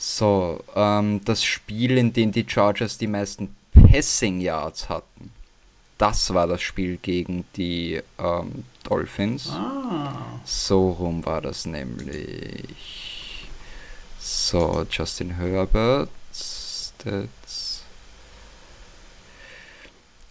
So, 0.01 0.63
ähm, 0.75 1.19
das 1.25 1.43
Spiel, 1.43 1.97
in 1.97 2.13
dem 2.13 2.31
die 2.31 2.45
Chargers 2.47 2.97
die 2.97 3.07
meisten 3.07 3.53
Passing 3.73 4.39
Yards 4.39 4.87
hatten, 4.87 5.33
das 5.97 6.33
war 6.33 6.47
das 6.47 6.61
Spiel 6.61 6.95
gegen 7.01 7.43
die 7.57 8.01
ähm, 8.17 8.63
Dolphins. 8.83 9.49
Ah. 9.49 10.39
So 10.45 10.91
rum 10.91 11.25
war 11.25 11.41
das 11.41 11.65
nämlich. 11.65 12.63
So, 14.19 14.85
Justin 14.89 15.31
Herbert. 15.31 16.07
Stats. 16.33 17.83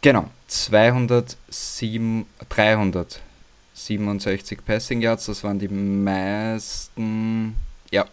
Genau, 0.01 0.31
207, 0.47 2.25
367 2.49 4.65
Passing 4.65 5.03
Yards, 5.03 5.27
das 5.27 5.45
waren 5.45 5.59
die 5.59 5.69
meisten, 5.69 7.55
ja, 7.91 8.07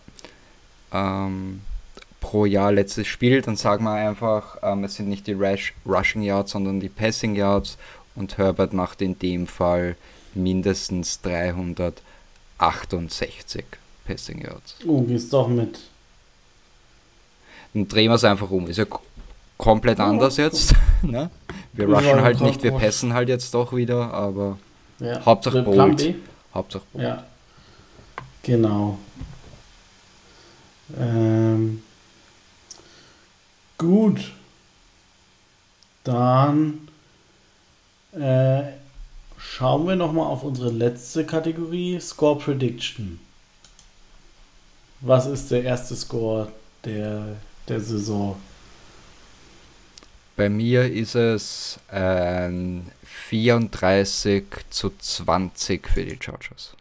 ähm, 0.95 1.61
pro 2.19 2.45
Jahr 2.45 2.71
letztes 2.71 3.07
Spiel. 3.07 3.41
Dann 3.41 3.55
sagen 3.55 3.83
wir 3.83 3.93
einfach, 3.93 4.57
ähm, 4.63 4.83
es 4.83 4.95
sind 4.95 5.09
nicht 5.09 5.27
die 5.27 5.33
Rush, 5.33 5.73
Rushing 5.85 6.23
Yards, 6.23 6.51
sondern 6.51 6.79
die 6.79 6.89
Passing 6.89 7.35
Yards 7.35 7.77
und 8.15 8.37
Herbert 8.37 8.73
macht 8.73 9.01
in 9.01 9.17
dem 9.19 9.47
Fall 9.47 9.95
mindestens 10.33 11.21
368 11.21 13.65
Passing 14.05 14.41
Yards. 14.41 14.75
Oh, 14.87 15.01
gehst 15.01 15.33
doch 15.33 15.47
mit. 15.47 15.79
Dann 17.73 17.87
drehen 17.87 18.09
wir 18.09 18.15
es 18.15 18.23
einfach 18.23 18.49
um. 18.51 18.67
Ist 18.67 18.77
ja 18.77 18.85
komplett 19.57 19.99
anders 19.99 20.37
jetzt. 20.37 20.75
ne? 21.01 21.29
Wir 21.73 21.87
rushen 21.87 22.21
halt 22.21 22.39
nicht, 22.41 22.63
wir 22.63 22.71
passen 22.71 23.13
halt 23.13 23.29
jetzt 23.29 23.53
doch 23.53 23.75
wieder, 23.75 24.11
aber 24.13 24.57
ja. 24.99 25.23
Hauptsache 25.25 25.61
Bold. 25.61 26.15
Hauptsache 26.53 26.83
Bold. 26.93 27.03
Ja. 27.03 27.23
Genau. 28.43 28.97
Ähm, 30.97 31.83
gut. 33.77 34.31
Dann 36.03 36.87
äh, 38.11 38.63
schauen 39.37 39.87
wir 39.87 39.95
nochmal 39.95 40.27
auf 40.27 40.43
unsere 40.43 40.69
letzte 40.69 41.25
Kategorie, 41.25 41.99
Score 41.99 42.37
Prediction. 42.37 43.19
Was 45.01 45.25
ist 45.25 45.51
der 45.51 45.63
erste 45.63 45.95
Score 45.95 46.51
der, 46.83 47.37
der 47.67 47.81
Saison? 47.81 48.37
Bei 50.35 50.49
mir 50.49 50.91
ist 50.91 51.15
es 51.15 51.79
ein 51.87 52.91
34 53.03 54.43
zu 54.69 54.91
20 54.97 55.87
für 55.87 56.03
die 56.03 56.17
Chargers. 56.21 56.75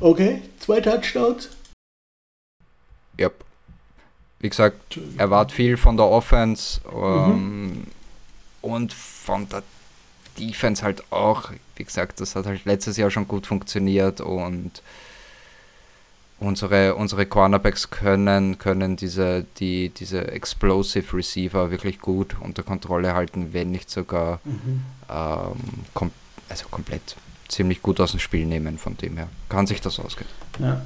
Okay, 0.00 0.42
zwei 0.60 0.80
Touchdowns? 0.80 1.50
Ja. 3.20 3.30
Wie 4.40 4.48
gesagt, 4.48 4.98
erwart 5.18 5.52
viel 5.52 5.76
von 5.76 5.98
der 5.98 6.06
Offense 6.06 6.80
ähm, 6.90 7.66
mhm. 7.66 7.86
und 8.62 8.92
von 8.94 9.46
der 9.48 9.62
Defense 10.38 10.82
halt 10.82 11.04
auch. 11.12 11.52
Wie 11.76 11.84
gesagt, 11.84 12.20
das 12.20 12.34
hat 12.34 12.46
halt 12.46 12.64
letztes 12.64 12.96
Jahr 12.96 13.10
schon 13.10 13.28
gut 13.28 13.46
funktioniert 13.46 14.22
und 14.22 14.82
unsere, 16.38 16.94
unsere 16.94 17.26
Cornerbacks 17.26 17.90
können, 17.90 18.56
können 18.56 18.96
diese, 18.96 19.44
die, 19.58 19.90
diese 19.90 20.28
Explosive 20.28 21.14
Receiver 21.14 21.70
wirklich 21.70 22.00
gut 22.00 22.34
unter 22.40 22.62
Kontrolle 22.62 23.12
halten, 23.12 23.52
wenn 23.52 23.70
nicht 23.70 23.90
sogar 23.90 24.40
mhm. 24.44 24.82
ähm, 25.10 25.56
kom 25.92 26.10
also 26.48 26.66
komplett 26.68 27.16
ziemlich 27.48 27.82
gut 27.82 28.00
aus 28.00 28.12
dem 28.12 28.20
Spiel 28.20 28.46
nehmen, 28.46 28.78
von 28.78 28.96
dem 28.96 29.18
her. 29.18 29.28
Kann 29.48 29.66
sich 29.66 29.80
das 29.80 30.00
ausgehen. 30.00 30.30
Ja, 30.58 30.80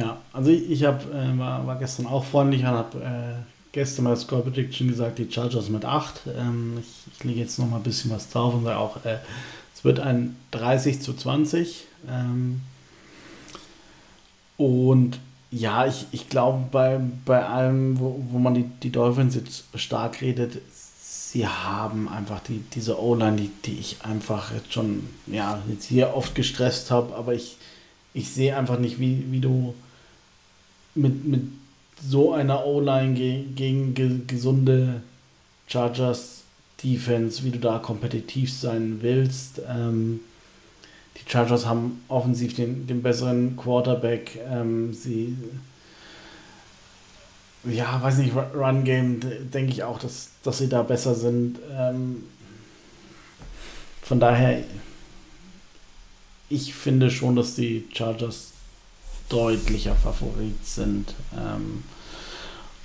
ja 0.00 0.18
also 0.36 0.50
ich, 0.50 0.70
ich 0.70 0.84
hab, 0.84 1.02
äh, 1.12 1.38
war, 1.38 1.66
war 1.66 1.78
gestern 1.78 2.06
auch 2.06 2.24
freundlich 2.24 2.60
und 2.62 2.68
habe 2.68 2.98
äh, 2.98 3.42
gestern 3.72 4.04
mal 4.04 4.16
Score 4.16 4.42
Prediction 4.42 4.88
gesagt, 4.88 5.18
die 5.18 5.30
Chargers 5.30 5.70
mit 5.70 5.84
8. 5.84 6.22
Ähm, 6.38 6.78
ich, 6.80 7.12
ich 7.12 7.24
lege 7.24 7.40
jetzt 7.40 7.58
noch 7.58 7.68
mal 7.68 7.76
ein 7.76 7.82
bisschen 7.82 8.10
was 8.10 8.28
drauf 8.28 8.54
und 8.54 8.64
sage 8.64 8.78
auch, 8.78 9.04
äh, 9.04 9.18
es 9.74 9.84
wird 9.84 10.00
ein 10.00 10.36
30 10.50 11.00
zu 11.00 11.14
20. 11.14 11.84
Ähm, 12.08 12.60
und 14.58 15.18
ja, 15.50 15.86
ich, 15.86 16.06
ich 16.12 16.28
glaube, 16.28 16.64
bei, 16.70 17.00
bei 17.24 17.46
allem, 17.46 17.98
wo, 17.98 18.22
wo 18.30 18.38
man 18.38 18.54
die, 18.54 18.64
die 18.82 18.90
Dolphins 18.90 19.34
jetzt 19.34 19.64
stark 19.74 20.20
redet, 20.20 20.58
sie 21.00 21.46
haben 21.46 22.08
einfach 22.08 22.40
die, 22.40 22.62
diese 22.74 23.00
O-Line, 23.00 23.36
die, 23.36 23.50
die 23.64 23.78
ich 23.78 23.98
einfach 24.02 24.52
jetzt 24.52 24.72
schon, 24.72 25.08
ja, 25.26 25.62
jetzt 25.70 25.84
hier 25.84 26.14
oft 26.14 26.34
gestresst 26.34 26.90
habe, 26.90 27.14
aber 27.14 27.34
ich, 27.34 27.56
ich 28.12 28.30
sehe 28.30 28.56
einfach 28.56 28.78
nicht, 28.78 29.00
wie, 29.00 29.30
wie 29.30 29.40
du 29.40 29.74
mit, 30.96 31.24
mit 31.24 31.42
so 32.02 32.32
einer 32.32 32.64
O-Line 32.66 33.14
ge 33.14 33.44
gegen 33.54 33.94
ge 33.94 34.20
gesunde 34.26 35.02
Chargers 35.66 36.42
Defense, 36.82 37.42
wie 37.44 37.50
du 37.50 37.58
da 37.58 37.78
kompetitiv 37.78 38.52
sein 38.52 38.98
willst. 39.00 39.60
Ähm, 39.68 40.20
die 41.16 41.30
Chargers 41.30 41.66
haben 41.66 42.02
offensiv 42.08 42.54
den, 42.54 42.86
den 42.86 43.02
besseren 43.02 43.56
Quarterback. 43.56 44.38
Ähm, 44.50 44.92
sie, 44.92 45.36
ja, 47.64 48.00
weiß 48.02 48.18
nicht, 48.18 48.34
Run 48.54 48.84
Game, 48.84 49.20
denke 49.52 49.72
ich 49.72 49.82
auch, 49.82 49.98
dass, 49.98 50.30
dass 50.42 50.58
sie 50.58 50.68
da 50.68 50.82
besser 50.82 51.14
sind. 51.14 51.58
Ähm, 51.74 52.24
von 54.02 54.20
daher, 54.20 54.62
ich 56.48 56.74
finde 56.74 57.10
schon, 57.10 57.34
dass 57.34 57.54
die 57.54 57.88
Chargers 57.92 58.52
deutlicher 59.28 59.94
Favorit 59.94 60.64
sind. 60.64 61.14
Ähm, 61.36 61.84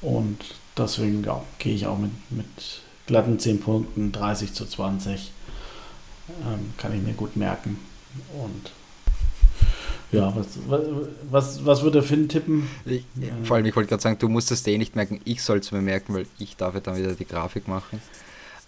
und 0.02 0.38
deswegen 0.78 1.24
ja, 1.24 1.44
gehe 1.60 1.76
ich 1.76 1.86
auch 1.86 1.98
mit, 1.98 2.12
mit 2.32 2.48
glatten 3.08 3.40
10 3.40 3.60
Punkten, 3.60 4.12
30 4.12 4.54
zu 4.54 4.66
20. 4.66 5.32
Ähm, 6.46 6.74
kann 6.78 6.96
ich 6.96 7.02
mir 7.02 7.14
gut 7.14 7.36
merken. 7.36 7.80
Und 8.42 8.72
ja, 10.12 10.34
was, 10.36 10.48
was, 11.30 11.66
was 11.66 11.84
würde 11.84 12.04
Finn 12.04 12.28
tippen? 12.28 12.68
Ich, 12.86 13.06
vor 13.44 13.56
allem, 13.56 13.66
ich 13.66 13.76
wollte 13.76 13.90
gerade 13.90 14.04
sagen, 14.04 14.20
du 14.20 14.28
musst 14.28 14.52
es 14.52 14.66
eh 14.68 14.78
nicht 14.78 14.96
merken, 14.96 15.22
ich 15.24 15.42
soll 15.42 15.60
es 15.60 15.72
mir 15.72 15.82
merken, 15.82 16.14
weil 16.14 16.26
ich 16.38 16.58
darf 16.58 16.74
ja 16.74 16.82
dann 16.82 16.98
wieder 16.98 17.14
die 17.14 17.26
Grafik 17.26 17.68
machen. 17.70 18.02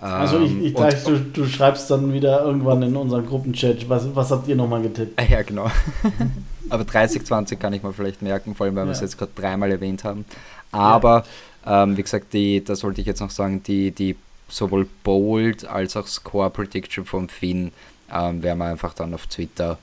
Also 0.03 0.41
ich, 0.41 0.51
ich 0.57 0.67
ähm, 0.67 0.73
dachte, 0.73 1.11
du, 1.11 1.19
du 1.19 1.47
schreibst 1.47 1.89
dann 1.89 2.11
wieder 2.11 2.43
irgendwann 2.43 2.81
in 2.83 2.95
unseren 2.97 3.25
Gruppenchat, 3.25 3.87
was, 3.87 4.13
was 4.13 4.31
habt 4.31 4.49
ihr 4.49 4.55
nochmal 4.55 4.81
getippt? 4.81 5.21
Ja, 5.29 5.41
genau. 5.43 5.71
Aber 6.69 6.83
30, 6.83 7.25
20 7.25 7.57
kann 7.57 7.71
ich 7.71 7.83
mir 7.83 7.93
vielleicht 7.93 8.21
merken, 8.21 8.53
vor 8.53 8.65
allem, 8.65 8.75
weil 8.75 8.83
ja. 8.83 8.87
wir 8.89 8.91
es 8.93 8.99
jetzt 8.99 9.17
gerade 9.17 9.31
dreimal 9.33 9.71
erwähnt 9.71 10.03
haben. 10.03 10.25
Aber, 10.71 11.23
ja. 11.65 11.83
ähm, 11.83 11.95
wie 11.95 12.03
gesagt, 12.03 12.33
die, 12.33 12.61
das 12.61 12.83
wollte 12.83 12.99
ich 12.99 13.07
jetzt 13.07 13.21
noch 13.21 13.29
sagen, 13.29 13.63
die, 13.63 13.91
die 13.91 14.17
sowohl 14.49 14.87
Bold 15.03 15.65
als 15.65 15.95
auch 15.95 16.07
Score 16.07 16.49
Prediction 16.49 17.05
vom 17.05 17.29
Finn 17.29 17.71
ähm, 18.11 18.43
werden 18.43 18.57
wir 18.57 18.65
einfach 18.65 18.93
dann 18.93 19.13
auf 19.13 19.27
Twitter 19.27 19.77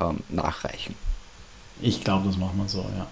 ähm, 0.00 0.20
nachreichen. 0.30 0.94
Ich 1.82 2.02
glaube, 2.02 2.28
das 2.28 2.38
machen 2.38 2.56
wir 2.56 2.68
so, 2.68 2.80
ja. 2.96 3.06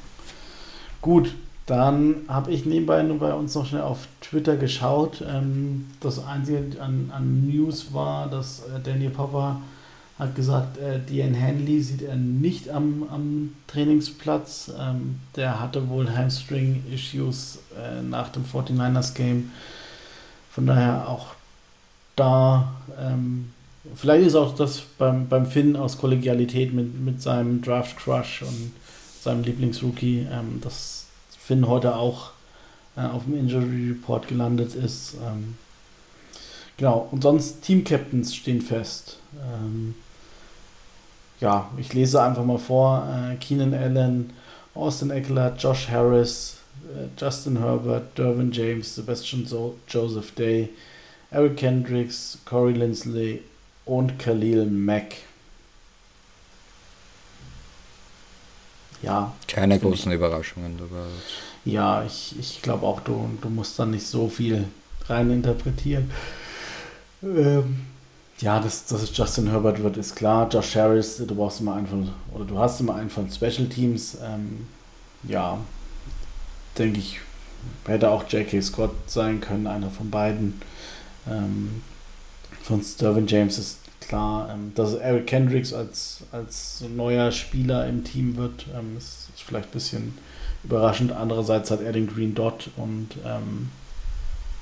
Gut, 1.03 1.35
dann 1.69 2.23
habe 2.29 2.51
ich 2.51 2.65
nebenbei 2.65 3.03
nur 3.03 3.19
bei 3.19 3.35
uns 3.35 3.55
noch 3.55 3.67
schnell 3.67 3.83
auf 3.83 4.09
Twitter 4.21 4.57
geschaut. 4.57 5.23
Ähm, 5.27 5.87
das 6.01 6.25
Einzige 6.25 6.81
an, 6.81 7.13
an, 7.15 7.47
News 7.47 7.93
war, 7.93 8.29
dass 8.29 8.61
äh, 8.61 8.81
Daniel 8.83 9.11
Popper 9.11 9.61
hat 10.19 10.35
gesagt, 10.35 10.79
äh, 10.79 10.99
Dean 10.99 11.41
Hanley 11.41 11.81
sieht 11.81 12.03
er 12.03 12.17
nicht 12.17 12.71
am, 12.71 13.05
am 13.11 13.53
Trainingsplatz. 13.67 14.73
Ähm, 14.79 15.17
der 15.37 15.61
hatte 15.61 15.89
wohl 15.89 16.11
Hamstring-Issues 16.11 17.61
äh, 17.77 18.03
nach 18.03 18.31
dem 18.31 18.45
49ers-Game. 18.45 19.53
Von 20.51 20.67
daher 20.67 21.07
auch 21.09 21.35
da 22.17 22.73
ähm, 22.99 23.51
Vielleicht 23.95 24.27
ist 24.27 24.35
auch 24.35 24.55
das 24.55 24.83
beim, 24.99 25.29
beim 25.29 25.47
Finn 25.47 25.77
aus 25.77 25.99
Kollegialität 25.99 26.73
mit, 26.73 27.01
mit 27.01 27.23
seinem 27.23 27.63
Draft 27.63 27.97
Crush 27.97 28.43
und 28.43 28.73
seinem 29.21 29.43
Lieblingsrookie, 29.43 30.27
ähm, 30.31 30.61
dass 30.61 30.98
Finn 31.49 31.67
heute 31.67 31.97
auch 31.97 32.33
äh, 32.95 33.01
auf 33.01 33.25
dem 33.25 33.39
Injury 33.39 33.89
Report 33.89 34.29
gelandet 34.29 34.75
ist. 34.75 35.15
Ähm, 35.15 35.57
genau, 36.77 37.09
und 37.11 37.23
sonst 37.23 37.63
Team 37.63 37.85
Captains 37.85 38.35
stehen 38.35 38.61
fest. 38.61 39.17
Ähm, 39.35 39.95
ja, 41.41 41.71
ich 41.79 41.95
lese 41.95 42.23
einfach 42.23 42.45
mal 42.45 42.59
vor: 42.59 43.09
äh, 43.09 43.37
Keenan 43.37 43.73
Allen, 43.73 44.35
Austin 44.75 45.11
Eckler, 45.11 45.57
Josh 45.57 45.89
Harris, 45.89 46.59
äh, 46.95 47.09
Justin 47.19 47.61
Herbert, 47.61 48.19
Dervin 48.19 48.53
James, 48.53 48.95
Sebastian 48.95 49.47
so 49.47 49.79
Joseph 49.89 50.33
Day, 50.35 50.69
Eric 51.31 51.57
Kendricks, 51.57 52.37
Corey 52.45 52.75
Lindsley, 52.75 53.41
und 53.87 54.19
Khalil 54.19 54.67
Mack. 54.67 55.28
Ja. 59.03 59.33
Keine 59.47 59.79
großen 59.79 60.11
ich, 60.11 60.17
Überraschungen 60.17 60.77
dabei. 60.77 61.07
Ja, 61.65 62.03
ich, 62.05 62.35
ich 62.39 62.63
glaube 62.63 62.87
auch, 62.87 63.01
du, 63.01 63.29
du 63.41 63.49
musst 63.49 63.79
da 63.79 63.87
nicht 63.87 64.07
so 64.07 64.29
viel 64.29 64.65
rein 65.07 65.31
interpretieren. 65.31 66.11
Ähm, 67.23 67.81
ja, 68.41 68.61
dass, 68.61 68.91
es 68.91 69.17
Justin 69.17 69.51
Herbert 69.51 69.83
wird, 69.83 69.97
ist 69.97 70.15
klar. 70.15 70.49
Josh 70.49 70.77
Harris, 70.77 71.17
du 71.17 71.35
brauchst 71.35 71.61
immer 71.61 71.75
einen 71.75 71.87
von, 71.87 72.09
oder 72.33 72.45
du 72.45 72.59
hast 72.59 72.81
immer 72.81 72.95
einen 72.95 73.11
von 73.11 73.31
Special 73.31 73.67
Teams. 73.69 74.17
Ähm, 74.23 74.67
ja, 75.25 75.59
denke 76.79 77.01
ich, 77.01 77.21
hätte 77.87 78.11
auch 78.11 78.25
J.K. 78.29 78.61
Scott 78.63 78.95
sein 79.07 79.41
können, 79.41 79.67
einer 79.67 79.91
von 79.91 80.11
beiden. 80.11 80.61
Ähm, 81.29 81.83
sonst 82.67 83.01
Dervin 83.01 83.27
James 83.27 83.59
ist 83.59 83.79
klar. 84.09 84.51
Ähm, 84.51 84.73
dass 84.75 84.95
Eric 84.95 85.27
Kendricks 85.27 85.73
als, 85.73 86.23
als 86.33 86.83
neuer 86.95 87.31
Spieler 87.31 87.87
im 87.87 88.05
Team 88.05 88.37
wird, 88.37 88.67
ähm, 88.75 88.97
ist, 88.97 89.29
ist, 89.35 89.43
vielleicht 89.43 89.69
ein 89.69 89.73
bisschen 89.73 90.19
überraschend. 90.65 91.13
Andererseits 91.13 91.71
hat 91.71 91.81
er 91.81 91.93
den 91.93 92.07
Green 92.07 92.35
Dot 92.35 92.71
und 92.77 93.11
ähm, 93.25 93.71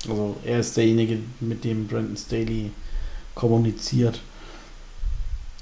also 0.07 0.37
er 0.45 0.59
ist 0.59 0.77
derjenige, 0.77 1.19
mit 1.39 1.63
dem 1.63 1.87
Brandon 1.87 2.15
Staley 2.15 2.71
kommuniziert. 3.33 4.21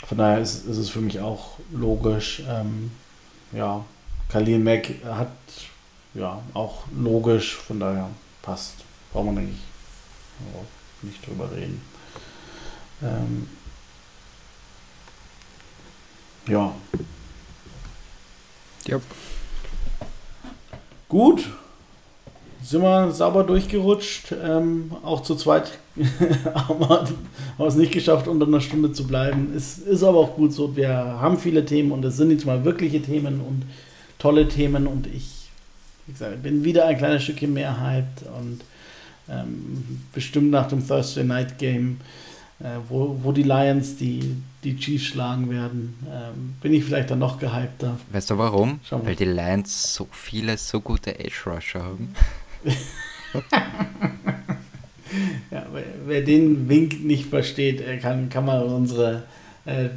Von 0.05 0.17
daher 0.17 0.39
ist, 0.39 0.65
ist 0.65 0.77
es 0.77 0.89
für 0.89 1.01
mich 1.01 1.19
auch 1.19 1.57
logisch. 1.71 2.43
Ähm, 2.47 2.91
ja, 3.51 3.83
Khalil 4.29 4.59
Mack 4.59 4.89
hat 5.05 5.29
ja 6.13 6.41
auch 6.53 6.83
logisch, 6.95 7.55
von 7.55 7.79
daher 7.79 8.09
passt. 8.41 8.75
Braucht 9.11 9.27
man 9.27 9.37
eigentlich 9.37 9.61
nicht 11.01 11.25
drüber 11.25 11.49
reden. 11.51 11.81
Ähm, 13.01 13.47
ja. 16.47 16.73
Yep. 18.87 19.01
Gut. 21.09 21.49
Sind 22.61 22.81
wir 22.81 23.11
sauber 23.11 23.43
durchgerutscht. 23.43 24.33
Ähm, 24.43 24.91
auch 25.03 25.21
zu 25.21 25.35
zweit 25.35 25.77
haben 26.55 26.79
wir 26.79 27.65
es 27.67 27.75
nicht 27.75 27.91
geschafft, 27.91 28.27
unter 28.27 28.47
einer 28.47 28.59
Stunde 28.59 28.91
zu 28.91 29.05
bleiben. 29.05 29.53
Es 29.55 29.77
ist 29.77 30.03
aber 30.03 30.17
auch 30.17 30.35
gut 30.35 30.51
so. 30.51 30.75
Wir 30.75 30.89
haben 30.89 31.37
viele 31.37 31.65
Themen 31.65 31.91
und 31.91 32.03
es 32.03 32.17
sind 32.17 32.31
jetzt 32.31 32.45
mal 32.45 32.65
wirkliche 32.65 33.01
Themen 33.01 33.39
und 33.39 33.63
tolle 34.17 34.47
Themen. 34.47 34.87
Und 34.87 35.07
ich, 35.07 35.47
wie 36.07 36.13
gesagt, 36.13 36.41
bin 36.41 36.63
wieder 36.63 36.87
ein 36.87 36.97
kleines 36.97 37.23
Stückchen 37.23 37.53
mehr 37.53 37.79
hyped 37.79 38.23
und 38.37 38.61
ähm, 39.29 40.01
bestimmt 40.11 40.51
nach 40.51 40.67
dem 40.67 40.85
Thursday 40.87 41.23
Night 41.23 41.59
Game 41.59 41.97
äh, 42.59 42.77
wo, 42.87 43.17
wo 43.21 43.31
die 43.31 43.43
Lions 43.43 43.97
die, 43.97 44.35
die 44.63 44.77
Chiefs 44.77 45.05
schlagen 45.05 45.49
werden, 45.49 45.97
ähm, 46.07 46.55
bin 46.61 46.73
ich 46.73 46.83
vielleicht 46.83 47.11
dann 47.11 47.19
noch 47.19 47.37
gehypter. 47.39 47.97
Weißt 48.11 48.29
du 48.29 48.37
warum? 48.37 48.79
Weil 48.89 49.15
die 49.15 49.25
Lions 49.25 49.93
so 49.93 50.07
viele, 50.11 50.57
so 50.57 50.79
gute 50.79 51.19
Edge 51.19 51.35
Rusher 51.45 51.83
haben. 51.83 52.15
ja, 55.51 55.65
wer, 55.71 55.83
wer, 56.05 56.21
den 56.21 56.69
Wink 56.69 57.03
nicht 57.03 57.25
versteht, 57.29 57.83
kann, 58.01 58.29
kann 58.29 58.45
mal 58.45 58.63
unsere 58.63 59.23
äh, 59.65 59.89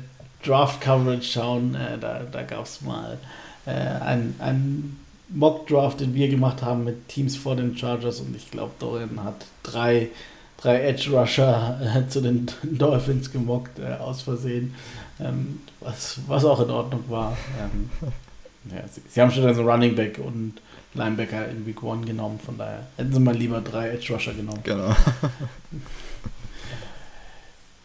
Draft 0.44 0.80
Coverage 0.80 1.22
schauen. 1.22 1.74
Äh, 1.74 1.98
da 1.98 2.24
da 2.30 2.42
gab 2.42 2.64
es 2.64 2.82
mal 2.82 3.18
äh, 3.66 3.70
ein, 3.70 4.34
ein 4.38 4.96
Mock 5.28 5.66
Draft, 5.66 6.00
den 6.00 6.14
wir 6.14 6.28
gemacht 6.28 6.62
haben 6.62 6.84
mit 6.84 7.08
Teams 7.08 7.36
vor 7.36 7.54
den 7.54 7.76
Chargers 7.76 8.20
und 8.20 8.34
ich 8.34 8.50
glaube, 8.50 8.72
Dorian 8.78 9.22
hat 9.22 9.44
drei 9.62 10.08
drei 10.58 10.82
Edge 10.82 11.10
Rusher 11.10 11.80
äh, 11.80 12.08
zu 12.08 12.20
den 12.20 12.46
Dolphins 12.62 13.32
gemockt, 13.32 13.78
äh, 13.78 13.94
aus 13.94 14.22
Versehen, 14.22 14.74
ähm, 15.20 15.60
was, 15.80 16.18
was 16.26 16.44
auch 16.44 16.60
in 16.60 16.70
Ordnung 16.70 17.04
war. 17.08 17.36
Ähm, 17.58 17.90
ja, 18.76 18.86
sie, 18.88 19.00
sie, 19.08 19.20
haben 19.20 19.30
schon 19.30 19.46
also 19.46 19.62
Running 19.62 19.94
Back 19.94 20.18
und 20.18 20.60
Linebacker 20.94 21.48
in 21.48 21.64
Week 21.66 21.82
1 21.82 22.06
genommen, 22.06 22.38
von 22.44 22.58
daher 22.58 22.86
hätten 22.96 23.12
sie 23.12 23.20
mal 23.20 23.34
lieber 23.34 23.60
drei 23.60 23.90
Edge 23.90 24.12
Rusher 24.12 24.34
genommen. 24.34 24.60
Genau. 24.64 24.94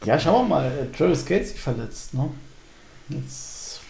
ja, 0.05 0.19
schauen 0.19 0.49
wir 0.49 0.55
mal. 0.55 0.65
Äh, 0.65 0.95
Travis 0.95 1.25
Casey 1.25 1.55
verletzt, 1.57 2.13
ne? 2.13 2.29
Jetzt 3.09 3.81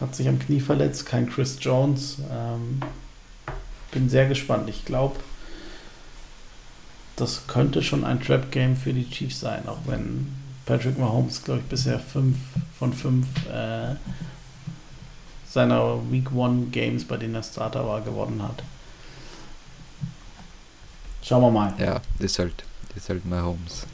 hat 0.00 0.14
sich 0.14 0.28
am 0.28 0.38
Knie 0.38 0.60
verletzt, 0.60 1.06
kein 1.06 1.28
Chris 1.28 1.56
Jones. 1.60 2.18
Ähm, 2.30 2.80
bin 3.90 4.08
sehr 4.08 4.28
gespannt. 4.28 4.68
Ich 4.68 4.84
glaube, 4.84 5.16
das 7.16 7.46
könnte 7.46 7.82
schon 7.82 8.04
ein 8.04 8.20
Trap-Game 8.20 8.76
für 8.76 8.92
die 8.92 9.08
Chiefs 9.08 9.40
sein, 9.40 9.68
auch 9.68 9.78
wenn 9.86 10.26
Patrick 10.66 10.98
Mahomes, 10.98 11.42
glaube 11.44 11.60
ich, 11.60 11.66
bisher 11.66 11.98
fünf 11.98 12.36
von 12.78 12.92
fünf 12.92 13.26
äh, 13.46 13.94
seiner 15.48 15.98
Week 16.10 16.32
One 16.32 16.66
Games, 16.66 17.04
bei 17.04 17.16
denen 17.16 17.34
er 17.34 17.42
Starter 17.42 17.86
war, 17.86 18.00
gewonnen 18.00 18.42
hat. 18.42 18.62
Schauen 21.22 21.42
wir 21.42 21.50
mal. 21.50 21.74
Ja, 21.78 22.00
das 22.18 22.32
ist 22.32 22.38
halt, 22.38 22.64
ist 22.96 23.08
halt 23.08 23.24
Mahomes. 23.24 23.86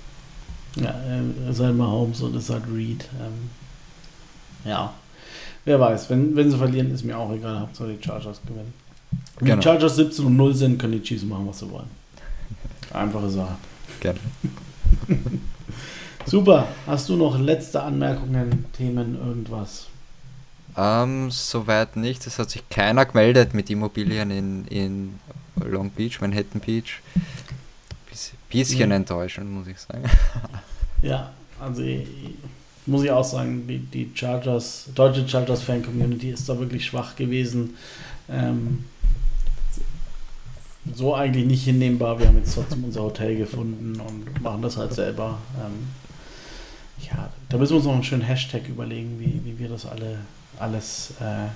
Ja, 0.76 0.90
er 0.90 1.51
ist 1.51 1.60
halt 1.60 1.76
Mahomes 1.76 2.20
und 2.22 2.34
ist 2.36 2.51
halt 2.51 2.64
Reed. 2.72 3.09
Ähm, 3.20 3.51
ja, 4.64 4.92
wer 5.64 5.78
weiß, 5.78 6.09
wenn, 6.10 6.34
wenn 6.36 6.51
sie 6.51 6.56
verlieren, 6.56 6.90
ist 6.92 7.05
mir 7.05 7.18
auch 7.18 7.32
egal, 7.32 7.60
Hauptsache 7.60 7.94
die 7.97 8.05
Chargers 8.05 8.40
gewinnen. 8.47 8.72
Wenn 9.38 9.47
genau. 9.47 9.60
die 9.60 9.64
Chargers 9.64 9.97
17 9.97 10.24
und 10.26 10.36
0 10.36 10.55
sind, 10.55 10.78
können 10.78 10.94
die 10.94 11.02
Chiefs 11.02 11.24
machen, 11.24 11.47
was 11.47 11.59
sie 11.59 11.70
wollen. 11.70 11.99
Einfache 12.93 13.31
Sache. 13.31 13.57
Gerne. 14.01 14.21
Super. 16.27 16.69
Hast 16.87 17.09
du 17.09 17.17
noch 17.17 17.39
letzte 17.39 17.83
Anmerkungen, 17.83 18.67
Themen, 18.73 19.19
irgendwas? 19.19 19.87
Ähm, 20.77 21.31
soweit 21.31 21.97
nicht. 21.97 22.27
Es 22.27 22.39
hat 22.39 22.51
sich 22.51 22.69
keiner 22.69 23.05
gemeldet 23.05 23.55
mit 23.55 23.71
Immobilien 23.71 24.31
in, 24.31 24.65
in 24.67 25.19
Long 25.57 25.91
Beach, 25.91 26.21
Manhattan 26.21 26.61
Beach. 26.61 27.01
bisschen 28.51 28.91
ja. 28.91 28.97
enttäuschend, 28.97 29.51
muss 29.51 29.67
ich 29.67 29.79
sagen. 29.79 30.05
Ja, 31.03 31.33
also 31.59 31.83
muss 32.85 33.05
ich 33.05 33.11
auch 33.11 33.25
sagen, 33.25 33.67
die, 33.67 33.79
die 33.79 34.11
Chargers, 34.15 34.91
deutsche 34.95 35.27
Chargers-Fan-Community 35.27 36.29
ist 36.29 36.47
da 36.47 36.59
wirklich 36.59 36.85
schwach 36.85 37.17
gewesen. 37.17 37.75
Ähm, 38.29 38.85
so 40.94 41.15
eigentlich 41.15 41.47
nicht 41.47 41.65
hinnehmbar. 41.65 42.19
Wir 42.19 42.28
haben 42.28 42.39
jetzt 42.39 42.55
trotzdem 42.55 42.85
unser 42.85 43.02
Hotel 43.02 43.36
gefunden 43.36 44.01
und 44.01 44.43
machen 44.43 44.62
das 44.62 44.77
halt 44.77 44.94
selber. 44.94 45.39
Ähm, 45.59 45.89
ja, 47.07 47.31
da 47.48 47.59
müssen 47.59 47.73
wir 47.73 47.77
uns 47.77 47.86
noch 47.86 47.94
einen 47.94 48.05
schönen 48.05 48.23
Hashtag 48.23 48.69
überlegen, 48.69 49.19
wie, 49.19 49.40
wie 49.44 49.59
wir 49.59 49.69
das 49.69 49.86
alle 49.86 50.19
alles 50.59 51.12
äh, 51.20 51.48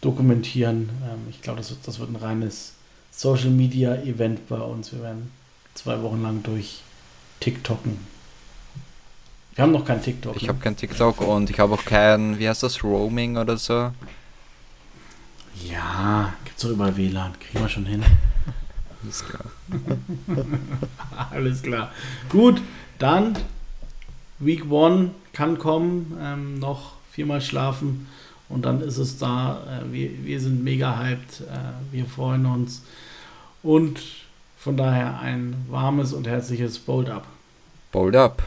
dokumentieren. 0.00 0.90
Ähm, 1.04 1.26
ich 1.30 1.42
glaube, 1.42 1.58
das, 1.58 1.74
das 1.84 1.98
wird 1.98 2.10
ein 2.10 2.16
reines 2.16 2.74
Social 3.10 3.50
Media 3.50 3.94
Event 3.96 4.48
bei 4.48 4.58
uns. 4.58 4.92
Wir 4.92 5.02
werden 5.02 5.30
zwei 5.74 6.02
Wochen 6.02 6.22
lang 6.22 6.42
durch 6.42 6.80
TikToken. 7.40 7.98
Wir 9.54 9.62
haben 9.62 9.72
noch 9.72 9.84
kein 9.84 10.02
TikTok. 10.02 10.36
Ich 10.36 10.42
ne? 10.42 10.48
habe 10.48 10.58
kein 10.58 10.76
TikTok 10.76 11.20
und 11.20 11.48
ich 11.48 11.58
habe 11.58 11.74
auch 11.74 11.84
kein, 11.84 12.38
wie 12.38 12.48
heißt 12.48 12.62
das, 12.62 12.84
Roaming 12.84 13.38
oder 13.38 13.56
so. 13.56 13.90
Ja, 15.64 16.34
gibt's 16.56 16.62
doch 16.62 16.70
über 16.70 16.96
WLAN, 16.96 17.34
kriegen 17.38 17.62
wir 17.62 17.68
schon 17.68 17.84
hin. 17.84 18.02
Alles 19.02 19.24
klar. 19.26 19.44
Alles 21.30 21.62
klar. 21.62 21.92
Gut, 22.30 22.62
dann 22.98 23.36
Week 24.38 24.62
1 24.64 25.10
kann 25.34 25.58
kommen, 25.58 26.16
ähm, 26.18 26.58
noch 26.58 26.92
viermal 27.12 27.42
schlafen 27.42 28.08
und 28.48 28.64
dann 28.64 28.80
ist 28.80 28.96
es 28.96 29.18
da. 29.18 29.82
Äh, 29.82 29.92
wir, 29.92 30.24
wir 30.24 30.40
sind 30.40 30.64
mega 30.64 30.98
hyped, 30.98 31.42
äh, 31.42 31.92
wir 31.92 32.06
freuen 32.06 32.46
uns 32.46 32.82
und 33.62 34.00
von 34.56 34.78
daher 34.78 35.20
ein 35.20 35.56
warmes 35.68 36.14
und 36.14 36.26
herzliches 36.26 36.78
Bold 36.78 37.10
Up. 37.10 37.26
Bold 37.92 38.16
Up. 38.16 38.42